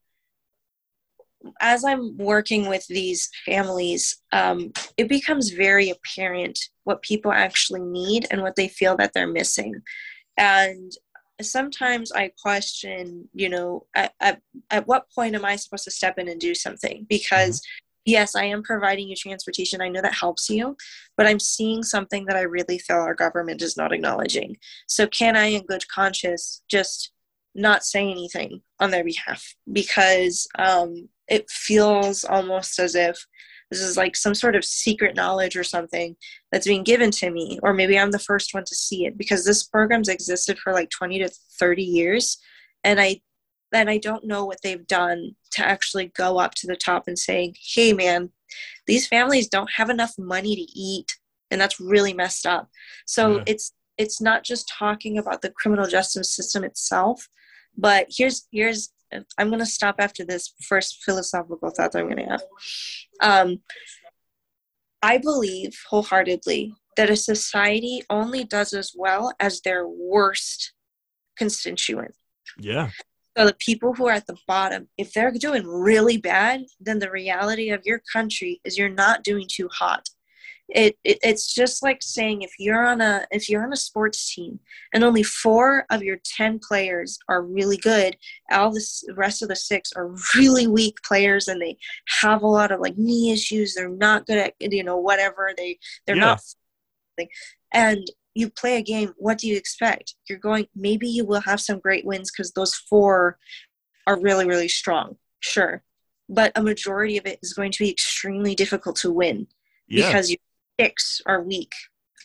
as 1.61 1.84
i'm 1.84 2.16
working 2.18 2.68
with 2.68 2.86
these 2.88 3.30
families 3.45 4.22
um, 4.32 4.72
it 4.97 5.09
becomes 5.09 5.51
very 5.51 5.91
apparent 5.91 6.59
what 6.84 7.03
people 7.03 7.32
actually 7.32 7.80
need 7.80 8.26
and 8.30 8.43
what 8.43 8.57
they 8.57 8.68
feel 8.68 8.97
that 8.97 9.12
they're 9.14 9.26
missing. 9.26 9.80
And 10.36 10.93
sometimes 11.41 12.12
i 12.12 12.30
question 12.43 13.26
you 13.32 13.49
know 13.49 13.86
at, 13.95 14.12
at, 14.20 14.43
at 14.70 14.86
what 14.86 15.11
point 15.14 15.34
am 15.34 15.45
i 15.45 15.57
supposed 15.57 15.84
to 15.84 15.91
step 15.91 16.18
in 16.18 16.28
and 16.28 16.41
do 16.41 16.55
something? 16.55 17.07
Because 17.09 17.62
yes 18.05 18.34
i 18.34 18.45
am 18.45 18.62
providing 18.62 19.09
you 19.09 19.16
transportation. 19.16 19.80
I 19.80 19.88
know 19.88 20.03
that 20.03 20.14
helps 20.14 20.51
you 20.51 20.76
but 21.16 21.26
i'm 21.26 21.41
seeing 21.41 21.82
something 21.82 22.26
that 22.26 22.36
i 22.36 22.43
really 22.43 22.78
feel 22.78 22.97
our 22.97 23.14
government 23.14 23.62
is 23.62 23.76
not 23.76 23.93
acknowledging. 23.93 24.57
So 24.86 25.07
can 25.07 25.36
i 25.36 25.47
in 25.47 25.64
good 25.64 25.86
conscience 25.88 26.62
just 26.68 27.12
not 27.55 27.84
say 27.84 28.11
anything 28.11 28.62
on 28.78 28.91
their 28.91 29.05
behalf? 29.05 29.55
Because 29.72 30.47
um, 30.59 31.09
it 31.31 31.49
feels 31.49 32.24
almost 32.24 32.78
as 32.78 32.95
if 32.95 33.16
this 33.70 33.81
is 33.81 33.97
like 33.97 34.16
some 34.16 34.35
sort 34.35 34.57
of 34.57 34.64
secret 34.64 35.14
knowledge 35.14 35.57
or 35.57 35.62
something 35.62 36.16
that's 36.51 36.66
being 36.66 36.83
given 36.83 37.11
to 37.12 37.31
me 37.31 37.59
or 37.62 37.72
maybe 37.72 37.99
i'm 37.99 38.11
the 38.11 38.18
first 38.18 38.53
one 38.53 38.64
to 38.64 38.74
see 38.74 39.07
it 39.07 39.16
because 39.16 39.45
this 39.45 39.62
program's 39.62 40.09
existed 40.09 40.59
for 40.59 40.72
like 40.72 40.91
20 40.91 41.20
to 41.20 41.31
30 41.59 41.83
years 41.83 42.39
and 42.85 43.01
i 43.01 43.20
and 43.72 43.89
i 43.89 43.97
don't 43.99 44.24
know 44.26 44.45
what 44.45 44.59
they've 44.62 44.87
done 44.87 45.31
to 45.53 45.64
actually 45.64 46.07
go 46.16 46.39
up 46.39 46.55
to 46.55 46.66
the 46.66 46.76
top 46.76 47.05
and 47.07 47.18
saying 47.18 47.55
hey 47.74 47.93
man 47.93 48.31
these 48.87 49.07
families 49.07 49.49
don't 49.49 49.70
have 49.76 49.89
enough 49.91 50.12
money 50.18 50.57
to 50.57 50.78
eat 50.78 51.16
and 51.51 51.61
that's 51.61 51.81
really 51.81 52.12
messed 52.12 52.47
up 52.47 52.68
so 53.07 53.37
Yeah. 53.37 53.45
it's 53.47 53.72
it's 53.99 54.20
not 54.20 54.45
just 54.45 54.66
talking 54.78 55.18
about 55.18 55.43
the 55.43 55.51
criminal 55.51 55.87
justice 55.87 56.35
system 56.35 56.64
itself 56.64 57.28
but 57.76 58.07
here's 58.11 58.49
here's 58.51 58.93
i'm 59.38 59.48
going 59.48 59.58
to 59.58 59.66
stop 59.66 59.96
after 59.98 60.24
this 60.24 60.54
first 60.66 61.02
philosophical 61.04 61.70
thought 61.70 61.92
that 61.92 62.00
i'm 62.00 62.06
going 62.06 62.16
to 62.16 62.24
have 62.24 62.42
um, 63.20 63.61
i 65.02 65.18
believe 65.18 65.72
wholeheartedly 65.88 66.74
that 66.96 67.11
a 67.11 67.16
society 67.16 68.02
only 68.11 68.44
does 68.44 68.72
as 68.72 68.92
well 68.96 69.32
as 69.40 69.61
their 69.61 69.86
worst 69.86 70.72
constituent 71.36 72.14
Yeah. 72.58 72.90
So 73.36 73.46
the 73.46 73.54
people 73.54 73.94
who 73.94 74.08
are 74.08 74.12
at 74.12 74.26
the 74.26 74.36
bottom, 74.46 74.88
if 74.98 75.12
they're 75.12 75.30
doing 75.30 75.66
really 75.66 76.18
bad, 76.18 76.64
then 76.80 76.98
the 76.98 77.11
reality 77.11 77.70
of 77.70 77.86
your 77.86 78.02
country 78.12 78.61
is 78.64 78.76
you're 78.76 78.88
not 78.88 79.22
doing 79.22 79.46
too 79.48 79.68
hot. 79.72 80.08
It, 80.73 80.97
it, 81.05 81.18
it's 81.23 81.53
just 81.53 81.83
like 81.83 82.03
saying 82.03 82.43
if 82.43 82.53
you're 82.59 82.87
on 82.87 83.01
a 83.01 83.27
if 83.31 83.49
you're 83.49 83.64
on 83.64 83.73
a 83.73 83.77
sports 83.77 84.35
team 84.35 84.61
and 84.95 85.03
only 85.03 85.23
four 85.23 85.85
of 85.91 86.03
your 86.03 86.18
10 86.25 86.61
players 86.61 87.18
are 87.29 87.43
really 87.43 87.77
good 87.77 88.16
all 88.53 88.71
the 88.71 88.85
rest 89.16 89.43
of 89.43 89.49
the 89.49 89.57
six 89.57 89.93
are 89.93 90.14
really 90.37 90.66
weak 90.66 90.97
players 91.03 91.49
and 91.49 91.61
they 91.61 91.77
have 92.21 92.43
a 92.43 92.47
lot 92.47 92.71
of 92.71 92.81
like 92.81 92.97
knee 92.97 93.33
issues 93.33 93.75
they're 93.75 93.89
not 93.89 94.27
good 94.27 94.39
at 94.39 94.55
you 94.61 94.85
know 94.85 94.97
whatever 94.97 95.53
they 95.57 95.79
they're 96.07 96.16
yeah. 96.16 96.37
not 97.16 97.29
and 97.73 98.07
you 98.35 98.49
play 98.49 98.77
a 98.77 98.83
game 98.83 99.12
what 99.16 99.39
do 99.39 99.49
you 99.49 99.57
expect 99.57 100.14
you're 100.29 100.39
going 100.39 100.66
maybe 100.75 101.09
you 101.09 101.25
will 101.25 101.41
have 101.41 101.61
some 101.61 101.81
great 101.81 102.05
wins 102.05 102.31
because 102.31 102.53
those 102.53 102.75
four 102.75 103.39
are 104.07 104.21
really 104.21 104.47
really 104.47 104.68
strong 104.68 105.16
sure 105.41 105.83
but 106.29 106.53
a 106.55 106.62
majority 106.62 107.18
of 107.18 107.27
it 107.27 107.41
is 107.43 107.53
going 107.53 107.73
to 107.73 107.83
be 107.83 107.91
extremely 107.91 108.55
difficult 108.55 108.97
to 108.97 109.11
win 109.11 109.47
yeah. 109.89 110.07
because 110.07 110.31
you 110.31 110.37
are 111.26 111.43
weak. 111.43 111.72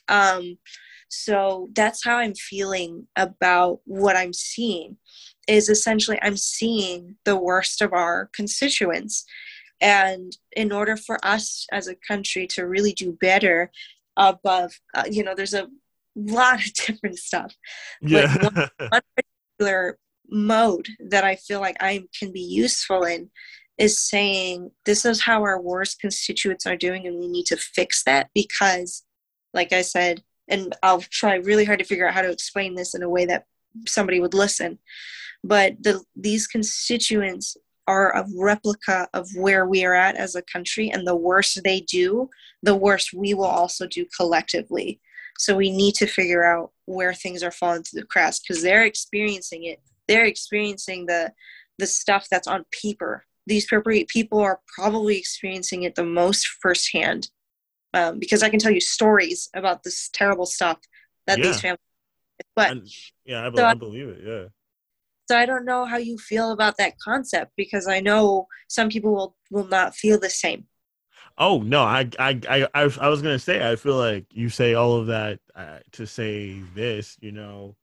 Um, 0.08 0.58
so 1.10 1.70
that's 1.74 2.03
how 2.03 2.18
I'm 2.18 2.34
feeling 2.34 3.08
about 3.16 3.80
what 3.86 4.16
I'm 4.16 4.34
seeing. 4.34 4.97
Is 5.47 5.70
essentially 5.70 6.18
I'm 6.22 6.38
seeing 6.38 7.18
the 7.24 7.36
worst 7.36 7.82
of 7.82 7.93
our 7.93 8.30
constituents, 8.34 9.26
and 9.80 10.36
in 10.56 10.72
order 10.72 10.97
for 10.97 11.24
us 11.24 11.68
as 11.72 11.88
a 11.88 11.95
country 11.95 12.47
to 12.47 12.66
really 12.66 12.93
do 12.93 13.12
better, 13.22 13.72
above, 14.18 14.72
uh, 14.93 15.03
you 15.10 15.24
know, 15.24 15.36
there's 15.36 15.53
a 15.53 15.68
lot 16.16 16.66
of 16.66 16.74
different 16.86 17.18
stuff. 17.18 17.53
Yeah. 18.01 18.36
But 18.41 18.53
one, 18.53 18.70
one 18.89 19.01
particular 19.16 19.97
mode 20.30 20.88
that 21.10 21.24
I 21.24 21.36
feel 21.36 21.60
like 21.60 21.78
I 21.80 22.03
can 22.18 22.32
be 22.32 22.41
useful 22.41 23.03
in 23.03 23.30
is 23.78 23.99
saying 23.99 24.71
this 24.86 25.05
is 25.05 25.21
how 25.21 25.43
our 25.43 25.59
worst 25.61 25.99
constituents 25.99 26.65
are 26.65 26.78
doing 26.78 27.07
and 27.07 27.19
we 27.19 27.28
need 27.28 27.45
to 27.45 27.57
fix 27.57 28.03
that 28.03 28.30
because 28.34 29.03
like 29.53 29.73
i 29.73 29.82
said 29.82 30.23
and 30.47 30.76
i'll 30.84 31.01
try 31.01 31.36
really 31.36 31.65
hard 31.65 31.80
to 31.80 31.86
figure 31.86 32.07
out 32.07 32.13
how 32.13 32.21
to 32.21 32.32
explain 32.32 32.76
this 32.76 32.93
in 32.93 33.03
a 33.03 33.09
way 33.09 33.26
that 33.26 33.45
somebody 33.86 34.19
would 34.19 34.34
listen 34.34 34.80
but 35.43 35.76
the, 35.84 36.01
these 36.15 36.47
constituents 36.47 37.55
are 37.88 38.15
a 38.15 38.26
replica 38.36 39.07
of 39.13 39.28
where 39.36 39.67
we 39.67 39.86
are 39.86 39.93
at 39.93 40.15
as 40.15 40.34
a 40.34 40.41
country 40.41 40.89
and 40.89 41.05
the 41.05 41.15
worse 41.15 41.55
they 41.63 41.82
do 41.82 42.30
the 42.65 42.76
worse 42.76 43.13
we 43.13 43.34
will 43.34 43.45
also 43.45 43.88
do 43.88 44.05
collectively. 44.17 44.99
So 45.38 45.55
we 45.55 45.71
need 45.71 45.93
to 45.95 46.07
figure 46.07 46.43
out 46.43 46.71
where 46.86 47.13
things 47.13 47.43
are 47.43 47.51
falling 47.51 47.84
through 47.84 48.01
the 48.01 48.07
cracks 48.07 48.39
because 48.39 48.63
they're 48.63 48.86
experiencing 48.86 49.65
it. 49.65 49.80
They're 50.07 50.26
experiencing 50.26 51.05
the 51.05 51.32
the 51.78 51.88
stuff 51.88 52.28
that's 52.32 52.47
on 52.47 52.65
paper 52.71 53.26
these 53.48 53.66
appropriate 53.66 54.08
people 54.08 54.39
are 54.39 54.60
probably 54.76 55.18
experiencing 55.18 55.84
it 55.84 55.96
the 55.96 56.04
most 56.04 56.48
firsthand 56.62 57.30
um, 57.93 58.20
because 58.20 58.43
I 58.43 58.50
can 58.50 58.60
tell 58.60 58.72
you 58.72 58.82
stories 58.82 59.50
about 59.54 59.84
this 59.84 60.10
terrible 60.12 60.46
stuff 60.46 60.80
that 61.28 61.38
yeah. 61.38 61.46
these 61.46 61.62
families. 61.62 61.80
But 62.56 62.78
yeah, 63.26 63.48
I, 63.48 63.56
so 63.56 63.66
I 63.66 63.74
believe 63.74 64.10
it. 64.10 64.20
Yeah. 64.26 64.46
So 65.28 65.38
I 65.38 65.46
don't 65.46 65.66
know 65.66 65.86
how 65.86 65.98
you 65.98 66.18
feel 66.18 66.52
about 66.52 66.78
that 66.78 67.00
concept 67.00 67.54
because 67.56 67.88
I 67.88 68.00
know 68.00 68.48
some 68.68 68.89
people 68.89 69.14
will 69.14 69.36
will 69.50 69.68
not 69.68 69.96
feel 69.96 70.20
the 70.20 70.30
same. 70.30 70.66
Oh 71.38 71.62
no, 71.62 71.82
I 71.84 72.10
I 72.20 72.39
I 72.50 72.68
I, 72.74 72.89
I 73.02 73.08
was 73.08 73.22
gonna 73.22 73.39
say 73.39 73.70
I 73.70 73.76
feel 73.76 73.98
like 73.98 74.26
you 74.32 74.50
say 74.50 74.74
all 74.74 74.96
of 74.96 75.08
that 75.08 75.39
uh, 75.56 75.80
to 75.93 76.06
say 76.06 76.60
this, 76.76 77.18
you 77.22 77.32
know, 77.32 77.76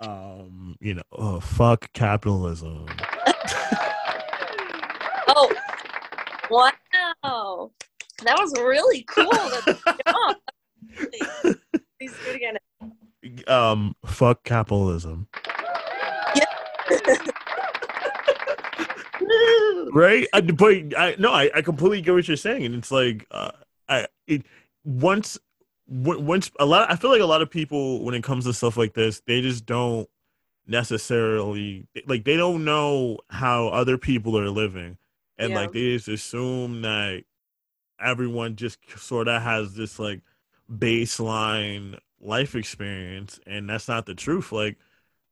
um, 0.00 0.76
you 0.80 0.94
know, 0.94 1.02
oh, 1.12 1.40
fuck 1.40 1.92
capitalism. 1.92 2.86
Oh, 5.34 5.50
wow. 6.52 7.70
That 8.24 8.38
was 8.38 8.52
really 8.58 9.04
cool. 9.08 9.30
Please 11.98 12.12
do 12.24 12.30
it 12.30 12.36
again. 12.36 12.56
Um, 13.48 13.96
fuck 14.04 14.44
capitalism. 14.44 15.26
Yeah. 16.34 16.44
right? 19.92 20.26
I, 20.32 20.40
but 20.40 20.96
I 20.96 21.16
no, 21.18 21.32
I, 21.32 21.50
I 21.54 21.62
completely 21.62 22.00
get 22.00 22.14
what 22.14 22.28
you're 22.28 22.36
saying, 22.36 22.64
and 22.64 22.74
it's 22.74 22.90
like 22.90 23.26
uh, 23.30 23.52
I 23.88 24.06
it 24.26 24.44
once 24.84 25.38
once 25.86 26.50
a 26.58 26.66
lot. 26.66 26.90
I 26.90 26.96
feel 26.96 27.10
like 27.10 27.20
a 27.20 27.26
lot 27.26 27.42
of 27.42 27.50
people 27.50 28.04
when 28.04 28.14
it 28.14 28.22
comes 28.22 28.44
to 28.44 28.52
stuff 28.52 28.76
like 28.76 28.94
this, 28.94 29.22
they 29.26 29.40
just 29.40 29.66
don't 29.66 30.08
necessarily 30.66 31.86
like 32.06 32.24
they 32.24 32.36
don't 32.36 32.64
know 32.64 33.18
how 33.28 33.68
other 33.68 33.98
people 33.98 34.38
are 34.38 34.48
living 34.48 34.96
and 35.42 35.52
yeah. 35.52 35.60
like 35.60 35.72
they 35.72 35.96
just 35.96 36.08
assume 36.08 36.82
that 36.82 37.24
everyone 38.00 38.56
just 38.56 38.78
sort 38.96 39.28
of 39.28 39.42
has 39.42 39.74
this 39.74 39.98
like 39.98 40.20
baseline 40.72 41.98
life 42.20 42.54
experience 42.54 43.40
and 43.46 43.68
that's 43.68 43.88
not 43.88 44.06
the 44.06 44.14
truth 44.14 44.52
like 44.52 44.76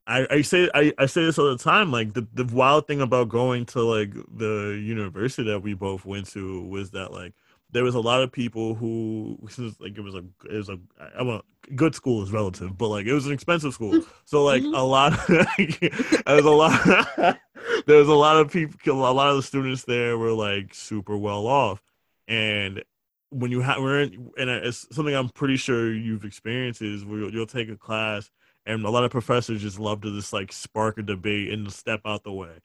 I, 0.06 0.26
I 0.30 0.42
say 0.42 0.68
I, 0.74 0.92
I 0.98 1.06
say 1.06 1.24
this 1.24 1.38
all 1.38 1.50
the 1.50 1.62
time 1.62 1.92
like 1.92 2.14
the, 2.14 2.26
the 2.34 2.44
wild 2.44 2.88
thing 2.88 3.00
about 3.00 3.28
going 3.28 3.66
to 3.66 3.82
like 3.82 4.12
the 4.36 4.80
university 4.82 5.44
that 5.44 5.60
we 5.60 5.74
both 5.74 6.04
went 6.04 6.26
to 6.30 6.62
was 6.62 6.90
that 6.90 7.12
like 7.12 7.32
there 7.72 7.84
was 7.84 7.94
a 7.94 8.00
lot 8.00 8.22
of 8.22 8.32
people 8.32 8.74
who 8.74 9.38
like 9.78 9.96
it 9.96 10.00
was 10.00 10.14
a 10.14 10.24
it 10.48 10.56
was 10.56 10.68
a 10.68 10.78
I 11.16 11.22
want 11.22 11.44
good 11.76 11.94
school 11.94 12.22
is 12.22 12.32
relative, 12.32 12.76
but 12.76 12.88
like 12.88 13.06
it 13.06 13.12
was 13.12 13.26
an 13.26 13.32
expensive 13.32 13.74
school. 13.74 14.02
So 14.24 14.44
like 14.44 14.62
mm-hmm. 14.62 14.74
a 14.74 14.82
lot 14.82 15.12
of, 15.12 15.26
there 16.26 16.36
was 16.36 16.44
a 16.44 16.50
lot 16.50 17.38
there 17.86 17.98
was 17.98 18.08
a 18.08 18.14
lot 18.14 18.36
of 18.38 18.50
people 18.50 18.92
a 18.92 19.12
lot 19.12 19.30
of 19.30 19.36
the 19.36 19.42
students 19.42 19.84
there 19.84 20.18
were 20.18 20.32
like 20.32 20.74
super 20.74 21.16
well 21.16 21.46
off. 21.46 21.82
And 22.28 22.82
when 23.30 23.50
you 23.50 23.60
have 23.60 23.78
we're 23.80 24.02
in 24.02 24.30
and 24.38 24.50
it's 24.50 24.86
something 24.94 25.14
I'm 25.14 25.28
pretty 25.28 25.56
sure 25.56 25.92
you've 25.92 26.24
experienced 26.24 26.82
is 26.82 27.04
where 27.04 27.20
you'll, 27.20 27.32
you'll 27.32 27.46
take 27.46 27.68
a 27.68 27.76
class 27.76 28.30
and 28.66 28.84
a 28.84 28.90
lot 28.90 29.04
of 29.04 29.10
professors 29.10 29.62
just 29.62 29.78
love 29.78 30.00
to 30.02 30.14
just 30.14 30.32
like 30.32 30.52
spark 30.52 30.98
a 30.98 31.02
debate 31.02 31.52
and 31.52 31.72
step 31.72 32.00
out 32.04 32.24
the 32.24 32.32
way. 32.32 32.58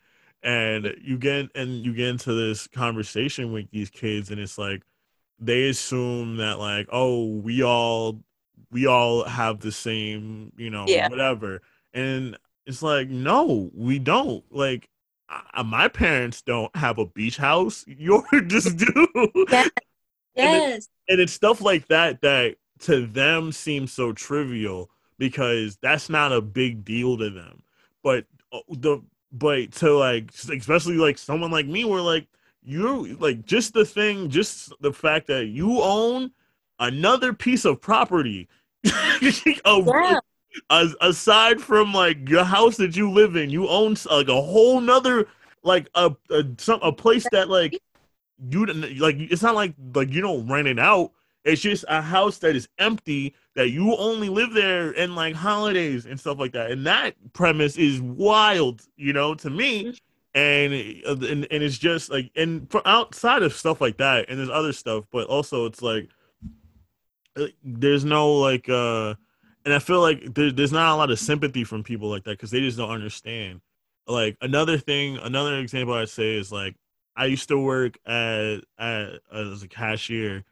And 0.44 0.96
you 1.02 1.18
get 1.18 1.50
and 1.56 1.86
you 1.86 1.94
get 1.94 2.10
into 2.10 2.34
this 2.34 2.68
conversation 2.68 3.52
with 3.52 3.70
these 3.72 3.90
kids 3.90 4.32
and 4.32 4.40
it's 4.40 4.58
like 4.58 4.84
they 5.40 5.70
assume 5.70 6.38
that 6.38 6.60
like 6.60 6.88
oh 6.92 7.26
we 7.26 7.64
all 7.64 8.20
we 8.72 8.86
all 8.88 9.24
have 9.24 9.60
the 9.60 9.72
same 9.72 10.52
you 10.58 10.70
know 10.70 10.86
yeah. 10.88 11.10
whatever. 11.10 11.62
And 11.94 12.38
it's 12.66 12.82
like 12.82 13.10
no 13.10 13.70
we 13.74 14.00
don't. 14.00 14.44
Like 14.52 14.90
I, 15.30 15.64
my 15.64 15.88
parents 15.88 16.42
don't 16.42 16.76
have 16.76 16.98
a 16.98 17.06
beach 17.06 17.38
house. 17.38 17.86
Yours 17.88 18.26
just 18.48 18.78
do. 18.78 19.08
Yes, 19.50 19.70
yes. 20.36 20.38
And, 20.38 20.74
it, 20.74 20.88
and 21.10 21.22
it's 21.22 21.34
stuff 21.34 21.62
like 21.62 21.88
that 21.88 22.22
that 22.22 22.56
to 22.80 23.06
them 23.06 23.52
seems 23.52 23.92
so 23.92 24.14
trivial 24.14 24.90
because 25.18 25.78
that's 25.82 26.10
not 26.10 26.34
a 26.34 26.42
big 26.42 26.84
deal 26.84 27.18
to 27.18 27.30
them. 27.30 27.64
But 28.04 28.26
uh, 28.52 28.60
the 28.70 29.02
but 29.32 29.72
to 29.74 29.92
like 29.98 30.32
especially 30.34 30.96
like 30.96 31.18
someone 31.18 31.52
like 31.52 31.68
me 31.68 31.86
where 31.86 32.02
like 32.02 32.28
you 32.66 33.16
like 33.20 33.46
just 33.46 33.74
the 33.74 33.86
thing, 33.86 34.30
just 34.30 34.74
the 34.82 34.92
fact 34.92 35.28
that 35.28 35.48
you 35.48 35.82
own 35.82 36.32
another 36.80 37.34
piece 37.34 37.66
of 37.66 37.80
property. 37.82 38.48
of, 39.66 39.88
yeah. 39.88 40.20
as, 40.70 40.96
aside 41.02 41.60
from 41.60 41.94
like 41.94 42.28
your 42.30 42.44
house 42.44 42.78
that 42.78 42.96
you 42.96 43.12
live 43.12 43.36
in, 43.36 43.50
you 43.50 43.68
own 43.68 43.96
like 44.10 44.28
a 44.28 44.42
whole 44.42 44.82
nother 44.82 45.28
like 45.64 45.90
a 45.96 46.16
a, 46.30 46.44
some, 46.58 46.80
a 46.82 46.92
place 46.92 47.26
that 47.32 47.50
like 47.50 47.80
you 48.50 48.66
like 48.66 49.16
it's 49.18 49.42
not 49.42 49.56
like 49.56 49.74
like 49.94 50.12
you 50.12 50.22
don't 50.22 50.48
rent 50.48 50.68
it 50.68 50.80
out. 50.80 51.12
It's 51.44 51.62
just 51.62 51.86
a 51.88 52.02
house 52.02 52.40
that 52.40 52.56
is 52.56 52.68
empty 52.80 53.36
that 53.56 53.70
you 53.70 53.96
only 53.96 54.30
live 54.30 54.54
there 54.54 54.92
in 54.92 55.14
like 55.14 55.36
holidays 55.36 56.06
and 56.06 56.20
stuff 56.20 56.40
like 56.40 56.54
that. 56.54 56.72
And 56.72 56.86
that 56.88 57.16
premise 57.34 57.78
is 57.78 58.02
wild, 58.02 58.82
you 58.98 59.14
know, 59.14 59.36
to 59.36 59.50
me. 59.50 59.86
Mm-hmm. 59.86 59.92
And, 60.36 60.74
and 60.74 61.48
and 61.50 61.64
it's 61.64 61.78
just 61.78 62.12
like 62.12 62.30
and 62.36 62.70
for 62.70 62.86
outside 62.86 63.42
of 63.42 63.54
stuff 63.54 63.80
like 63.80 63.96
that 63.98 64.26
and 64.28 64.38
there's 64.38 64.50
other 64.50 64.74
stuff 64.74 65.06
but 65.10 65.28
also 65.28 65.66
it's 65.66 65.82
like 65.82 66.10
there's 67.64 68.04
no 68.04 68.34
like 68.34 68.68
uh 68.68 69.16
and 69.64 69.74
i 69.74 69.80
feel 69.80 70.02
like 70.02 70.34
there, 70.34 70.52
there's 70.52 70.74
not 70.74 70.94
a 70.94 70.98
lot 70.98 71.10
of 71.10 71.20
sympathy 71.20 71.64
from 71.64 71.84
people 71.84 72.10
like 72.10 72.26
that 72.26 72.32
because 72.32 72.52
they 72.52 72.60
just 72.60 72.78
don't 72.78 72.92
understand. 72.92 73.62
Like 74.08 74.38
another 74.42 74.78
thing 74.78 75.18
another 75.18 75.58
example 75.58 75.96
i'd 75.96 76.10
say 76.10 76.36
is 76.36 76.52
like 76.52 76.76
i 77.16 77.26
used 77.26 77.48
to 77.48 77.58
work 77.58 77.98
at, 78.06 78.58
at 78.78 79.20
as 79.34 79.64
a 79.64 79.68
cashier 79.68 80.44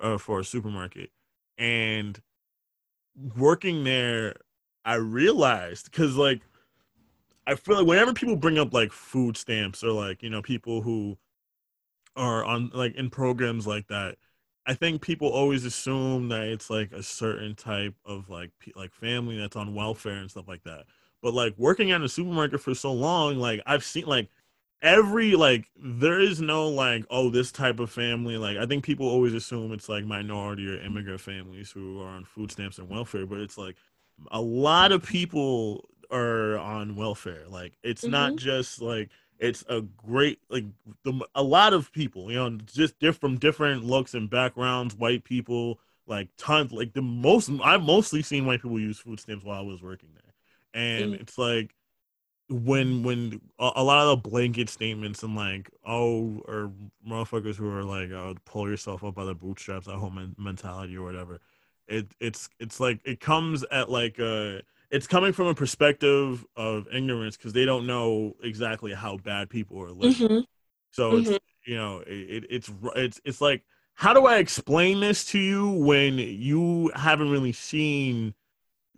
uh, 0.00 0.18
for 0.18 0.40
a 0.40 0.44
supermarket 0.44 1.10
and 1.58 2.18
working 3.36 3.84
there 3.84 4.36
i 4.84 4.94
realized 4.94 5.90
because 5.90 6.16
like 6.16 6.40
I 7.46 7.54
feel 7.56 7.76
like 7.78 7.86
whenever 7.86 8.12
people 8.14 8.36
bring 8.36 8.58
up 8.58 8.72
like 8.72 8.92
food 8.92 9.36
stamps 9.36 9.82
or 9.82 9.92
like 9.92 10.22
you 10.22 10.30
know 10.30 10.42
people 10.42 10.82
who 10.82 11.18
are 12.16 12.44
on 12.44 12.70
like 12.74 12.94
in 12.96 13.10
programs 13.10 13.66
like 13.66 13.88
that, 13.88 14.16
I 14.66 14.74
think 14.74 15.02
people 15.02 15.28
always 15.28 15.64
assume 15.64 16.28
that 16.28 16.42
it's 16.44 16.70
like 16.70 16.92
a 16.92 17.02
certain 17.02 17.54
type 17.54 17.94
of 18.04 18.28
like 18.28 18.50
like 18.76 18.92
family 18.92 19.38
that's 19.38 19.56
on 19.56 19.74
welfare 19.74 20.14
and 20.16 20.30
stuff 20.30 20.48
like 20.48 20.62
that. 20.64 20.84
but 21.22 21.34
like 21.34 21.54
working 21.58 21.90
at 21.92 22.02
a 22.02 22.08
supermarket 22.08 22.60
for 22.60 22.74
so 22.74 22.92
long, 22.92 23.38
like 23.38 23.60
I've 23.66 23.84
seen 23.84 24.06
like 24.06 24.28
every 24.82 25.36
like 25.36 25.70
there 25.76 26.20
is 26.20 26.40
no 26.40 26.68
like 26.68 27.04
oh 27.10 27.30
this 27.30 27.52
type 27.52 27.78
of 27.80 27.90
family 27.90 28.36
like 28.36 28.56
i 28.58 28.66
think 28.66 28.84
people 28.84 29.08
always 29.08 29.32
assume 29.32 29.72
it's 29.72 29.88
like 29.88 30.04
minority 30.04 30.68
or 30.68 30.76
immigrant 30.82 31.20
families 31.20 31.70
who 31.70 32.00
are 32.02 32.08
on 32.08 32.24
food 32.24 32.50
stamps 32.50 32.78
and 32.78 32.88
welfare 32.90 33.24
but 33.24 33.38
it's 33.38 33.56
like 33.56 33.76
a 34.32 34.40
lot 34.40 34.90
of 34.92 35.02
people 35.04 35.88
are 36.12 36.58
on 36.58 36.96
welfare 36.96 37.44
like 37.48 37.74
it's 37.82 38.06
not 38.06 38.36
Mhm. 38.36 38.38
just 38.38 38.80
like 38.82 39.10
it's 39.38 39.64
a 39.68 39.80
great 39.80 40.38
like 40.50 40.64
the, 41.04 41.26
a 41.34 41.42
lot 41.42 41.72
of 41.72 41.92
people 41.92 42.30
you 42.30 42.36
know 42.38 42.50
just 42.72 42.98
diff- 42.98 43.18
from 43.18 43.38
different 43.38 43.84
looks 43.84 44.14
and 44.14 44.30
backgrounds 44.30 44.94
white 44.94 45.24
people 45.24 45.80
like 46.06 46.28
tons 46.36 46.72
like 46.72 46.92
the 46.92 47.02
most 47.02 47.50
i've 47.64 47.82
mostly 47.82 48.22
seen 48.22 48.46
white 48.46 48.62
people 48.62 48.78
use 48.80 48.98
food 48.98 49.18
stamps 49.20 49.44
while 49.44 49.58
i 49.58 49.62
was 49.62 49.82
working 49.82 50.10
there 50.14 50.34
and 50.74 51.14
Mm. 51.14 51.20
it's 51.20 51.38
like 51.38 51.74
when 52.48 53.02
when 53.02 53.40
a, 53.58 53.70
a 53.76 53.84
lot 53.84 54.06
of 54.06 54.22
the 54.22 54.28
blanket 54.30 54.68
statements 54.68 55.22
and 55.22 55.34
like 55.34 55.70
oh 55.86 56.42
or 56.46 56.70
motherfuckers 57.08 57.56
who 57.56 57.68
are 57.70 57.84
like 57.84 58.10
oh, 58.10 58.34
pull 58.44 58.68
yourself 58.68 59.02
up 59.04 59.14
by 59.14 59.24
the 59.24 59.34
bootstraps 59.34 59.88
at 59.88 59.94
home 59.94 60.16
men- 60.16 60.34
mentality 60.38 60.96
or 60.96 61.02
whatever 61.04 61.40
it 61.88 62.06
it's 62.20 62.50
it's 62.58 62.78
like 62.78 63.00
it 63.04 63.20
comes 63.20 63.64
at 63.70 63.90
like 63.90 64.20
uh 64.20 64.58
it's 64.92 65.08
coming 65.08 65.34
from 65.34 65.48
a 65.48 65.56
perspective 65.56 66.46
of 66.56 66.88
ignorance 66.92 67.38
because 67.38 67.54
they 67.54 67.66
don't 67.66 67.86
know 67.88 68.34
exactly 68.44 68.94
how 68.94 69.18
bad 69.18 69.50
people 69.50 69.82
are 69.82 69.92
living 69.92 70.22
hmm 70.28 70.44
so 70.92 71.16
it's 71.16 71.40
you 71.66 71.76
know 71.76 72.00
it, 72.06 72.44
it, 72.44 72.44
it's 72.50 72.72
it's 72.96 73.20
it's 73.24 73.40
like 73.40 73.64
how 73.94 74.14
do 74.14 74.26
I 74.26 74.38
explain 74.38 75.00
this 75.00 75.24
to 75.26 75.38
you 75.40 75.70
when 75.70 76.18
you 76.18 76.90
haven't 76.96 77.30
really 77.30 77.52
seen 77.52 78.34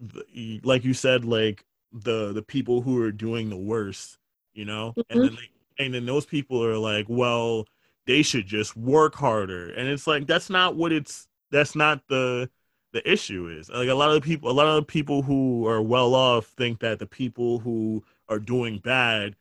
the, 0.00 0.60
like 0.64 0.84
you 0.84 0.94
said 0.94 1.24
like 1.24 1.64
the 1.92 2.32
the 2.32 2.42
people 2.42 2.80
who 2.82 3.00
are 3.02 3.12
doing 3.12 3.50
the 3.50 3.56
worst, 3.56 4.18
you 4.52 4.64
know? 4.64 4.96
And 5.08 5.22
then 5.22 5.36
they, 5.36 5.84
and 5.84 5.94
then 5.94 6.06
those 6.06 6.26
people 6.26 6.64
are 6.64 6.78
like, 6.78 7.06
well, 7.08 7.66
they 8.06 8.22
should 8.22 8.46
just 8.46 8.76
work 8.76 9.14
harder. 9.14 9.70
And 9.70 9.88
it's 9.88 10.06
like 10.06 10.26
that's 10.26 10.50
not 10.50 10.76
what 10.76 10.92
it's 10.92 11.28
that's 11.50 11.74
not 11.76 12.02
the 12.08 12.50
the 12.94 13.10
issue 13.10 13.48
is. 13.48 13.68
Like 13.68 13.88
a 13.88 13.94
lot 13.94 14.08
of 14.08 14.14
the 14.14 14.20
people 14.22 14.50
a 14.50 14.52
lot 14.52 14.68
of 14.68 14.76
the 14.76 14.82
people 14.86 15.20
who 15.20 15.66
are 15.66 15.82
well 15.82 16.14
off 16.14 16.46
think 16.46 16.78
that 16.80 16.98
the 16.98 17.06
people 17.06 17.58
who 17.58 18.02
are 18.28 18.38
doing 18.38 18.78
bad 18.78 19.36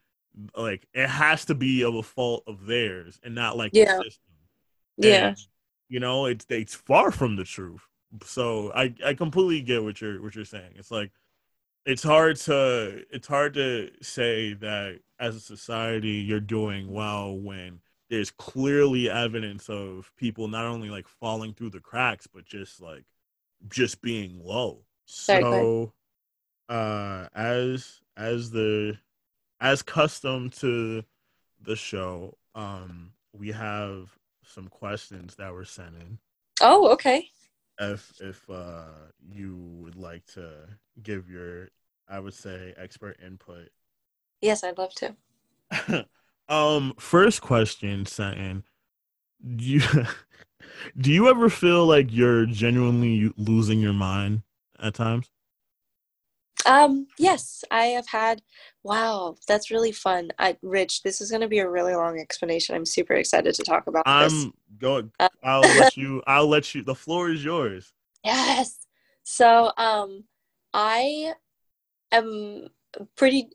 like 0.58 0.88
it 0.94 1.08
has 1.08 1.46
to 1.46 1.54
be 1.56 1.84
of 1.84 1.94
a 1.94 2.02
fault 2.04 2.44
of 2.48 2.66
theirs 2.66 3.20
and 3.24 3.36
not 3.36 3.56
like 3.56 3.72
Yeah. 3.74 3.98
the 3.98 4.04
system. 4.06 4.24
Yeah. 4.98 5.36
You 5.88 6.00
know, 6.00 6.26
it's 6.26 6.46
it's 6.50 6.74
far 6.76 7.12
from 7.12 7.36
the 7.36 7.44
truth. 7.44 7.88
So 8.26 8.72
I 8.74 8.94
I 9.06 9.14
completely 9.14 9.62
get 9.62 9.84
what 9.84 10.02
you're 10.02 10.22
what 10.22 10.36
you're 10.36 10.46
saying. 10.46 10.74
It's 10.76 10.90
like 10.92 11.12
it's 11.86 12.04
hard 12.04 12.38
to 12.38 13.04
it's 13.12 13.28
hard 13.28 13.54
to 13.54 13.92
say 14.02 14.54
that 14.56 15.00
as 15.20 15.36
a 15.36 15.40
society 15.40 16.16
you're 16.28 16.40
doing 16.40 16.92
well 16.92 17.38
when 17.38 17.80
there's 18.10 18.32
clearly 18.32 19.10
evidence 19.12 19.70
of 19.70 20.12
people 20.18 20.48
not 20.48 20.66
only 20.66 20.90
like 20.90 21.08
falling 21.08 21.54
through 21.54 21.70
the 21.70 21.80
cracks 21.80 22.26
but 22.28 22.46
just 22.46 22.82
like 22.82 23.04
just 23.70 24.02
being 24.02 24.40
low. 24.44 24.86
So 25.06 25.94
uh 26.70 27.28
as 27.36 28.02
as 28.18 28.52
the 28.52 28.98
as 29.60 29.82
custom 29.82 30.50
to 30.50 31.04
the 31.62 31.76
show, 31.76 32.38
um 32.56 33.12
we 33.34 33.52
have 33.52 34.10
some 34.46 34.68
questions 34.68 35.36
that 35.36 35.54
were 35.54 35.66
sent 35.66 35.96
in 35.96 36.20
Oh, 36.62 36.90
okay. 36.92 37.30
if 37.80 38.14
if 38.22 38.48
uh 38.50 39.10
you 39.28 39.56
would 39.82 39.96
like 39.96 40.26
to 40.28 40.68
give 41.02 41.30
your 41.30 41.70
i 42.08 42.20
would 42.20 42.34
say 42.34 42.74
expert 42.78 43.18
input 43.26 43.70
Yes, 44.42 44.64
I'd 44.64 44.78
love 44.78 44.94
to. 44.96 46.06
um 46.50 46.94
first 47.00 47.42
question 47.42 48.06
sent 48.06 48.38
in 48.38 48.64
do 49.56 49.66
you 49.66 49.82
do 50.98 51.12
you 51.12 51.30
ever 51.30 51.50
feel 51.50 51.86
like 51.86 52.08
you're 52.10 52.46
genuinely 52.46 53.32
losing 53.38 53.80
your 53.80 53.94
mind 53.94 54.42
at 54.80 54.94
times 54.94 55.30
Um, 56.66 57.08
yes, 57.20 57.66
I 57.72 57.88
have 57.88 58.08
had. 58.08 58.42
Wow, 58.84 59.36
that's 59.50 59.70
really 59.70 59.92
fun. 59.92 60.32
I, 60.40 60.56
Rich, 60.62 61.04
this 61.04 61.20
is 61.20 61.30
going 61.30 61.42
to 61.42 61.50
be 61.50 61.60
a 61.60 61.70
really 61.70 61.94
long 61.94 62.20
explanation. 62.20 62.74
I'm 62.74 62.86
super 62.86 63.16
excited 63.16 63.54
to 63.56 63.64
talk 63.64 63.88
about 63.88 64.06
this. 64.06 64.34
i'm 64.34 64.54
going 64.80 65.12
Uh, 65.20 65.28
i'll 65.44 65.62
let 65.76 65.98
you 65.98 66.24
i'll 66.26 66.48
let 66.48 66.74
you 66.74 66.82
the 66.82 66.96
floor 66.96 67.30
is 67.30 67.44
yours 67.44 67.92
Yes. 68.24 68.88
So, 69.24 69.72
um, 69.78 70.26
I 70.74 71.34
am 72.12 72.68
pretty. 73.16 73.50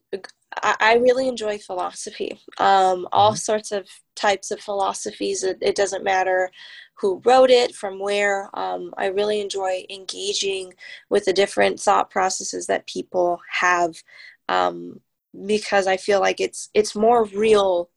I, 0.62 0.76
I 0.80 0.94
really 0.96 1.28
enjoy 1.28 1.59
philosophy. 1.59 2.40
Um, 2.59 3.09
all 3.12 3.34
sorts 3.34 3.72
of 3.72 3.88
types 4.14 4.50
of 4.50 4.61
philosophies. 4.61 5.42
It, 5.42 5.59
it 5.61 5.76
doesn't 5.76 6.04
matter 6.04 6.50
who 6.94 7.22
wrote 7.24 7.50
it, 7.50 7.74
from 7.74 7.98
where. 8.00 8.50
Um, 8.54 8.92
I 8.96 9.06
really 9.06 9.40
enjoy 9.40 9.84
engaging 9.88 10.74
with 11.09 11.24
the 11.24 11.32
different 11.32 11.80
thought 11.80 12.11
processes 12.11 12.66
that 12.66 12.86
people 12.86 13.40
have, 13.50 13.94
um, 14.48 15.00
because 15.46 15.86
I 15.86 15.96
feel 15.96 16.20
like 16.20 16.40
it's 16.40 16.70
it's 16.74 16.96
more 16.96 17.24
real 17.24 17.90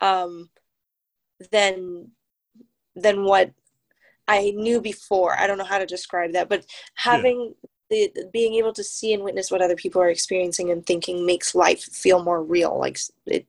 um, 0.00 0.50
than 1.52 2.12
than 2.96 3.24
what 3.24 3.52
I 4.26 4.52
knew 4.56 4.80
before. 4.80 5.38
I 5.38 5.46
don't 5.46 5.58
know 5.58 5.64
how 5.64 5.78
to 5.78 5.86
describe 5.86 6.32
that, 6.32 6.48
but 6.48 6.64
having 6.94 7.54
the 7.54 7.68
the- 7.90 8.12
being 8.32 8.54
able 8.54 8.72
to 8.72 8.84
see 8.84 9.12
and 9.12 9.22
witness 9.22 9.50
what 9.50 9.62
other 9.62 9.76
people 9.76 10.00
are 10.00 10.10
experiencing 10.10 10.70
and 10.70 10.84
thinking 10.86 11.24
makes 11.24 11.54
life 11.54 11.82
feel 11.82 12.22
more 12.22 12.42
real. 12.42 12.78
Like 12.78 12.98
it, 13.26 13.46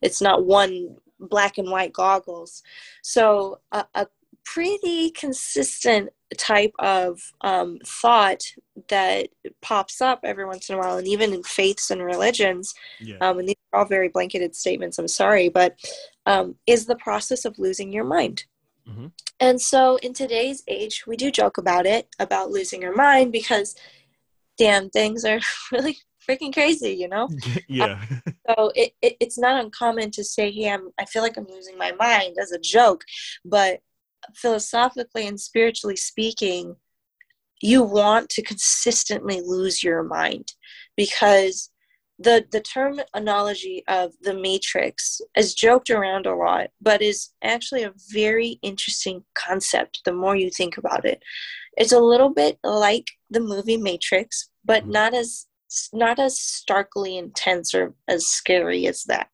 it's 0.00 0.20
not 0.20 0.44
one 0.44 0.96
black 1.20 1.58
and 1.58 1.70
white 1.70 1.92
goggles. 1.92 2.62
So 3.02 3.60
a, 3.72 3.84
a 3.94 4.06
pretty 4.44 5.10
consistent 5.10 6.10
type 6.36 6.72
of 6.78 7.20
um, 7.40 7.78
thought 7.84 8.42
that 8.88 9.28
pops 9.62 10.00
up 10.00 10.20
every 10.24 10.44
once 10.44 10.68
in 10.68 10.74
a 10.74 10.78
while, 10.78 10.98
and 10.98 11.08
even 11.08 11.32
in 11.32 11.42
faiths 11.42 11.90
and 11.90 12.02
religions, 12.02 12.74
yeah 13.00 13.16
um, 13.20 13.38
and 13.38 13.48
these 13.48 13.56
are 13.72 13.80
all 13.80 13.86
very 13.86 14.08
blanketed 14.08 14.54
statements, 14.54 14.98
I'm 14.98 15.08
sorry, 15.08 15.48
but 15.48 15.78
um, 16.26 16.56
is 16.66 16.86
the 16.86 16.96
process 16.96 17.44
of 17.44 17.58
losing 17.58 17.92
your 17.92 18.04
mind. 18.04 18.44
Mhm. 18.88 19.12
And 19.40 19.60
so 19.60 19.96
in 19.96 20.14
today's 20.14 20.62
age, 20.66 21.04
we 21.06 21.16
do 21.16 21.30
joke 21.30 21.58
about 21.58 21.86
it, 21.86 22.08
about 22.18 22.50
losing 22.50 22.82
your 22.82 22.94
mind, 22.94 23.32
because 23.32 23.74
damn, 24.56 24.90
things 24.90 25.24
are 25.24 25.40
really 25.72 25.98
freaking 26.28 26.52
crazy, 26.52 26.92
you 26.92 27.08
know? 27.08 27.28
yeah 27.68 28.04
So 28.48 28.72
it, 28.74 28.92
it, 29.02 29.16
it's 29.20 29.38
not 29.38 29.62
uncommon 29.62 30.10
to 30.12 30.24
say, 30.24 30.50
hey, 30.50 30.70
I'm, 30.70 30.90
I 30.98 31.04
feel 31.04 31.22
like 31.22 31.36
I'm 31.36 31.46
losing 31.46 31.78
my 31.78 31.92
mind 31.92 32.36
as 32.40 32.50
a 32.50 32.58
joke, 32.58 33.04
but 33.44 33.80
philosophically 34.34 35.26
and 35.26 35.38
spiritually 35.38 35.96
speaking, 35.96 36.76
you 37.60 37.82
want 37.82 38.30
to 38.30 38.42
consistently 38.42 39.40
lose 39.44 39.82
your 39.82 40.02
mind 40.02 40.52
because 40.96 41.70
the 42.18 42.44
the 42.50 42.60
terminology 42.60 43.84
of 43.88 44.12
the 44.22 44.34
matrix 44.34 45.20
is 45.36 45.54
joked 45.54 45.90
around 45.90 46.26
a 46.26 46.34
lot 46.34 46.68
but 46.80 47.00
is 47.00 47.30
actually 47.42 47.82
a 47.84 47.92
very 48.12 48.58
interesting 48.62 49.24
concept 49.34 50.00
the 50.04 50.12
more 50.12 50.36
you 50.36 50.50
think 50.50 50.76
about 50.76 51.04
it 51.04 51.22
it's 51.76 51.92
a 51.92 52.00
little 52.00 52.30
bit 52.30 52.58
like 52.64 53.10
the 53.30 53.40
movie 53.40 53.76
matrix 53.76 54.50
but 54.64 54.84
Mhm. 54.84 54.92
not 54.92 55.14
as 55.14 55.46
not 55.92 56.18
as 56.18 56.40
starkly 56.40 57.16
intense 57.18 57.74
or 57.74 57.94
as 58.08 58.26
scary 58.26 58.86
as 58.86 59.04
that 59.04 59.28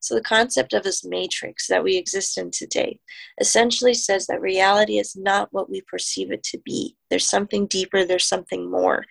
so 0.00 0.14
the 0.16 0.20
concept 0.20 0.72
of 0.72 0.82
this 0.82 1.04
matrix 1.04 1.68
that 1.68 1.84
we 1.84 1.96
exist 1.96 2.36
in 2.36 2.50
today 2.50 2.98
essentially 3.40 3.94
says 3.94 4.26
that 4.26 4.40
reality 4.40 4.98
is 4.98 5.14
not 5.16 5.48
what 5.52 5.70
we 5.70 5.80
perceive 5.82 6.32
it 6.32 6.42
to 6.44 6.58
be. 6.58 6.96
There's 7.08 7.30
something 7.30 7.68
deeper, 7.68 8.04
there's 8.04 8.26
something 8.26 8.68
more. 8.68 9.04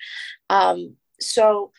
Um, 0.49 0.97
so, 1.21 1.71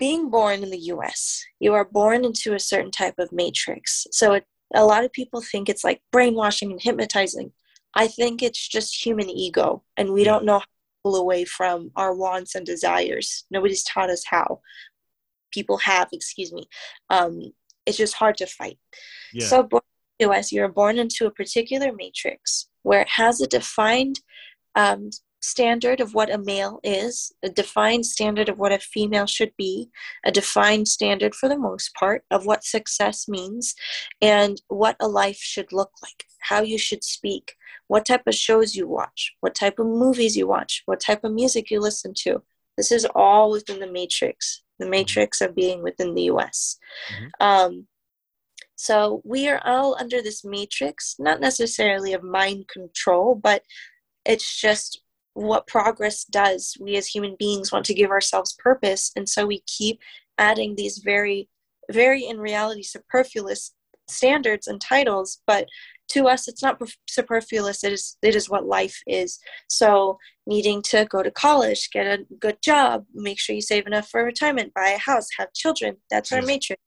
being 0.00 0.30
born 0.30 0.64
in 0.64 0.70
the 0.70 0.86
US, 0.94 1.44
you 1.60 1.74
are 1.74 1.84
born 1.84 2.24
into 2.24 2.54
a 2.54 2.58
certain 2.58 2.90
type 2.90 3.14
of 3.18 3.30
matrix. 3.30 4.06
So, 4.10 4.32
it, 4.32 4.44
a 4.74 4.84
lot 4.84 5.04
of 5.04 5.12
people 5.12 5.42
think 5.42 5.68
it's 5.68 5.84
like 5.84 6.00
brainwashing 6.10 6.72
and 6.72 6.80
hypnotizing. 6.82 7.52
I 7.94 8.08
think 8.08 8.42
it's 8.42 8.66
just 8.66 9.04
human 9.04 9.28
ego, 9.28 9.84
and 9.96 10.12
we 10.12 10.24
don't 10.24 10.44
know 10.44 10.54
how 10.54 10.60
to 10.60 10.66
pull 11.04 11.16
away 11.16 11.44
from 11.44 11.90
our 11.96 12.14
wants 12.14 12.54
and 12.54 12.64
desires. 12.64 13.44
Nobody's 13.50 13.84
taught 13.84 14.10
us 14.10 14.24
how. 14.26 14.60
People 15.52 15.78
have, 15.78 16.08
excuse 16.12 16.52
me. 16.52 16.64
Um, 17.10 17.52
it's 17.86 17.98
just 17.98 18.14
hard 18.14 18.36
to 18.38 18.46
fight. 18.46 18.78
yeah 19.32 19.46
So, 19.46 19.62
born 19.64 19.82
in 20.18 20.28
the 20.28 20.32
US, 20.32 20.52
you're 20.52 20.68
born 20.68 20.98
into 20.98 21.26
a 21.26 21.30
particular 21.30 21.92
matrix 21.92 22.68
where 22.82 23.02
it 23.02 23.08
has 23.08 23.40
a 23.40 23.46
defined 23.46 24.20
um, 24.76 25.10
standard 25.40 26.00
of 26.00 26.14
what 26.14 26.32
a 26.32 26.38
male 26.38 26.80
is, 26.82 27.32
a 27.42 27.48
defined 27.48 28.06
standard 28.06 28.48
of 28.48 28.58
what 28.58 28.72
a 28.72 28.78
female 28.78 29.26
should 29.26 29.52
be, 29.56 29.90
a 30.24 30.30
defined 30.30 30.88
standard 30.88 31.34
for 31.34 31.48
the 31.48 31.58
most 31.58 31.94
part 31.94 32.24
of 32.30 32.46
what 32.46 32.64
success 32.64 33.26
means, 33.26 33.74
and 34.20 34.60
what 34.68 34.96
a 35.00 35.08
life 35.08 35.38
should 35.38 35.72
look 35.72 35.92
like, 36.02 36.24
how 36.40 36.62
you 36.62 36.78
should 36.78 37.02
speak, 37.02 37.54
what 37.88 38.04
type 38.04 38.26
of 38.26 38.34
shows 38.34 38.74
you 38.74 38.86
watch, 38.86 39.34
what 39.40 39.54
type 39.54 39.78
of 39.78 39.86
movies 39.86 40.36
you 40.36 40.46
watch, 40.46 40.82
what 40.86 41.00
type 41.00 41.24
of 41.24 41.32
music 41.32 41.70
you 41.70 41.80
listen 41.80 42.12
to. 42.14 42.42
This 42.76 42.92
is 42.92 43.06
all 43.14 43.50
within 43.50 43.80
the 43.80 43.90
matrix 43.90 44.62
the 44.80 44.88
matrix 44.88 45.40
of 45.40 45.54
being 45.54 45.82
within 45.82 46.14
the 46.14 46.22
US. 46.22 46.76
Mhm. 47.12 47.30
Um, 47.38 47.88
so 48.74 49.20
we 49.24 49.46
are 49.46 49.60
all 49.64 49.94
under 50.00 50.22
this 50.22 50.42
matrix, 50.42 51.14
not 51.18 51.38
necessarily 51.38 52.14
of 52.14 52.22
mind 52.22 52.66
control, 52.68 53.34
but 53.34 53.62
it's 54.24 54.58
just 54.58 55.02
what 55.34 55.66
progress 55.66 56.24
does. 56.24 56.76
We 56.80 56.96
as 56.96 57.06
human 57.06 57.36
beings 57.38 57.72
want 57.72 57.86
to 57.86 57.94
give 57.94 58.10
ourselves 58.10 58.56
purpose, 58.58 59.12
and 59.16 59.28
so 59.28 59.46
we 59.46 59.62
keep 59.66 60.00
adding 60.38 60.74
these 60.74 60.98
very, 60.98 61.48
very 61.90 62.24
in 62.24 62.38
reality 62.38 62.82
superfluous 62.82 63.72
standards 64.08 64.66
and 64.66 64.80
titles, 64.80 65.40
but 65.46 65.66
to 66.08 66.26
us 66.26 66.48
it's 66.48 66.62
not 66.62 66.80
superfluous. 67.08 67.84
It 67.84 67.92
is 67.92 68.16
it 68.22 68.34
is 68.34 68.50
what 68.50 68.66
life 68.66 69.00
is. 69.06 69.38
So 69.68 70.18
needing 70.46 70.82
to 70.82 71.06
go 71.08 71.22
to 71.22 71.30
college 71.30 71.88
get 71.92 72.06
a 72.06 72.24
good 72.38 72.58
job 72.62 73.04
make 73.14 73.38
sure 73.38 73.54
you 73.54 73.62
save 73.62 73.86
enough 73.86 74.08
for 74.08 74.24
retirement 74.24 74.74
buy 74.74 74.90
a 74.90 74.98
house 74.98 75.28
have 75.38 75.52
children 75.52 75.96
that's 76.10 76.32
our 76.32 76.42
matrix. 76.42 76.82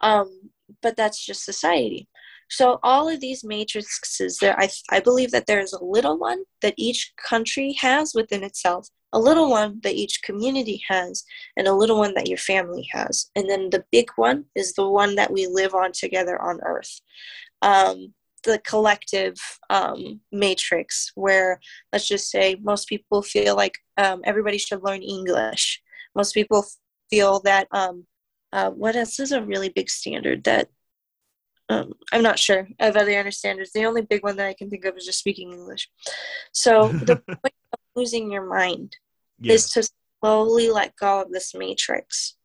Um, 0.00 0.50
but 0.80 0.96
that's 0.96 1.24
just 1.24 1.44
society 1.44 2.08
so 2.52 2.78
all 2.82 3.08
of 3.08 3.20
these 3.20 3.42
matrices 3.44 4.38
there 4.38 4.58
I, 4.58 4.68
I 4.90 5.00
believe 5.00 5.30
that 5.32 5.46
there 5.46 5.60
is 5.60 5.72
a 5.72 5.84
little 5.84 6.18
one 6.18 6.42
that 6.60 6.74
each 6.76 7.12
country 7.16 7.72
has 7.80 8.12
within 8.14 8.44
itself 8.44 8.88
a 9.12 9.18
little 9.18 9.50
one 9.50 9.78
that 9.82 9.94
each 9.94 10.22
community 10.22 10.82
has 10.88 11.24
and 11.56 11.66
a 11.66 11.74
little 11.74 11.98
one 11.98 12.14
that 12.14 12.28
your 12.28 12.38
family 12.38 12.88
has. 12.92 13.30
And 13.36 13.48
then 13.48 13.70
the 13.70 13.84
big 13.92 14.08
one 14.16 14.46
is 14.54 14.72
the 14.72 14.88
one 14.88 15.16
that 15.16 15.30
we 15.30 15.46
live 15.46 15.74
on 15.74 15.92
together 15.92 16.40
on 16.40 16.60
earth. 16.64 17.00
Um, 17.60 18.14
the 18.44 18.58
collective 18.58 19.36
um, 19.70 20.20
matrix 20.32 21.12
where 21.14 21.60
let's 21.92 22.08
just 22.08 22.28
say 22.28 22.56
most 22.60 22.88
people 22.88 23.22
feel 23.22 23.54
like 23.54 23.78
um, 23.98 24.20
everybody 24.24 24.58
should 24.58 24.82
learn 24.82 25.02
english. 25.02 25.80
Most 26.16 26.34
people 26.34 26.66
feel 27.08 27.40
that 27.40 27.68
um, 27.70 28.06
uh, 28.52 28.70
what 28.70 28.96
else 28.96 29.20
is 29.20 29.30
a 29.30 29.42
really 29.42 29.68
big 29.68 29.88
standard 29.88 30.42
that 30.44 30.68
um, 31.72 31.92
i'm 32.12 32.22
not 32.22 32.38
sure 32.38 32.68
of 32.80 32.96
other 32.96 33.18
other 33.18 33.30
standards 33.30 33.72
the 33.72 33.84
only 33.84 34.02
big 34.02 34.22
one 34.22 34.36
that 34.36 34.46
i 34.46 34.54
can 34.54 34.68
think 34.70 34.84
of 34.84 34.96
is 34.96 35.06
just 35.06 35.18
speaking 35.18 35.52
english 35.52 35.88
so 36.52 36.88
the 37.10 37.16
point 37.16 37.54
of 37.72 37.78
losing 37.96 38.30
your 38.30 38.46
mind 38.46 38.96
Yeah. 39.40 39.54
is 39.54 39.70
to 39.70 39.88
slowly 40.22 40.70
let 40.70 40.96
go 40.96 41.20
of 41.22 41.30
this 41.30 41.54
matrix. 41.54 42.36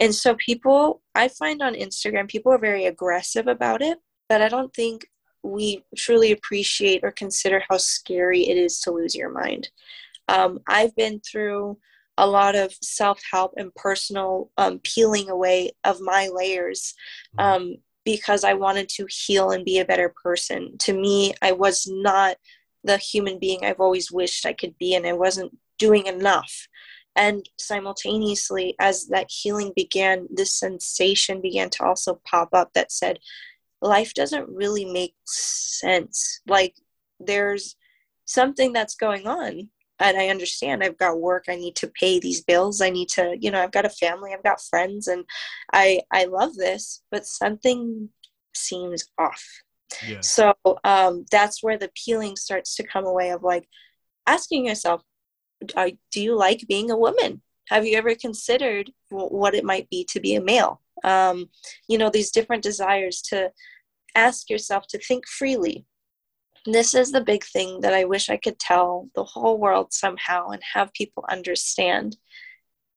And 0.00 0.14
so 0.14 0.34
people, 0.36 1.02
I 1.14 1.28
find 1.28 1.60
on 1.60 1.74
Instagram, 1.74 2.28
people 2.28 2.52
are 2.52 2.58
very 2.58 2.86
aggressive 2.86 3.46
about 3.46 3.82
it, 3.82 3.98
but 4.28 4.40
I 4.40 4.48
don't 4.48 4.74
think 4.74 5.06
we 5.42 5.84
truly 5.96 6.32
appreciate 6.32 7.00
or 7.04 7.12
consider 7.12 7.62
how 7.68 7.76
scary 7.76 8.48
it 8.48 8.56
is 8.56 8.80
to 8.80 8.90
lose 8.90 9.14
your 9.14 9.30
mind. 9.30 9.68
Um, 10.26 10.60
I've 10.66 10.94
been 10.96 11.20
through 11.20 11.78
a 12.16 12.26
lot 12.26 12.56
of 12.56 12.72
self 12.82 13.20
help 13.30 13.52
and 13.56 13.74
personal 13.74 14.50
um, 14.56 14.80
peeling 14.82 15.28
away 15.30 15.72
of 15.84 16.00
my 16.00 16.28
layers 16.32 16.94
um, 17.38 17.76
because 18.08 18.42
I 18.42 18.54
wanted 18.54 18.88
to 18.88 19.06
heal 19.10 19.50
and 19.50 19.66
be 19.66 19.80
a 19.80 19.84
better 19.84 20.08
person. 20.08 20.78
To 20.78 20.94
me, 20.94 21.34
I 21.42 21.52
was 21.52 21.86
not 21.86 22.38
the 22.82 22.96
human 22.96 23.38
being 23.38 23.66
I've 23.66 23.80
always 23.80 24.10
wished 24.10 24.46
I 24.46 24.54
could 24.54 24.78
be, 24.78 24.94
and 24.94 25.06
I 25.06 25.12
wasn't 25.12 25.54
doing 25.78 26.06
enough. 26.06 26.68
And 27.14 27.46
simultaneously, 27.58 28.76
as 28.80 29.08
that 29.08 29.30
healing 29.30 29.74
began, 29.76 30.26
this 30.30 30.54
sensation 30.54 31.42
began 31.42 31.68
to 31.68 31.84
also 31.84 32.18
pop 32.24 32.48
up 32.54 32.72
that 32.72 32.90
said, 32.90 33.18
life 33.82 34.14
doesn't 34.14 34.48
really 34.48 34.86
make 34.86 35.14
sense. 35.26 36.40
Like, 36.46 36.76
there's 37.20 37.76
something 38.24 38.72
that's 38.72 38.94
going 38.94 39.26
on. 39.26 39.68
And 40.00 40.16
I 40.16 40.28
understand 40.28 40.82
I've 40.82 40.98
got 40.98 41.20
work, 41.20 41.44
I 41.48 41.56
need 41.56 41.76
to 41.76 41.88
pay 41.88 42.20
these 42.20 42.42
bills, 42.42 42.80
I 42.80 42.90
need 42.90 43.08
to, 43.10 43.36
you 43.40 43.50
know, 43.50 43.62
I've 43.62 43.72
got 43.72 43.84
a 43.84 43.90
family, 43.90 44.32
I've 44.32 44.44
got 44.44 44.62
friends, 44.62 45.08
and 45.08 45.24
I 45.72 46.00
I 46.12 46.24
love 46.24 46.54
this, 46.54 47.02
but 47.10 47.26
something 47.26 48.08
seems 48.54 49.04
off. 49.18 49.44
yeah. 50.06 50.20
So 50.20 50.54
um, 50.84 51.24
that's 51.30 51.62
where 51.62 51.78
the 51.78 51.90
peeling 52.04 52.36
starts 52.36 52.76
to 52.76 52.86
come 52.86 53.06
away 53.06 53.30
of 53.30 53.42
like 53.42 53.68
asking 54.26 54.66
yourself, 54.66 55.02
do 55.66 56.20
you 56.20 56.36
like 56.36 56.66
being 56.68 56.90
a 56.90 56.96
woman? 56.96 57.42
Have 57.68 57.86
you 57.86 57.96
ever 57.96 58.14
considered 58.14 58.92
w- 59.10 59.28
what 59.28 59.54
it 59.54 59.64
might 59.64 59.88
be 59.90 60.04
to 60.10 60.20
be 60.20 60.34
a 60.34 60.40
male? 60.40 60.80
Um, 61.04 61.48
you 61.88 61.98
know, 61.98 62.10
these 62.10 62.30
different 62.30 62.62
desires 62.62 63.22
to 63.30 63.52
ask 64.14 64.50
yourself 64.50 64.86
to 64.88 64.98
think 64.98 65.26
freely. 65.26 65.84
This 66.66 66.94
is 66.94 67.12
the 67.12 67.20
big 67.20 67.44
thing 67.44 67.80
that 67.80 67.94
I 67.94 68.04
wish 68.04 68.28
I 68.28 68.36
could 68.36 68.58
tell 68.58 69.08
the 69.14 69.24
whole 69.24 69.58
world 69.58 69.92
somehow 69.92 70.48
and 70.48 70.62
have 70.74 70.92
people 70.92 71.24
understand. 71.30 72.16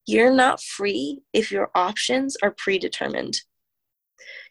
You're 0.05 0.34
not 0.34 0.62
free 0.62 1.22
if 1.34 1.51
your 1.51 1.72
options 1.76 2.36
are 2.41 2.55
predetermined. 2.57 3.41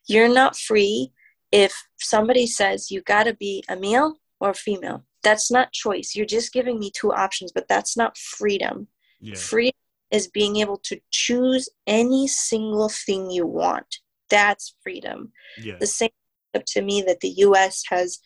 You're 0.09 0.33
not 0.33 0.57
free 0.57 1.13
if 1.53 1.75
somebody 1.99 2.47
says 2.47 2.91
you 2.91 3.03
got 3.03 3.25
to 3.25 3.35
be 3.35 3.65
a 3.69 3.77
male 3.77 4.19
or 4.39 4.51
a 4.51 4.55
female. 4.55 5.05
That's 5.23 5.51
not 5.51 5.73
choice. 5.73 6.15
You're 6.15 6.27
just 6.27 6.53
giving 6.53 6.79
me 6.79 6.91
two 6.91 7.13
options, 7.13 7.53
but 7.53 7.69
that's 7.69 7.97
not 7.97 8.17
freedom. 8.17 8.89
Yeah. 9.21 9.35
Freedom 9.35 9.77
is 10.11 10.29
being 10.29 10.57
able 10.57 10.79
to 10.79 11.01
choose 11.11 11.69
any 11.87 12.27
single 12.27 12.89
thing 12.89 13.31
you 13.31 13.47
want. 13.47 13.99
That's 14.29 14.75
freedom. 14.83 15.33
Yeah. 15.59 15.77
The 15.79 15.87
same 15.87 16.11
up 16.55 16.65
to 16.67 16.83
me 16.83 17.03
that 17.03 17.21
the 17.21 17.29
US 17.29 17.85
has, 17.91 18.19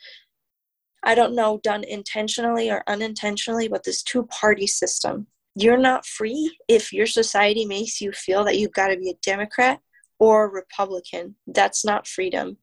I 1.05 1.15
don't 1.15 1.35
know, 1.35 1.61
done 1.63 1.85
intentionally 1.85 2.71
or 2.71 2.83
unintentionally, 2.87 3.69
but 3.69 3.85
this 3.85 4.03
two 4.03 4.25
party 4.25 4.67
system. 4.67 5.27
You're 5.55 5.79
not 5.79 6.07
free 6.07 6.57
if 6.67 6.93
your 6.93 7.07
society 7.07 7.65
makes 7.65 8.01
you 8.01 8.11
feel 8.13 8.45
that 8.45 8.59
you've 8.59 8.73
got 8.73 8.89
to 8.89 8.97
be 8.97 9.11
a 9.11 9.19
Democrat 9.23 9.81
or 10.19 10.45
a 10.45 10.51
Republican. 10.51 11.37
That's 11.47 11.85
not 11.85 12.09
freedom. 12.09 12.57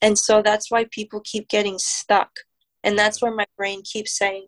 And 0.00 0.16
so 0.16 0.42
that's 0.42 0.70
why 0.70 0.84
people 0.90 1.20
keep 1.24 1.48
getting 1.48 1.78
stuck. 1.78 2.30
And 2.84 2.96
that's 2.96 3.20
where 3.20 3.34
my 3.34 3.46
brain 3.56 3.82
keeps 3.82 4.16
saying, 4.16 4.46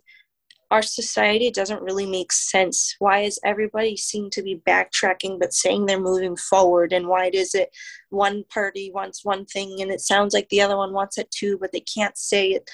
our 0.70 0.82
society 0.82 1.51
doesn't 1.51 1.82
really 1.82 2.07
make 2.07 2.30
sense. 2.30 2.95
Why 3.01 3.22
is 3.22 3.41
everybody 3.45 3.97
seem 3.97 4.30
to 4.30 4.43
be 4.43 4.62
backtracking 4.68 5.41
but 5.41 5.53
saying 5.53 5.86
they're 5.86 5.99
moving 5.99 6.36
forward? 6.36 6.93
And 6.93 7.09
why 7.09 7.30
is 7.32 7.57
it 7.57 7.70
one 8.11 8.45
party 8.53 8.93
wants 8.95 9.24
one 9.24 9.47
thing 9.47 9.80
and 9.80 9.91
it 9.91 10.01
sounds 10.01 10.32
like 10.32 10.49
the 10.49 10.61
other 10.61 10.76
one 10.76 10.93
wants 10.93 11.18
it 11.18 11.28
too, 11.32 11.59
but 11.61 11.72
they 11.72 11.80
can't 11.80 12.16
say 12.16 12.51
it? 12.51 12.70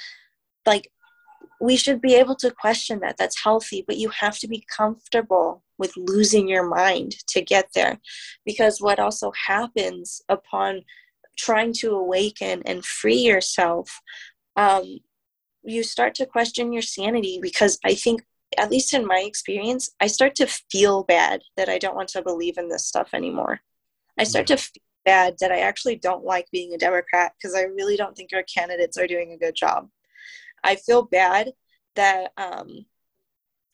Like, 0.67 0.91
we 1.61 1.77
should 1.77 2.01
be 2.01 2.15
able 2.15 2.37
to 2.37 2.51
question 2.51 3.01
that. 3.01 3.17
That's 3.17 3.43
healthy, 3.43 3.85
but 3.87 3.97
you 3.97 4.11
have 4.11 4.39
to 4.41 4.49
be 4.49 4.67
comfortable 4.75 5.63
with 5.79 5.97
losing 5.97 6.49
your 6.49 6.69
mind 6.69 7.17
to 7.29 7.41
get 7.41 7.71
there. 7.75 7.99
Because 8.45 8.81
what 8.81 8.99
also 8.99 9.33
happens 9.47 10.21
upon 10.29 10.83
trying 11.39 11.73
to 11.75 11.91
awaken 11.91 12.63
and 12.67 12.85
free 12.85 13.19
yourself, 13.19 14.01
um, 14.57 14.99
you 15.63 15.83
start 15.83 16.15
to 16.17 16.27
question 16.27 16.73
your 16.73 16.83
sanity 16.83 17.39
because 17.41 17.79
I 17.85 17.95
think, 17.95 18.25
at 18.59 18.71
least 18.71 18.95
in 18.95 19.07
my 19.07 19.23
experience, 19.27 19.91
I 20.01 20.07
start 20.07 20.35
to 20.37 20.47
feel 20.47 21.05
bad 21.05 21.43
that 21.57 21.69
I 21.69 21.79
don't 21.79 21.97
want 21.97 22.09
to 22.11 22.23
believe 22.23 22.59
in 22.59 22.69
this 22.69 22.87
stuff 22.87 23.11
anymore. 23.13 23.61
I 24.19 24.25
start 24.25 24.47
to 24.49 24.57
feel 24.57 24.83
bad 25.05 25.37
that 25.41 25.53
I 25.53 25.61
actually 25.61 25.97
don't 25.97 26.25
like 26.25 26.47
being 26.53 26.73
a 26.73 26.79
Democrat 26.79 27.33
because 27.37 27.55
I 27.55 27.63
really 27.63 27.97
don't 27.97 28.17
think 28.17 28.31
our 28.33 28.45
candidates 28.45 28.97
are 28.97 29.07
doing 29.07 29.33
a 29.33 29.39
good 29.39 29.55
job. 29.55 29.89
I 30.67 30.77
feel 30.77 31.03
bad 31.05 31.53
that, 31.95 32.33
um, 32.37 32.85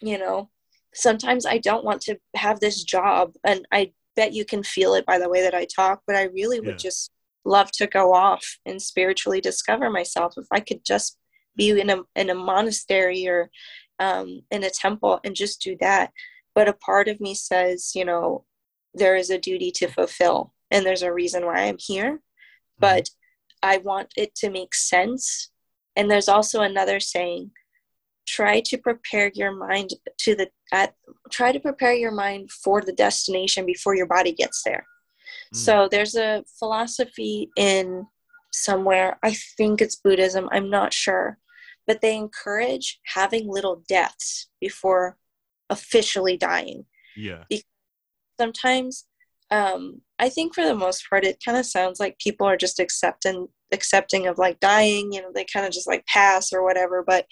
you 0.01 0.18
know, 0.18 0.51
sometimes 0.95 1.47
I 1.47 1.59
don't 1.59 1.84
want 1.84 2.01
to 2.03 2.18
have 2.36 2.61
this 2.61 2.82
job. 2.84 3.34
And 3.45 3.66
I 3.72 3.93
bet 4.16 4.34
you 4.34 4.45
can 4.45 4.62
feel 4.62 4.95
it 4.95 5.07
by 5.07 5.18
the 5.18 5.28
way 5.28 5.43
that 5.43 5.55
I 5.55 5.64
talk, 5.64 6.03
but 6.07 6.16
I 6.16 6.24
really 6.24 6.61
would 6.61 6.78
Yeah. 6.78 6.90
just 6.90 7.11
love 7.45 7.72
to 7.72 7.86
go 7.86 8.14
off 8.14 8.45
and 8.66 8.80
spiritually 8.80 9.40
discover 9.40 9.90
myself 9.90 10.34
if 10.36 10.47
I 10.53 10.61
could 10.61 10.84
just 10.84 11.18
be 11.57 11.70
in 11.80 11.90
a 11.90 12.03
in 12.14 12.30
a 12.30 12.34
monastery 12.34 13.26
or 13.26 13.51
um, 13.99 14.43
in 14.51 14.64
a 14.64 14.70
temple 14.70 15.20
and 15.24 15.34
just 15.36 15.61
do 15.62 15.76
that. 15.80 16.12
But 16.55 16.68
a 16.68 16.72
part 16.74 17.09
of 17.09 17.20
me 17.20 17.34
says, 17.34 17.93
you 17.95 18.05
know, 18.05 18.45
there 18.95 19.16
is 19.16 19.30
a 19.30 19.38
duty 19.38 19.70
to 19.72 19.88
fulfill, 19.88 20.53
and 20.70 20.84
there's 20.84 21.03
a 21.03 21.12
reason 21.12 21.47
why 21.47 21.61
I'm 21.62 21.78
here. 21.78 22.20
But 22.78 23.09
I 23.62 23.78
want 23.78 24.12
it 24.16 24.34
to 24.36 24.51
make 24.51 24.74
sense. 24.74 25.51
And 25.97 26.11
there's 26.11 26.28
also 26.28 26.62
another 26.62 27.01
saying: 27.01 27.51
try 28.26 28.61
to 28.61 28.78
prepare 28.78 29.30
your 29.34 29.53
mind 29.53 29.90
to 30.18 30.34
the 30.34 30.49
at 30.72 30.95
try 31.30 31.53
to 31.53 31.61
prepare 31.61 31.95
your 31.95 32.12
mind 32.12 32.51
for 32.51 32.80
the 32.80 32.93
destination 32.93 33.66
before 33.66 33.95
your 33.95 34.07
body 34.07 34.32
gets 34.32 34.62
there. 34.62 34.86
Mm. 35.55 35.59
So 35.59 35.88
there's 35.90 36.14
a 36.14 36.45
philosophy 36.59 37.51
in 37.57 38.07
somewhere, 38.53 39.18
I 39.22 39.34
think 39.57 39.80
it's 39.80 39.97
Buddhism, 39.97 40.49
I'm 40.53 40.70
not 40.70 40.93
sure, 40.93 41.38
but 41.86 42.01
they 42.01 42.16
encourage 42.16 43.01
having 43.07 43.51
little 43.51 43.82
deaths 43.88 44.49
before 44.61 45.16
officially 45.70 46.36
dying. 46.36 46.84
Yeah. 47.16 47.45
Sometimes 48.38 49.07
um, 49.51 50.01
I 50.18 50.28
think 50.28 50.55
for 50.55 50.64
the 50.64 50.74
most 50.74 51.05
part 51.09 51.24
it 51.24 51.43
kind 51.45 51.59
of 51.59 51.66
sounds 51.66 52.01
like 52.01 52.18
people 52.18 52.47
are 52.47 52.57
just 52.57 52.78
accepting 52.78 53.49
accepting 53.72 54.26
of 54.26 54.38
like 54.38 54.60
dying, 54.60 55.12
you 55.12 55.22
know, 55.22 55.32
they 55.34 55.44
kind 55.44 55.66
of 55.66 55.72
just 55.72 55.88
like 55.88 56.06
pass 56.06 56.52
or 56.52 56.62
whatever, 56.62 57.02
but 57.02 57.26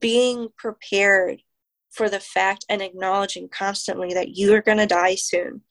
being 0.00 0.48
prepared 0.56 1.42
for 1.90 2.08
the 2.08 2.20
fact 2.20 2.64
and 2.68 2.82
acknowledging 2.82 3.48
constantly 3.48 4.14
that 4.14 4.36
you 4.36 4.54
are 4.54 4.62
going 4.62 4.78
to 4.78 4.86
die 4.86 5.14
soon 5.14 5.62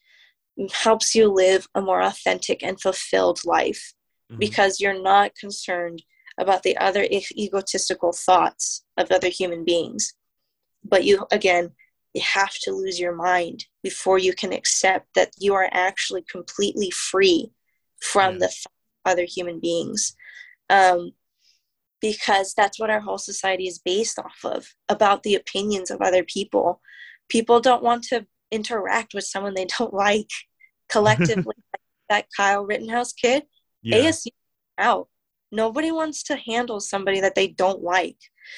helps 0.74 1.16
you 1.16 1.28
live 1.28 1.68
a 1.76 1.82
more 1.82 2.02
authentic 2.02 2.62
and 2.64 2.82
fulfilled 2.82 3.40
life 3.46 3.94
Mhm. 4.30 4.40
because 4.40 4.80
you're 4.82 5.02
not 5.02 5.36
concerned 5.36 6.04
about 6.38 6.64
the 6.64 6.76
other 6.78 7.08
egotistical 7.38 8.12
thoughts 8.12 8.84
of 8.98 9.12
other 9.12 9.30
human 9.30 9.64
beings. 9.64 10.14
But 10.84 11.04
you, 11.04 11.26
again, 11.32 11.76
you 12.14 12.22
have 12.22 12.54
to 12.64 12.72
lose 12.72 13.00
your 13.00 13.14
mind 13.16 13.66
before 13.84 14.18
you 14.18 14.34
can 14.34 14.52
accept 14.52 15.14
that 15.16 15.32
you 15.38 15.54
are 15.54 15.70
actually 15.72 16.24
completely 16.24 16.92
free 16.92 17.52
from 18.02 18.34
Yeah. 18.34 18.40
the 18.40 18.48
th- 18.48 18.66
other 19.06 19.26
human 19.26 19.60
beings. 19.60 20.16
Um, 20.70 21.12
because 22.02 22.54
that's 22.56 22.80
what 22.80 22.90
our 22.90 23.02
whole 23.02 23.18
society 23.18 23.68
is 23.68 23.80
based 23.80 24.20
off 24.20 24.38
of 24.44 24.68
about 24.88 25.24
the 25.24 25.36
opinions 25.36 25.92
of 25.92 26.02
other 26.02 26.24
people. 26.24 26.82
People 27.28 27.60
don't 27.60 27.84
want 27.84 28.04
to 28.06 28.26
interact 28.52 29.14
with 29.14 29.26
someone 29.26 29.54
they 29.54 29.66
don't 29.66 29.94
like 30.08 30.30
collectively. 30.88 31.56
that 32.10 32.26
Kyle 32.36 32.66
Rittenhouse 32.66 33.14
kid, 33.14 33.44
yeah. 33.84 33.98
ASU 34.10 34.30
out. 34.80 35.08
Nobody 35.52 35.92
wants 35.92 36.24
to 36.24 36.36
handle 36.36 36.80
somebody 36.80 37.22
that 37.22 37.36
they 37.36 37.48
don't 37.48 37.84
like. 37.84 38.18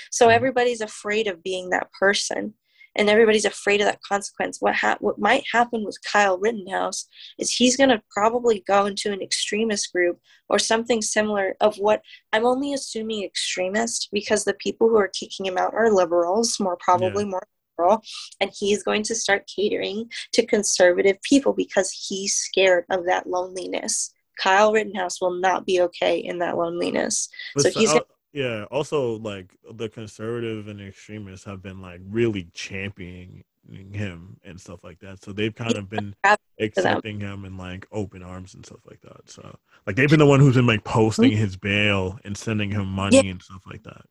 So 0.09 0.27
Mhm. 0.27 0.33
everybody's 0.35 0.79
afraid 0.79 1.27
of 1.27 1.43
being 1.43 1.69
that 1.71 1.91
person 1.91 2.53
and 2.95 3.09
everybody's 3.09 3.45
afraid 3.45 3.81
of 3.81 3.87
that 3.87 4.01
consequence. 4.01 4.57
What 4.59 4.75
ha- 4.75 4.97
what 4.99 5.19
might 5.19 5.43
happen 5.51 5.85
with 5.85 5.97
Kyle 6.03 6.37
Rittenhouse 6.37 7.07
is 7.37 7.51
he's 7.51 7.77
going 7.77 7.89
to 7.89 8.01
probably 8.11 8.63
go 8.67 8.85
into 8.85 9.11
an 9.11 9.21
extremist 9.21 9.91
group 9.93 10.19
or 10.49 10.59
something 10.59 11.01
similar 11.01 11.55
of 11.61 11.77
what 11.77 12.01
I'm 12.33 12.45
only 12.45 12.73
assuming 12.73 13.23
extremist 13.23 14.09
because 14.11 14.43
the 14.43 14.53
people 14.55 14.89
who 14.89 14.97
are 14.97 15.07
kicking 15.07 15.45
him 15.45 15.57
out 15.57 15.73
are 15.73 15.91
liberals, 15.91 16.59
more 16.59 16.77
probably 16.77 17.23
more 17.25 17.47
liberal, 17.77 18.03
and 18.39 18.51
he's 18.53 18.83
going 18.83 19.03
to 19.03 19.15
start 19.15 19.49
catering 19.53 20.09
to 20.33 20.45
conservative 20.45 21.21
people 21.21 21.53
because 21.53 21.91
he's 21.91 22.35
scared 22.35 22.85
of 22.89 23.05
that 23.05 23.27
loneliness. 23.27 24.13
Kyle 24.37 24.73
Rittenhouse 24.73 25.21
will 25.21 25.39
not 25.39 25.65
be 25.65 25.81
okay 25.81 26.17
in 26.17 26.39
that 26.39 26.57
loneliness. 26.57 27.29
But 27.53 27.63
So 27.63 27.79
he's 27.79 27.93
uh, 27.93 27.99
yeah. 28.33 28.65
Also, 28.71 29.17
like 29.19 29.55
the 29.71 29.89
conservative 29.89 30.67
and 30.67 30.81
extremists 30.81 31.45
have 31.45 31.61
been 31.61 31.81
like 31.81 32.01
really 32.09 32.49
championing 32.53 33.43
him 33.91 34.37
and 34.43 34.59
stuff 34.59 34.83
like 34.83 34.99
that. 34.99 35.23
So 35.23 35.31
they've 35.31 35.53
kind 35.53 35.75
of 35.75 35.89
been 35.89 36.15
accepting 36.59 37.19
him 37.19 37.45
in 37.45 37.57
like 37.57 37.87
open 37.91 38.23
arms 38.23 38.53
and 38.53 38.65
stuff 38.65 38.81
like 38.89 39.01
that. 39.01 39.29
So 39.29 39.57
like 39.85 39.95
they've 39.95 40.09
been 40.09 40.19
the 40.19 40.25
one 40.25 40.39
who's 40.39 40.55
been 40.55 40.65
like 40.65 40.83
posting 40.83 41.31
his 41.31 41.55
bail 41.55 42.19
and 42.23 42.37
sending 42.37 42.71
him 42.71 42.87
money 42.87 43.29
and 43.29 43.41
stuff 43.41 43.61
like 43.69 43.83
that. 43.83 44.03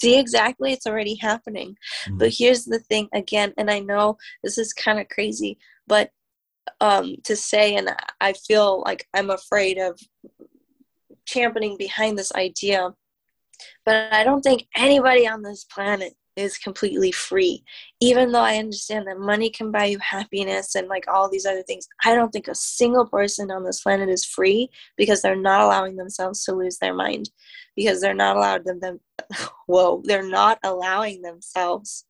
See, 0.00 0.18
exactly, 0.18 0.72
it's 0.72 0.86
already 0.86 1.14
happening. 1.14 1.76
Mhm. 2.06 2.18
But 2.18 2.34
here's 2.36 2.64
the 2.64 2.78
thing 2.78 3.08
again, 3.14 3.54
and 3.56 3.70
I 3.70 3.80
know 3.80 4.18
this 4.42 4.58
is 4.58 4.72
kind 4.72 4.98
of 4.98 5.08
crazy, 5.08 5.58
but 5.86 6.10
um, 6.80 7.16
to 7.24 7.36
say, 7.36 7.76
and 7.76 7.94
I 8.20 8.32
feel 8.34 8.82
like 8.84 9.06
I'm 9.14 9.30
afraid 9.30 9.78
of 9.78 9.98
championing 11.24 11.76
behind 11.78 12.18
this 12.18 12.32
idea, 12.32 12.94
but 13.84 14.12
I 14.12 14.24
don't 14.24 14.42
think 14.42 14.66
anybody 14.76 15.26
on 15.26 15.42
this 15.42 15.64
planet 15.64 16.14
is 16.36 16.58
completely 16.58 17.10
free. 17.10 17.64
Even 18.00 18.30
though 18.30 18.40
I 18.40 18.58
understand 18.58 19.06
that 19.06 19.18
money 19.18 19.50
can 19.50 19.72
buy 19.72 19.86
you 19.86 19.98
happiness 19.98 20.74
and 20.74 20.86
like 20.86 21.04
all 21.08 21.30
these 21.30 21.46
other 21.46 21.62
things, 21.62 21.88
I 22.04 22.14
don't 22.14 22.30
think 22.30 22.46
a 22.46 22.54
single 22.54 23.06
person 23.06 23.50
on 23.50 23.64
this 23.64 23.80
planet 23.80 24.10
is 24.10 24.24
free 24.24 24.68
because 24.96 25.22
they're 25.22 25.34
not 25.34 25.62
allowing 25.62 25.96
themselves 25.96 26.44
to 26.44 26.52
lose 26.52 26.78
their 26.78 26.94
mind. 26.94 27.30
Because 27.74 28.00
they're 28.00 28.14
not 28.14 28.36
allowed 28.36 28.64
them, 28.64 28.80
them 28.80 29.00
whoa, 29.66 30.02
they're 30.04 30.28
not 30.28 30.58
allowing 30.62 31.22
themselves 31.22 32.04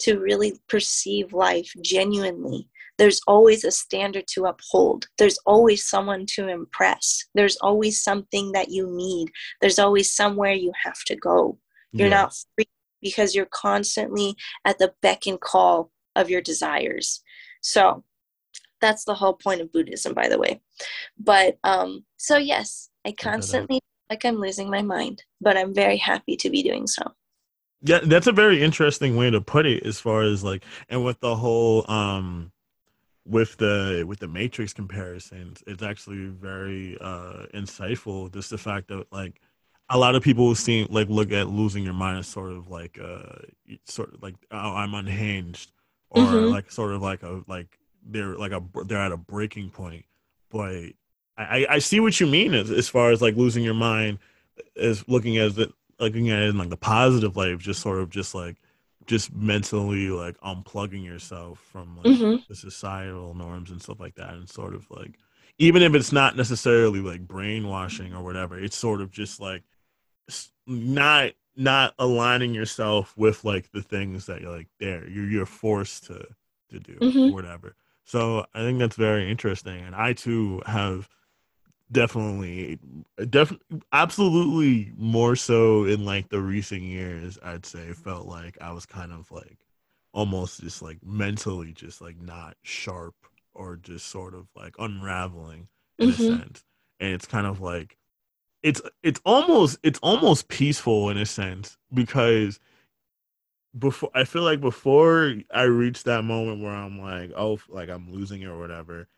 to 0.00 0.18
really 0.18 0.54
perceive 0.68 1.32
life 1.32 1.72
genuinely. 1.82 2.68
There's 2.98 3.20
always 3.26 3.64
a 3.64 3.70
standard 3.70 4.26
to 4.28 4.46
uphold. 4.46 5.06
There's 5.18 5.38
always 5.46 5.84
someone 5.86 6.26
to 6.34 6.48
impress. 6.48 7.24
There's 7.34 7.56
always 7.56 8.02
something 8.02 8.52
that 8.52 8.70
you 8.70 8.88
need. 8.90 9.30
There's 9.60 9.78
always 9.78 10.12
somewhere 10.14 10.52
you 10.52 10.72
have 10.82 11.02
to 11.06 11.16
go. 11.16 11.58
You're 11.92 12.08
Yeah. 12.08 12.22
not 12.22 12.34
free 12.54 12.66
because 13.02 13.34
you're 13.34 13.46
constantly 13.46 14.34
at 14.64 14.78
the 14.78 14.94
beck 15.02 15.26
and 15.26 15.40
call 15.40 15.92
of 16.14 16.30
your 16.30 16.40
desires. 16.40 17.22
So 17.60 18.04
that's 18.80 19.04
the 19.04 19.14
whole 19.14 19.34
point 19.34 19.60
of 19.60 19.72
Buddhism, 19.72 20.14
by 20.14 20.28
the 20.28 20.38
way. 20.38 20.60
But 21.18 21.58
um, 21.64 22.04
so, 22.16 22.36
yes, 22.38 22.90
I 23.04 23.12
constantly 23.12 23.76
feel 23.76 24.10
like 24.10 24.24
I'm 24.24 24.36
losing 24.36 24.70
my 24.70 24.82
mind, 24.82 25.22
but 25.40 25.56
I'm 25.56 25.74
very 25.74 25.96
happy 25.96 26.36
to 26.36 26.50
be 26.50 26.62
doing 26.62 26.86
so. 26.86 27.02
Yeah, 27.82 28.00
that's 28.02 28.26
a 28.26 28.32
very 28.32 28.62
interesting 28.62 29.16
way 29.16 29.30
to 29.30 29.40
put 29.40 29.66
it 29.66 29.84
as 29.84 30.00
far 30.00 30.22
as 30.22 30.42
like 30.42 30.64
and 30.88 31.04
with 31.04 31.20
the 31.20 31.36
whole 31.36 31.88
um 31.90 32.50
with 33.26 33.56
the 33.58 34.04
with 34.06 34.20
the 34.20 34.28
matrix 34.28 34.72
comparisons, 34.72 35.62
it's 35.66 35.82
actually 35.82 36.26
very 36.28 36.96
uh 37.00 37.46
insightful 37.54 38.32
just 38.32 38.50
the 38.50 38.58
fact 38.58 38.88
that 38.88 39.06
like 39.12 39.40
a 39.88 39.98
lot 39.98 40.14
of 40.14 40.22
people 40.22 40.54
seem 40.54 40.86
like 40.90 41.08
look 41.08 41.32
at 41.32 41.48
losing 41.48 41.84
your 41.84 41.94
mind 41.94 42.18
as 42.18 42.26
sort 42.26 42.52
of 42.52 42.68
like 42.68 42.98
uh 43.02 43.38
sort 43.84 44.14
of 44.14 44.22
like 44.22 44.34
oh 44.50 44.74
I'm 44.76 44.94
unhinged 44.94 45.72
or 46.10 46.22
Mhm. 46.22 46.50
like 46.50 46.70
sort 46.70 46.92
of 46.92 47.02
like 47.02 47.22
a 47.22 47.42
like 47.46 47.78
they're 48.04 48.36
like 48.36 48.52
a 48.52 48.62
they're 48.86 48.98
at 48.98 49.12
a 49.12 49.16
breaking 49.16 49.70
point. 49.70 50.04
But 50.50 50.92
I, 51.38 51.66
I 51.68 51.78
see 51.80 52.00
what 52.00 52.18
you 52.20 52.26
mean 52.26 52.54
as, 52.54 52.70
as 52.70 52.88
far 52.88 53.10
as 53.10 53.20
like 53.20 53.36
losing 53.36 53.62
your 53.64 53.74
mind 53.74 54.18
as 54.76 55.06
looking 55.08 55.36
as 55.38 55.58
it 55.58 55.72
looking 55.98 56.30
at 56.30 56.42
it 56.42 56.50
in 56.50 56.58
like 56.58 56.70
the 56.70 56.76
positive 56.76 57.36
light 57.36 57.50
of 57.52 57.60
just 57.60 57.80
sort 57.80 57.98
of 58.00 58.10
just 58.10 58.34
like 58.34 58.56
just 59.06 59.34
mentally 59.34 60.08
like 60.10 60.36
unplugging 60.40 61.04
yourself 61.04 61.58
from 61.72 61.96
like 61.96 62.06
Mhm. 62.06 62.46
the 62.48 62.54
societal 62.54 63.34
norms 63.34 63.70
and 63.70 63.80
stuff 63.82 64.00
like 64.00 64.14
that 64.16 64.34
and 64.34 64.48
sort 64.48 64.74
of 64.74 64.90
like 64.90 65.18
even 65.58 65.82
if 65.82 65.94
it's 65.94 66.12
not 66.12 66.36
necessarily 66.36 67.00
like 67.00 67.26
brainwashing 67.26 68.14
or 68.14 68.22
whatever 68.22 68.58
it's 68.58 68.76
sort 68.76 69.00
of 69.00 69.10
just 69.10 69.40
like 69.40 69.62
not 70.66 71.32
not 71.56 71.94
aligning 71.98 72.52
yourself 72.52 73.14
with 73.16 73.44
like 73.44 73.70
the 73.72 73.82
things 73.82 74.26
that 74.26 74.40
you're 74.42 74.54
like 74.54 74.68
there 74.78 75.08
you're 75.08 75.28
you're 75.28 75.46
forced 75.46 76.04
to 76.04 76.26
to 76.70 76.80
do 76.80 76.98
Mhm. 77.00 77.28
or 77.30 77.32
whatever 77.32 77.74
so 78.04 78.44
i 78.54 78.60
think 78.60 78.78
that's 78.78 78.96
very 78.96 79.30
interesting 79.30 79.80
and 79.80 79.94
i 79.94 80.12
too 80.12 80.60
have 80.66 81.08
definitely 81.92 82.78
def 83.30 83.52
absolutely 83.92 84.92
more 84.96 85.36
so 85.36 85.84
in 85.84 86.04
like 86.04 86.28
the 86.30 86.40
recent 86.40 86.82
years 86.82 87.38
i'd 87.44 87.64
say 87.64 87.92
felt 87.92 88.26
like 88.26 88.58
i 88.60 88.72
was 88.72 88.84
kind 88.84 89.12
of 89.12 89.30
like 89.30 89.58
almost 90.12 90.60
just 90.60 90.82
like 90.82 90.98
mentally 91.04 91.72
just 91.72 92.00
like 92.00 92.20
not 92.20 92.56
sharp 92.62 93.14
or 93.54 93.76
just 93.76 94.06
sort 94.06 94.34
of 94.34 94.48
like 94.56 94.74
unraveling 94.80 95.68
in 96.00 96.08
Mhm. 96.08 96.14
a 96.14 96.18
sense 96.18 96.64
and 96.98 97.12
it's 97.12 97.26
kind 97.26 97.46
of 97.46 97.60
like 97.60 97.96
it's 98.62 98.82
it's 99.02 99.20
almost 99.24 99.78
it's 99.82 100.00
almost 100.02 100.48
peaceful 100.48 101.10
in 101.10 101.18
a 101.18 101.26
sense 101.26 101.76
because 101.94 102.60
before 103.78 104.10
I 104.14 104.24
feel 104.24 104.42
like 104.42 104.60
before 104.60 105.34
I 105.52 105.62
reach 105.62 106.04
that 106.04 106.22
moment 106.22 106.62
where 106.62 106.72
I'm 106.72 106.98
like, 107.00 107.32
oh, 107.36 107.58
like 107.68 107.88
I'm 107.88 108.10
losing 108.12 108.42
it 108.42 108.46
or 108.46 108.58
whatever, 108.58 109.08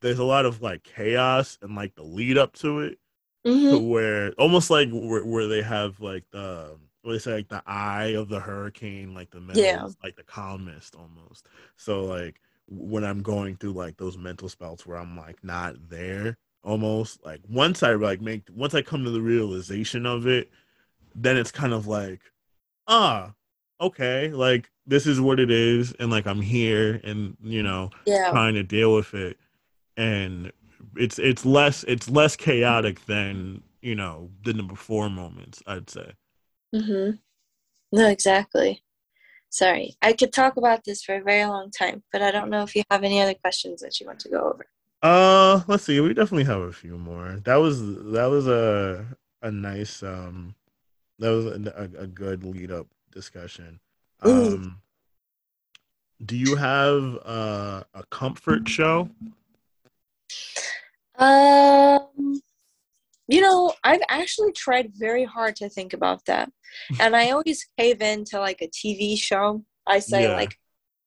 there's 0.00 0.18
a 0.18 0.24
lot 0.24 0.46
of 0.46 0.62
like 0.62 0.82
chaos 0.82 1.58
and 1.62 1.74
like 1.74 1.94
the 1.94 2.02
lead 2.02 2.38
up 2.38 2.52
to 2.54 2.80
it, 2.80 2.98
Mhm. 3.46 3.70
to 3.70 3.78
where 3.78 4.32
almost 4.32 4.70
like 4.70 4.90
where, 4.90 5.24
where 5.24 5.46
they 5.46 5.62
have 5.62 6.00
like 6.00 6.24
the 6.30 6.76
what 7.02 7.12
they 7.12 7.18
say 7.18 7.34
like 7.34 7.48
the 7.48 7.62
eye 7.66 8.14
of 8.16 8.28
the 8.28 8.40
hurricane, 8.40 9.14
like 9.14 9.30
the 9.30 9.40
middle, 9.40 9.62
Yeah. 9.62 9.88
like 10.02 10.16
the 10.16 10.24
calmest 10.24 10.94
almost. 10.96 11.48
So 11.76 12.04
like 12.04 12.40
when 12.66 13.04
I'm 13.04 13.22
going 13.22 13.56
through 13.56 13.72
like 13.72 13.96
those 13.96 14.18
mental 14.18 14.48
spells 14.48 14.86
where 14.86 14.98
I'm 14.98 15.16
like 15.16 15.42
not 15.42 15.76
there 15.88 16.36
almost 16.64 17.24
like 17.24 17.40
once 17.48 17.82
I 17.82 17.94
like 17.94 18.20
make 18.20 18.42
once 18.54 18.74
I 18.74 18.82
come 18.82 19.04
to 19.04 19.10
the 19.10 19.22
realization 19.22 20.04
of 20.04 20.26
it, 20.26 20.50
then 21.14 21.36
it's 21.36 21.52
kind 21.52 21.72
of 21.72 21.86
like 21.86 22.20
ah 22.88 23.32
okay 23.80 24.28
like 24.30 24.70
this 24.86 25.06
is 25.06 25.20
what 25.20 25.38
it 25.38 25.50
is 25.50 25.92
and 26.00 26.10
like 26.10 26.26
I'm 26.26 26.42
here 26.42 27.00
and 27.04 27.36
you 27.42 27.62
know 27.62 27.90
Yeah. 28.06 28.30
trying 28.30 28.54
to 28.54 28.62
deal 28.64 28.92
with 28.94 29.14
it 29.14 29.38
and 29.98 30.52
it's 30.96 31.18
it's 31.18 31.44
less 31.44 31.84
it's 31.84 32.08
less 32.08 32.36
chaotic 32.36 33.04
than 33.06 33.62
you 33.82 33.94
know 33.94 34.30
than 34.44 34.56
the 34.56 34.62
before 34.62 35.10
moments 35.10 35.62
I'd 35.66 35.90
say 35.90 36.12
hmm 36.74 37.10
No, 37.92 38.08
exactly. 38.08 38.82
Sorry. 39.50 39.96
I 40.02 40.12
could 40.12 40.32
talk 40.32 40.56
about 40.58 40.84
this 40.84 41.02
for 41.02 41.14
a 41.16 41.22
very 41.22 41.44
long 41.46 41.70
time, 41.70 42.02
but 42.12 42.20
I 42.22 42.30
don't 42.30 42.50
know 42.50 42.62
if 42.62 42.76
you 42.76 42.82
have 42.90 43.02
any 43.02 43.20
other 43.22 43.34
questions 43.34 43.80
that 43.80 43.98
you 43.98 44.06
want 44.06 44.20
to 44.20 44.28
go 44.28 44.40
over. 44.50 44.66
uh 45.02 45.62
let's 45.68 45.84
see 45.84 46.00
we 46.00 46.12
definitely 46.14 46.44
have 46.44 46.60
a 46.60 46.72
few 46.72 46.98
more 46.98 47.38
that 47.44 47.56
was 47.56 47.80
that 48.16 48.26
was 48.26 48.46
a 48.48 49.06
a 49.42 49.50
nice 49.50 50.02
um 50.02 50.54
that 51.20 51.30
was 51.30 51.46
a, 51.46 51.58
a, 51.76 52.02
a 52.02 52.06
good 52.06 52.42
lead 52.44 52.70
up 52.72 52.86
discussion 53.12 53.78
Ooh. 54.26 54.54
um 54.56 54.82
do 56.24 56.36
you 56.36 56.56
have 56.56 57.16
uh, 57.24 57.84
a 57.94 58.02
comfort 58.10 58.68
show 58.68 59.08
Um, 61.18 62.40
you 63.26 63.40
know, 63.40 63.74
I've 63.84 64.00
actually 64.08 64.52
tried 64.52 64.92
very 64.94 65.24
hard 65.24 65.56
to 65.56 65.68
think 65.68 65.92
about 65.92 66.24
that, 66.26 66.50
and 67.00 67.14
I 67.16 67.30
always 67.30 67.66
cave 67.78 68.00
into 68.00 68.38
like 68.38 68.62
a 68.62 68.68
TV 68.68 69.18
show. 69.18 69.64
I 69.86 69.98
say 70.00 70.24
Yeah. 70.24 70.34
like, 70.36 70.56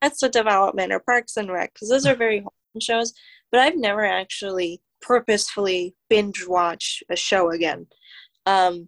that's 0.01 0.19
the 0.22 0.30
development 0.30 0.91
or 0.91 0.99
Parks 0.99 1.38
and 1.38 1.51
Rec 1.51 1.74
because 1.74 1.89
those 1.89 2.05
are 2.05 2.15
very 2.15 2.39
wholesome 2.39 2.82
shows. 2.82 3.13
but 3.51 3.59
I've 3.59 3.76
never 3.76 4.05
actually 4.05 4.82
purposefully 5.01 5.93
binge 6.09 6.47
watch 6.47 7.03
a 7.09 7.15
show 7.17 7.51
again. 7.51 7.86
Um, 8.45 8.88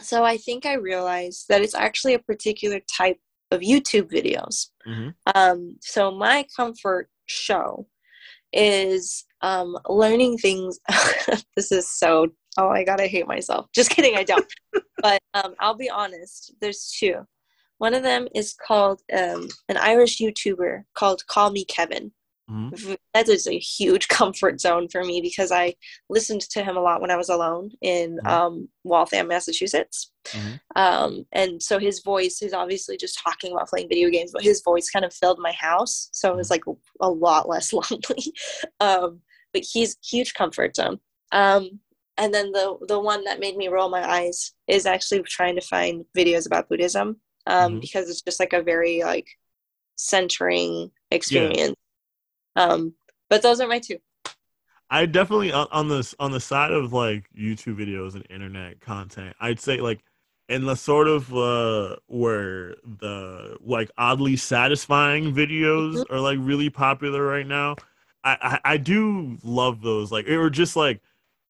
so 0.00 0.22
I 0.22 0.36
think 0.36 0.64
I 0.64 0.74
realized 0.74 1.46
that 1.48 1.60
it's 1.60 1.74
actually 1.74 2.14
a 2.14 2.20
particular 2.20 2.78
type 2.80 3.18
of 3.50 3.60
YouTube 3.62 4.10
videos. 4.12 4.68
Mhm. 4.86 5.14
Um, 5.34 5.76
so 5.82 6.10
my 6.12 6.46
comfort 6.56 7.10
show 7.26 7.88
is 8.52 9.24
um, 9.42 9.76
learning 9.88 10.38
things. 10.38 10.78
this 11.56 11.72
is 11.72 11.90
so. 11.90 12.28
Oh 12.58 12.68
my 12.68 12.82
god, 12.82 13.00
I 13.00 13.06
hate 13.06 13.28
myself. 13.28 13.66
Just 13.74 13.90
kidding, 13.90 14.16
I 14.16 14.24
don't. 14.24 14.46
but 15.02 15.20
um, 15.34 15.54
I'll 15.60 15.76
be 15.76 15.90
honest. 15.90 16.54
There's 16.60 16.94
two. 16.98 17.26
One 17.78 17.94
of 17.94 18.02
them 18.02 18.28
is 18.34 18.54
called 18.66 19.00
um, 19.16 19.48
an 19.68 19.76
Irish 19.78 20.18
YouTuber 20.18 20.82
called 20.94 21.26
Call 21.26 21.50
Me 21.50 21.64
Kevin. 21.64 22.12
Mhm. 22.50 22.96
That 23.14 23.28
is 23.28 23.46
a 23.46 23.58
huge 23.58 24.08
comfort 24.08 24.60
zone 24.60 24.88
for 24.88 25.04
me 25.04 25.20
because 25.20 25.52
I 25.52 25.74
listened 26.08 26.40
to 26.50 26.62
him 26.64 26.76
a 26.76 26.80
lot 26.80 27.00
when 27.00 27.10
I 27.10 27.16
was 27.16 27.28
alone 27.28 27.70
in 27.80 28.18
Mhm. 28.24 28.26
um, 28.30 28.68
Waltham, 28.84 29.28
Massachusetts. 29.28 30.10
Mhm. 30.26 30.60
Um, 30.76 31.26
and 31.32 31.62
so 31.62 31.78
his 31.78 32.00
voice 32.00 32.42
is 32.42 32.52
obviously 32.52 32.96
just 32.96 33.18
talking 33.22 33.52
about 33.52 33.68
playing 33.68 33.88
video 33.88 34.10
games, 34.10 34.32
but 34.32 34.42
his 34.42 34.62
voice 34.62 34.90
kind 34.90 35.04
of 35.04 35.14
filled 35.14 35.38
my 35.38 35.52
house. 35.52 36.08
So 36.12 36.30
it 36.32 36.36
was 36.36 36.50
like 36.50 36.64
a 37.00 37.08
lot 37.10 37.48
less 37.48 37.72
lonely. 37.72 38.32
um, 38.80 39.20
but 39.52 39.62
he's 39.62 39.96
huge 40.04 40.34
comfort 40.34 40.76
zone. 40.76 41.00
Um, 41.32 41.80
and 42.16 42.32
then 42.34 42.52
the 42.52 42.76
the 42.86 43.00
one 43.00 43.24
that 43.24 43.40
made 43.40 43.56
me 43.56 43.68
roll 43.68 43.88
my 43.88 44.06
eyes 44.08 44.52
is 44.66 44.84
actually 44.86 45.22
trying 45.22 45.54
to 45.56 45.60
find 45.66 46.04
videos 46.16 46.46
about 46.46 46.68
Buddhism 46.68 47.20
um, 47.46 47.76
Mhm. 47.76 47.80
because 47.80 48.10
it's 48.10 48.22
just 48.22 48.38
like 48.40 48.52
a 48.52 48.62
very 48.62 49.02
like 49.02 49.26
centering 49.96 50.90
experience. 51.10 51.74
Um, 52.60 52.94
but 53.28 53.42
those 53.42 53.60
are 53.60 53.68
my 53.68 53.78
two. 53.78 53.98
I 54.90 55.06
definitely 55.06 55.52
on, 55.52 55.88
this 55.88 56.14
on 56.18 56.32
the 56.32 56.40
side 56.40 56.72
of 56.72 56.92
like 56.92 57.24
YouTube 57.38 57.76
videos 57.76 58.14
and 58.14 58.26
internet 58.28 58.80
content. 58.80 59.36
I'd 59.40 59.60
say 59.60 59.80
like 59.80 60.00
in 60.48 60.66
the 60.66 60.74
sort 60.74 61.06
of 61.06 61.32
uh 61.34 61.96
where 62.08 62.74
the 62.98 63.56
like 63.60 63.88
oddly 63.96 64.36
satisfying 64.36 65.32
videos 65.32 66.04
are 66.10 66.18
like 66.18 66.38
really 66.40 66.70
popular 66.70 67.24
right 67.24 67.46
now. 67.46 67.76
I, 68.24 68.36
I 68.64 68.72
I 68.72 68.76
do 68.76 69.38
love 69.44 69.80
those 69.80 70.10
like 70.10 70.28
or 70.28 70.50
just 70.50 70.74
like 70.74 71.00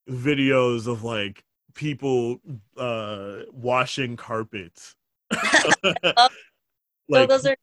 videos 0.08 0.86
of 0.86 1.02
like 1.02 1.42
people 1.74 2.40
uh 2.76 3.38
washing 3.52 4.18
carpets. 4.18 4.94
so 5.32 6.28
those 7.10 7.46
are. 7.46 7.56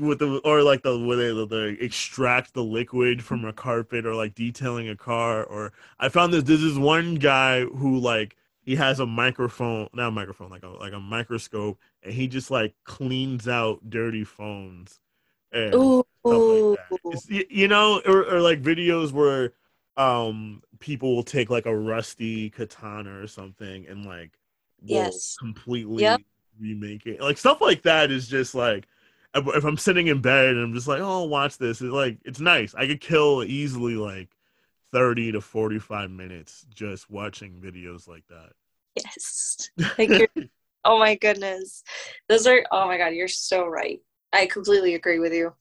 With 0.00 0.18
the 0.18 0.38
or 0.44 0.62
like 0.62 0.82
the 0.82 0.98
where 0.98 1.16
they, 1.16 1.46
they 1.46 1.82
extract 1.84 2.54
the 2.54 2.62
liquid 2.62 3.24
from 3.24 3.44
a 3.44 3.52
carpet 3.52 4.06
or 4.06 4.14
like 4.14 4.34
detailing 4.34 4.88
a 4.88 4.96
car 4.96 5.42
or 5.44 5.72
I 5.98 6.08
found 6.08 6.32
this 6.32 6.44
this 6.44 6.60
is 6.60 6.78
one 6.78 7.14
guy 7.16 7.64
who 7.64 7.98
like 7.98 8.36
he 8.62 8.76
has 8.76 9.00
a 9.00 9.06
microphone 9.06 9.88
not 9.94 10.08
a 10.08 10.10
microphone 10.10 10.50
like 10.50 10.62
a 10.62 10.68
like 10.68 10.92
a 10.92 11.00
microscope 11.00 11.78
and 12.02 12.12
he 12.12 12.28
just 12.28 12.50
like 12.50 12.74
cleans 12.84 13.48
out 13.48 13.88
dirty 13.88 14.24
phones 14.24 15.00
and 15.52 15.74
Ooh, 15.74 16.04
stuff 16.26 16.46
like 16.46 16.64
that. 16.72 16.98
It's, 17.10 17.28
you 17.28 17.68
know 17.68 18.02
or, 18.06 18.24
or 18.34 18.40
like 18.40 18.62
videos 18.62 19.12
where 19.12 19.54
um 19.96 20.62
people 20.78 21.14
will 21.16 21.22
take 21.24 21.50
like 21.50 21.66
a 21.66 21.76
rusty 21.76 22.50
katana 22.50 23.18
or 23.20 23.26
something 23.26 23.86
and 23.86 24.04
like 24.06 24.38
Yes. 24.86 25.38
completely 25.38 26.02
Yep. 26.02 26.20
remake 26.58 27.06
it 27.06 27.20
like 27.20 27.38
stuff 27.38 27.60
like 27.60 27.82
that 27.82 28.10
is 28.10 28.28
just 28.28 28.54
like 28.54 28.86
if 29.34 29.64
I'm 29.64 29.76
sitting 29.76 30.08
in 30.08 30.20
bed 30.20 30.50
and 30.50 30.60
I'm 30.62 30.74
just 30.74 30.88
like, 30.88 31.00
oh, 31.00 31.24
watch 31.24 31.58
this, 31.58 31.80
it's 31.80 31.92
like 31.92 32.18
it's 32.24 32.40
nice. 32.40 32.74
I 32.74 32.86
could 32.86 33.00
kill 33.00 33.44
easily 33.44 33.94
like 33.94 34.30
thirty 34.92 35.32
to 35.32 35.40
forty-five 35.40 36.10
minutes 36.10 36.66
just 36.74 37.10
watching 37.10 37.60
videos 37.60 38.08
like 38.08 38.24
that. 38.28 38.52
yes. 38.96 39.70
Oh 40.82 40.98
my 40.98 41.14
goodness, 41.14 41.82
those 42.28 42.46
are. 42.46 42.64
Oh 42.72 42.86
my 42.86 42.96
god, 42.96 43.08
you're 43.08 43.28
so 43.28 43.66
right. 43.66 44.00
I 44.32 44.46
completely 44.46 44.94
agree 44.94 45.18
with 45.18 45.34
you. 45.34 45.52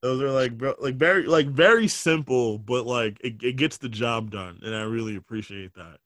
Those 0.00 0.22
are 0.22 0.30
like 0.30 0.52
like 0.80 0.94
very 0.94 1.24
like 1.26 1.48
very 1.48 1.88
simple, 1.88 2.58
but 2.58 2.86
like 2.86 3.18
it, 3.22 3.42
it 3.42 3.56
gets 3.56 3.78
the 3.78 3.88
job 3.88 4.30
done, 4.30 4.60
and 4.62 4.74
I 4.74 4.82
really 4.82 5.16
appreciate 5.16 5.72
that. 5.74 5.98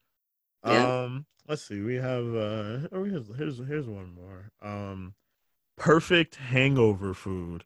Yeah. 0.65 0.91
Um, 1.03 1.25
let's 1.47 1.63
see, 1.63 1.81
we 1.81 1.95
have 1.95 2.25
uh, 2.35 2.87
oh, 2.91 3.03
here's 3.03 3.27
here's 3.37 3.57
here's 3.59 3.87
one 3.87 4.15
more. 4.15 4.51
Um, 4.61 5.13
perfect 5.77 6.35
hangover 6.35 7.13
food. 7.13 7.65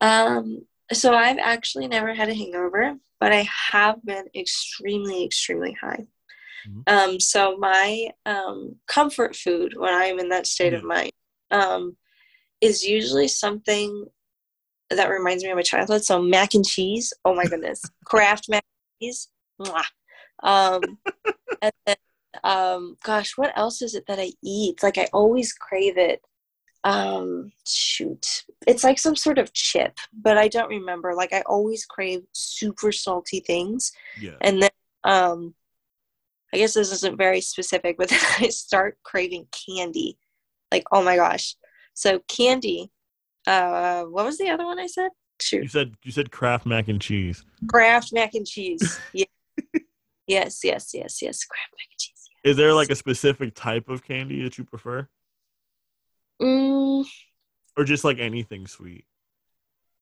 Um, 0.00 0.66
so 0.92 1.14
I've 1.14 1.38
actually 1.38 1.88
never 1.88 2.14
had 2.14 2.28
a 2.28 2.34
hangover, 2.34 2.96
but 3.18 3.32
I 3.32 3.48
have 3.72 4.04
been 4.04 4.26
extremely, 4.34 5.24
extremely 5.24 5.76
high. 5.80 6.06
Mhm. 6.68 6.82
Um, 6.86 7.20
so 7.20 7.56
my 7.56 8.10
um, 8.24 8.76
comfort 8.86 9.34
food 9.34 9.74
when 9.76 9.94
I'm 9.94 10.18
in 10.18 10.28
that 10.28 10.46
state 10.46 10.74
of 10.74 10.84
mind 10.84 11.12
um, 11.50 11.96
is 12.60 12.84
usually 12.84 13.28
something 13.28 14.06
that 14.90 15.10
reminds 15.10 15.42
me 15.42 15.50
of 15.50 15.56
my 15.56 15.62
childhood. 15.62 16.04
So 16.04 16.22
mac 16.22 16.54
and 16.54 16.64
cheese. 16.64 17.12
Oh 17.24 17.34
my 17.34 17.44
goodness, 17.44 17.82
Kraft 18.04 18.48
mac 18.48 18.64
and 18.64 19.08
cheese. 19.08 19.28
Mwah. 19.60 19.84
Um, 20.42 20.98
and 21.62 21.72
then, 21.86 21.96
um, 22.44 22.96
gosh, 23.02 23.36
what 23.36 23.56
else 23.56 23.82
is 23.82 23.94
it 23.94 24.04
that 24.06 24.20
I 24.20 24.32
eat? 24.42 24.82
Like 24.82 24.98
I 24.98 25.08
always 25.12 25.52
crave 25.52 25.96
it 25.96 26.20
um 26.86 27.50
shoot. 27.66 28.44
It's 28.66 28.84
like 28.84 28.98
some 29.00 29.16
sort 29.16 29.38
of 29.38 29.52
chip 29.52 29.98
but 30.12 30.38
i 30.38 30.46
don't 30.46 30.68
remember. 30.68 31.14
Like 31.14 31.32
i 31.32 31.42
always 31.46 31.84
crave 31.84 32.22
super 32.32 32.92
salty 32.92 33.40
things. 33.40 33.90
Yeah, 34.20 34.36
and 34.40 34.62
then 34.62 34.70
um 35.04 35.54
i 36.54 36.58
guess 36.58 36.74
this 36.74 36.92
isn't 36.92 37.18
very 37.18 37.40
specific 37.40 37.96
but 37.98 38.08
then 38.12 38.20
i 38.38 38.48
start 38.48 38.98
craving 39.02 39.48
candy. 39.50 40.16
Like 40.70 40.84
oh 40.92 41.02
my 41.02 41.16
gosh. 41.16 41.56
So 41.94 42.20
candy 42.28 42.90
uh 43.48 44.04
what 44.04 44.24
was 44.24 44.38
the 44.38 44.48
other 44.48 44.64
one 44.64 44.78
i 44.78 44.86
said? 44.86 45.10
You 45.52 45.68
said 45.68 45.94
you 46.04 46.12
said 46.12 46.30
Kraft 46.30 46.66
mac 46.66 46.86
and 46.88 47.00
cheese. 47.00 47.44
kraft 47.68 48.12
mac 48.12 48.34
and 48.34 48.46
cheese. 48.46 49.00
Yeah. 49.12 49.24
yes 50.28 50.60
yes 50.62 50.92
yes 50.94 51.20
yes. 51.20 51.44
Kraft 51.44 51.72
mac 51.78 51.88
and 51.90 51.98
cheese 51.98 52.30
Is 52.44 52.56
there 52.56 52.72
like 52.72 52.90
a 52.90 52.96
specific 52.96 53.54
type 53.54 53.88
of 53.88 54.04
candy 54.04 54.42
that 54.44 54.56
you 54.58 54.64
prefer, 54.64 55.08
mm, 56.40 57.04
or 57.76 57.84
just 57.84 58.04
like 58.04 58.18
anything 58.18 58.66
sweet? 58.66 59.06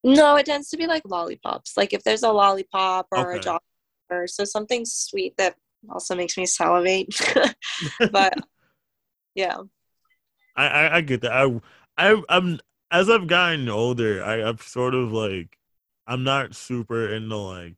no 0.03 0.37
it 0.37 0.47
tends 0.47 0.69
to 0.71 0.77
be 0.77 0.87
like 0.87 1.03
lollipops 1.07 1.77
like 1.77 1.93
if 1.93 2.03
there's 2.05 2.23
a 2.23 2.31
lollipop 2.31 3.07
or 3.11 3.33
a 3.33 3.39
Okay. 3.39 3.41
chocolate 3.41 3.63
or 4.11 4.27
so 4.27 4.45
something 4.45 4.85
sweet 4.85 5.37
that 5.37 5.57
also 5.91 6.15
makes 6.15 6.37
me 6.37 6.47
salivate 6.47 7.09
but 8.11 8.35
yeah 9.35 9.59
I, 10.57 10.67
I 10.67 10.97
I 10.97 11.01
get 11.01 11.21
that. 11.23 11.33
I 11.33 11.61
I 11.97 12.23
I'm 12.29 12.59
as 12.91 13.11
I've 13.11 13.27
gotten 13.27 13.69
older, 13.69 14.23
I 14.25 14.49
I've 14.49 14.63
sort 14.63 14.95
of 14.95 15.13
like 15.13 15.59
I'm 16.07 16.25
not 16.25 16.55
super 16.55 17.13
into 17.13 17.37
like 17.37 17.77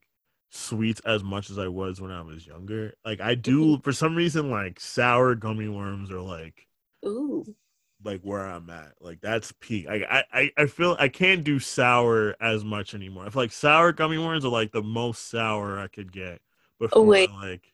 sweets 0.51 1.01
as 1.05 1.23
much 1.23 1.49
as 1.49 1.57
I 1.57 1.67
was 1.67 2.01
when 2.01 2.11
I 2.11 2.21
was 2.21 2.45
younger. 2.47 2.93
Like 3.05 3.21
I 3.21 3.35
do 3.35 3.79
for 3.83 3.91
some 3.93 4.15
reason 4.15 4.49
like 4.51 4.79
sour 4.79 5.35
gummy 5.35 5.67
worms 5.69 6.11
or 6.11 6.21
like 6.21 6.67
ooh 7.05 7.55
like 8.03 8.21
where 8.21 8.45
I'm 8.45 8.69
at. 8.69 8.93
Like 9.01 9.21
that's 9.21 9.51
peak. 9.59 9.87
I 9.89 10.23
I 10.31 10.51
I- 10.57 10.65
feel 10.67 10.95
I 10.99 11.07
can't 11.09 11.43
do 11.43 11.59
sour 11.59 12.35
as 12.39 12.63
much 12.63 12.93
anymore. 12.93 13.25
I 13.25 13.29
feel 13.29 13.41
like 13.43 13.51
sour 13.51 13.91
gummy 13.91 14.17
worms 14.17 14.45
are 14.45 14.49
like 14.49 14.71
the 14.71 14.83
most 14.83 15.29
sour 15.29 15.79
I 15.79 15.87
could 15.87 16.11
get 16.11 16.41
before 16.79 17.03
wait. 17.03 17.31
like 17.31 17.73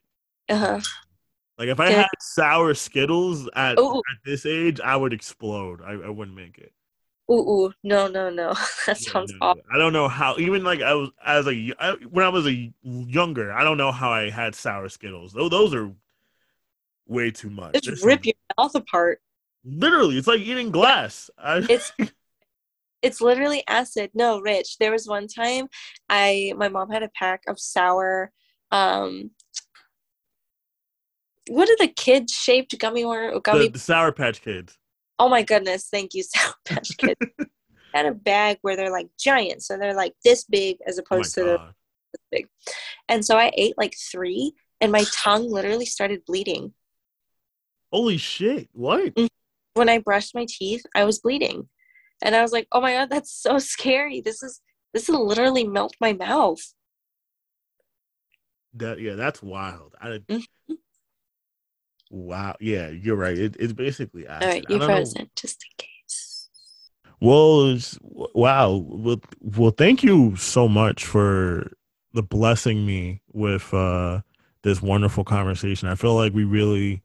uh-huh 0.49 0.79
like 1.57 1.67
if 1.69 1.79
I 1.79 1.85
Okay. 1.87 1.95
had 1.95 2.07
sour 2.19 2.73
Skittles 2.73 3.47
at, 3.55 3.77
Ooh. 3.77 3.97
at 3.99 4.17
this 4.25 4.45
age, 4.45 4.79
I 4.79 4.95
would 4.95 5.13
explode. 5.13 5.81
I, 5.85 5.91
I 5.91 6.09
wouldn't 6.09 6.35
make 6.35 6.57
it. 6.57 6.73
ooh, 7.29 7.33
ooh 7.67 7.73
no 7.83 8.07
no 8.07 8.29
no 8.29 8.53
that 8.87 8.97
sounds 8.97 9.31
no, 9.33 9.37
awful 9.41 9.61
I 9.73 9.77
don't 9.77 9.93
know 9.93 10.07
how. 10.07 10.37
Even 10.39 10.63
like 10.63 10.81
I 10.81 10.93
was 10.93 11.09
as 11.25 11.47
a 11.47 11.73
I, 11.79 11.91
when 12.09 12.25
I 12.25 12.29
was 12.29 12.47
a 12.47 12.73
younger, 12.83 13.51
I 13.53 13.63
don't 13.63 13.77
know 13.77 13.91
how 13.91 14.09
I 14.11 14.29
had 14.29 14.55
sour 14.55 14.87
Skittles. 14.89 15.33
Those 15.33 15.51
those 15.51 15.73
are 15.73 15.91
way 17.07 17.29
too 17.31 17.49
much. 17.49 17.73
just 17.75 17.85
There's 17.87 18.03
rip 18.03 18.23
some- 18.23 18.31
your 18.57 18.63
mouth 18.65 18.75
apart 18.75 19.21
literally, 19.63 20.17
it's 20.17 20.27
like 20.27 20.41
eating 20.41 20.71
glass. 20.71 21.29
I, 21.37 21.57
it's 21.69 21.91
it's 23.01 23.21
literally 23.21 23.63
acid 23.67 24.09
no 24.13 24.39
rich 24.39 24.77
there 24.79 24.91
was 24.91 25.07
one 25.07 25.27
time 25.27 25.67
i 26.09 26.53
my 26.57 26.69
mom 26.69 26.89
had 26.89 27.03
a 27.03 27.09
pack 27.09 27.43
of 27.47 27.59
sour 27.59 28.31
um 28.71 29.29
what 31.49 31.69
are 31.69 31.75
the 31.77 31.91
kid 31.93 32.29
shaped 32.29 32.77
gummy 32.79 33.05
worm 33.05 33.37
gummy 33.41 33.65
the, 33.67 33.73
the 33.73 33.79
Sour 33.79 34.13
Patch 34.13 34.41
Kids. 34.41 34.77
oh 35.19 35.27
my 35.27 35.43
goodness 35.43 35.89
thank 35.91 36.13
you 36.13 36.23
sour 36.23 36.53
patch 36.65 36.97
kids 36.97 37.19
had 37.93 38.05
a 38.07 38.13
bag 38.13 38.57
where 38.61 38.75
they're 38.75 38.89
like 38.89 39.09
giant 39.19 39.61
so 39.61 39.77
they're 39.77 39.93
like 39.93 40.13
this 40.23 40.45
big 40.45 40.77
as 40.87 40.97
Oh 40.97 41.01
opposed 41.01 41.35
to 41.35 41.41
the 41.43 42.19
big 42.31 42.47
and 43.09 43.23
so 43.23 43.37
i 43.37 43.51
ate 43.55 43.77
like 43.77 43.95
three 44.11 44.53
and 44.79 44.91
my 44.91 45.03
tongue 45.11 45.51
literally 45.51 45.85
started 45.85 46.23
bleeding 46.25 46.73
Holy 47.91 48.17
shit! 48.17 48.69
What? 48.73 49.13
When 49.73 49.89
I 49.89 49.99
brushed 49.99 50.35
my 50.35 50.45
teeth, 50.47 50.83
I 50.95 51.03
was 51.03 51.19
bleeding. 51.19 51.67
And 52.21 52.35
I 52.35 52.41
was 52.41 52.51
like, 52.51 52.67
oh 52.71 52.81
my 52.81 52.93
God, 52.93 53.09
that's 53.09 53.31
so 53.31 53.57
scary. 53.59 54.21
This 54.21 54.41
is 54.43 54.61
This 54.93 55.09
will 55.09 55.25
literally 55.25 55.65
melt 55.67 55.95
my 55.99 56.13
mouth. 56.13 56.61
That 58.75 58.99
yeah, 58.99 59.15
that's 59.15 59.41
wild. 59.41 59.95
I, 59.99 60.19
Mhm. 60.29 60.43
wow. 62.09 62.55
Yeah, 62.59 62.89
you're 62.89 63.15
right. 63.15 63.37
It, 63.37 63.55
it's 63.59 63.73
basically 63.73 64.27
acid. 64.27 64.43
All 64.43 64.53
right, 64.53 64.65
you 64.69 64.79
don't 64.79 64.87
know- 64.89 65.27
just 65.35 65.63
in 65.63 65.71
case. 65.77 66.49
Well, 67.19 67.69
it's, 67.71 67.97
wow. 68.01 68.75
Well, 68.75 69.21
well, 69.41 69.71
thank 69.71 70.03
you 70.03 70.35
so 70.35 70.67
much 70.67 71.05
for 71.05 71.71
the 72.13 72.23
blessing 72.23 72.85
me 72.85 73.21
with 73.31 73.73
uh 73.73 74.21
this 74.61 74.81
wonderful 74.81 75.23
conversation. 75.23 75.87
I 75.89 75.95
feel 75.95 76.15
like 76.15 76.33
we 76.33 76.43
really 76.43 77.01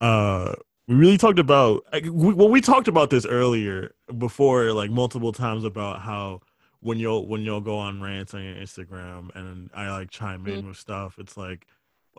uh 0.00 0.54
we 0.88 0.94
really 0.94 1.18
talked 1.18 1.38
about 1.38 1.84
like, 1.92 2.04
we, 2.04 2.34
well 2.34 2.48
we 2.48 2.60
talked 2.60 2.88
about 2.88 3.10
this 3.10 3.24
earlier 3.24 3.94
before 4.16 4.72
like 4.72 4.90
multiple 4.90 5.32
times 5.32 5.64
about 5.64 6.00
how 6.00 6.40
when 6.80 6.98
you'll 6.98 7.28
when 7.28 7.42
you'll 7.42 7.60
go 7.60 7.78
on 7.78 8.00
rants 8.00 8.34
on 8.34 8.42
your 8.42 8.54
Instagram 8.56 9.34
and 9.36 9.70
I 9.74 9.90
like 9.90 10.10
chime 10.10 10.46
in 10.48 10.66
with 10.66 10.76
stuff 10.76 11.18
it's 11.18 11.36
like 11.36 11.66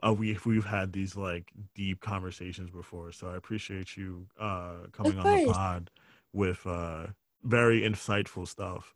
uh, 0.01 0.13
we 0.13 0.37
we've 0.45 0.65
had 0.65 0.93
these 0.93 1.17
like 1.17 1.51
deep 1.75 1.99
conversations 1.99 2.69
before 2.69 3.11
so 3.11 3.27
I 3.27 3.35
appreciate 3.35 3.97
you 3.97 4.27
uh 4.39 4.87
coming 4.93 5.19
on 5.19 5.45
the 5.45 5.51
pod 5.51 5.91
with 6.31 6.65
uh 6.65 7.07
very 7.43 7.81
insightful 7.81 8.47
stuff 8.47 8.95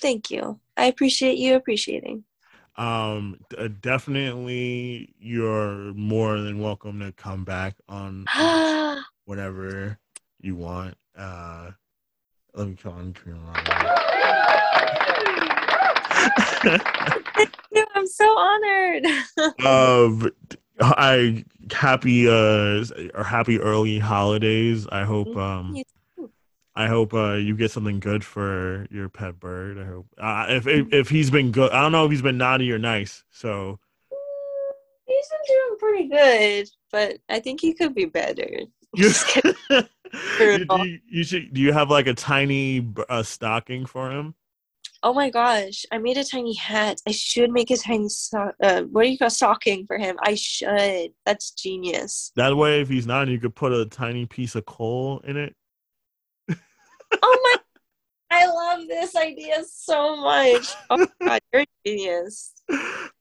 Thank 0.00 0.30
you. 0.30 0.60
I 0.76 0.86
appreciate 0.86 1.38
you 1.38 1.56
appreciating. 1.56 2.24
Um 2.78 3.38
uh, 3.58 3.68
definitely 3.80 5.12
you're 5.18 5.92
more 5.94 6.38
than 6.40 6.60
welcome 6.60 7.00
to 7.00 7.10
come 7.12 7.44
back 7.44 7.74
on 7.88 8.24
whatever 9.24 9.98
you 10.40 10.54
want 10.54 10.94
uh 11.16 11.70
let 12.54 12.68
me 12.68 12.76
come 12.76 12.92
on 12.92 13.12
turn 13.12 13.34
yeah, 17.72 17.84
I'm 17.94 18.06
so 18.06 18.24
honored. 18.38 19.06
um 19.66 20.30
i 20.80 21.44
happy 21.72 22.28
uh 22.28 22.84
or 23.14 23.24
happy 23.24 23.58
early 23.58 23.98
holidays 23.98 24.86
i 24.92 25.02
hope 25.02 25.36
um 25.36 25.74
You. 25.74 25.84
I 26.78 26.86
hope 26.86 27.12
uh, 27.12 27.32
you 27.32 27.56
get 27.56 27.72
something 27.72 27.98
good 27.98 28.24
for 28.24 28.86
your 28.88 29.08
pet 29.08 29.40
bird. 29.40 29.80
I 29.80 29.84
hope 29.84 30.06
uh, 30.16 30.46
if, 30.48 30.68
if 30.68 30.92
if 30.92 31.08
he's 31.08 31.28
been 31.28 31.50
good. 31.50 31.72
I 31.72 31.82
don't 31.82 31.90
know 31.90 32.04
if 32.04 32.12
he's 32.12 32.22
been 32.22 32.38
naughty 32.38 32.70
or 32.70 32.78
nice. 32.78 33.24
So 33.32 33.80
He's 35.08 35.28
been 35.28 35.56
doing 35.56 35.78
pretty 35.80 36.08
good, 36.08 36.68
but 36.92 37.18
I 37.28 37.40
think 37.40 37.60
he 37.60 37.74
could 37.74 37.96
be 37.96 38.04
better. 38.04 38.48
you, 38.48 38.68
Just 38.94 39.26
kidding. 39.26 39.56
you, 40.38 40.66
you, 40.70 40.98
you 41.10 41.24
should. 41.24 41.52
Do 41.52 41.60
you 41.60 41.72
have 41.72 41.90
like 41.90 42.06
a 42.06 42.14
tiny 42.14 42.88
uh, 43.08 43.24
stocking 43.24 43.84
for 43.84 44.12
him? 44.12 44.36
Oh 45.02 45.12
my 45.12 45.30
gosh, 45.30 45.84
I 45.90 45.98
made 45.98 46.16
a 46.16 46.24
tiny 46.24 46.54
hat. 46.54 47.00
I 47.08 47.10
should 47.10 47.50
make 47.50 47.72
a 47.72 47.76
tiny 47.76 48.08
so- 48.08 48.52
uh, 48.62 48.82
what 48.82 49.02
do 49.02 49.08
you 49.08 49.18
call 49.18 49.30
stocking 49.30 49.84
for 49.84 49.98
him? 49.98 50.16
I 50.22 50.36
should. 50.36 51.10
That's 51.26 51.50
genius. 51.50 52.30
That 52.36 52.56
way, 52.56 52.82
if 52.82 52.88
he's 52.88 53.06
not, 53.06 53.26
you 53.26 53.40
could 53.40 53.56
put 53.56 53.72
a 53.72 53.84
tiny 53.86 54.26
piece 54.26 54.54
of 54.54 54.64
coal 54.64 55.20
in 55.24 55.36
it. 55.36 55.56
Oh 57.22 57.40
my 57.42 57.60
I 58.30 58.46
love 58.46 58.86
this 58.88 59.16
idea 59.16 59.64
so 59.64 60.16
much. 60.16 60.74
Oh 60.90 60.98
my 60.98 61.08
god, 61.26 61.40
you're 61.52 61.62
a 61.62 61.66
genius. 61.86 62.52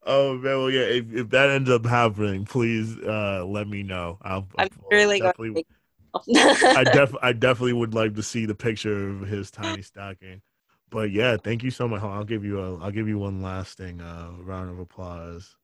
Oh 0.06 0.34
man, 0.36 0.44
well 0.44 0.70
yeah. 0.70 0.82
If, 0.82 1.14
if 1.14 1.30
that 1.30 1.50
ends 1.50 1.70
up 1.70 1.86
happening, 1.86 2.46
please 2.46 2.98
uh, 3.00 3.46
let 3.46 3.68
me 3.68 3.84
know. 3.84 4.18
I'll, 4.22 4.48
I'm 4.58 4.70
I'll 4.92 4.92
really 4.92 5.20
going 5.20 5.34
definitely. 5.34 5.66
to 6.34 6.76
I 6.76 6.84
def 6.84 7.14
I 7.22 7.34
definitely 7.34 7.74
would 7.74 7.94
like 7.94 8.16
to 8.16 8.24
see 8.24 8.46
the 8.46 8.56
picture 8.56 9.10
of 9.10 9.22
his 9.22 9.52
tiny 9.52 9.82
stocking. 9.82 10.42
But 10.90 11.12
yeah, 11.12 11.38
thank 11.38 11.64
you 11.64 11.72
so 11.72 11.88
much. 11.88 12.02
I'll 12.02 12.24
give 12.24 12.46
you 12.46 12.60
a 12.60 12.80
I'll 12.80 12.92
give 12.92 13.08
you 13.08 13.18
one 13.20 13.42
lasting 13.42 14.02
uh, 14.02 14.32
round 14.40 14.70
of 14.70 14.80
applause. 14.80 15.56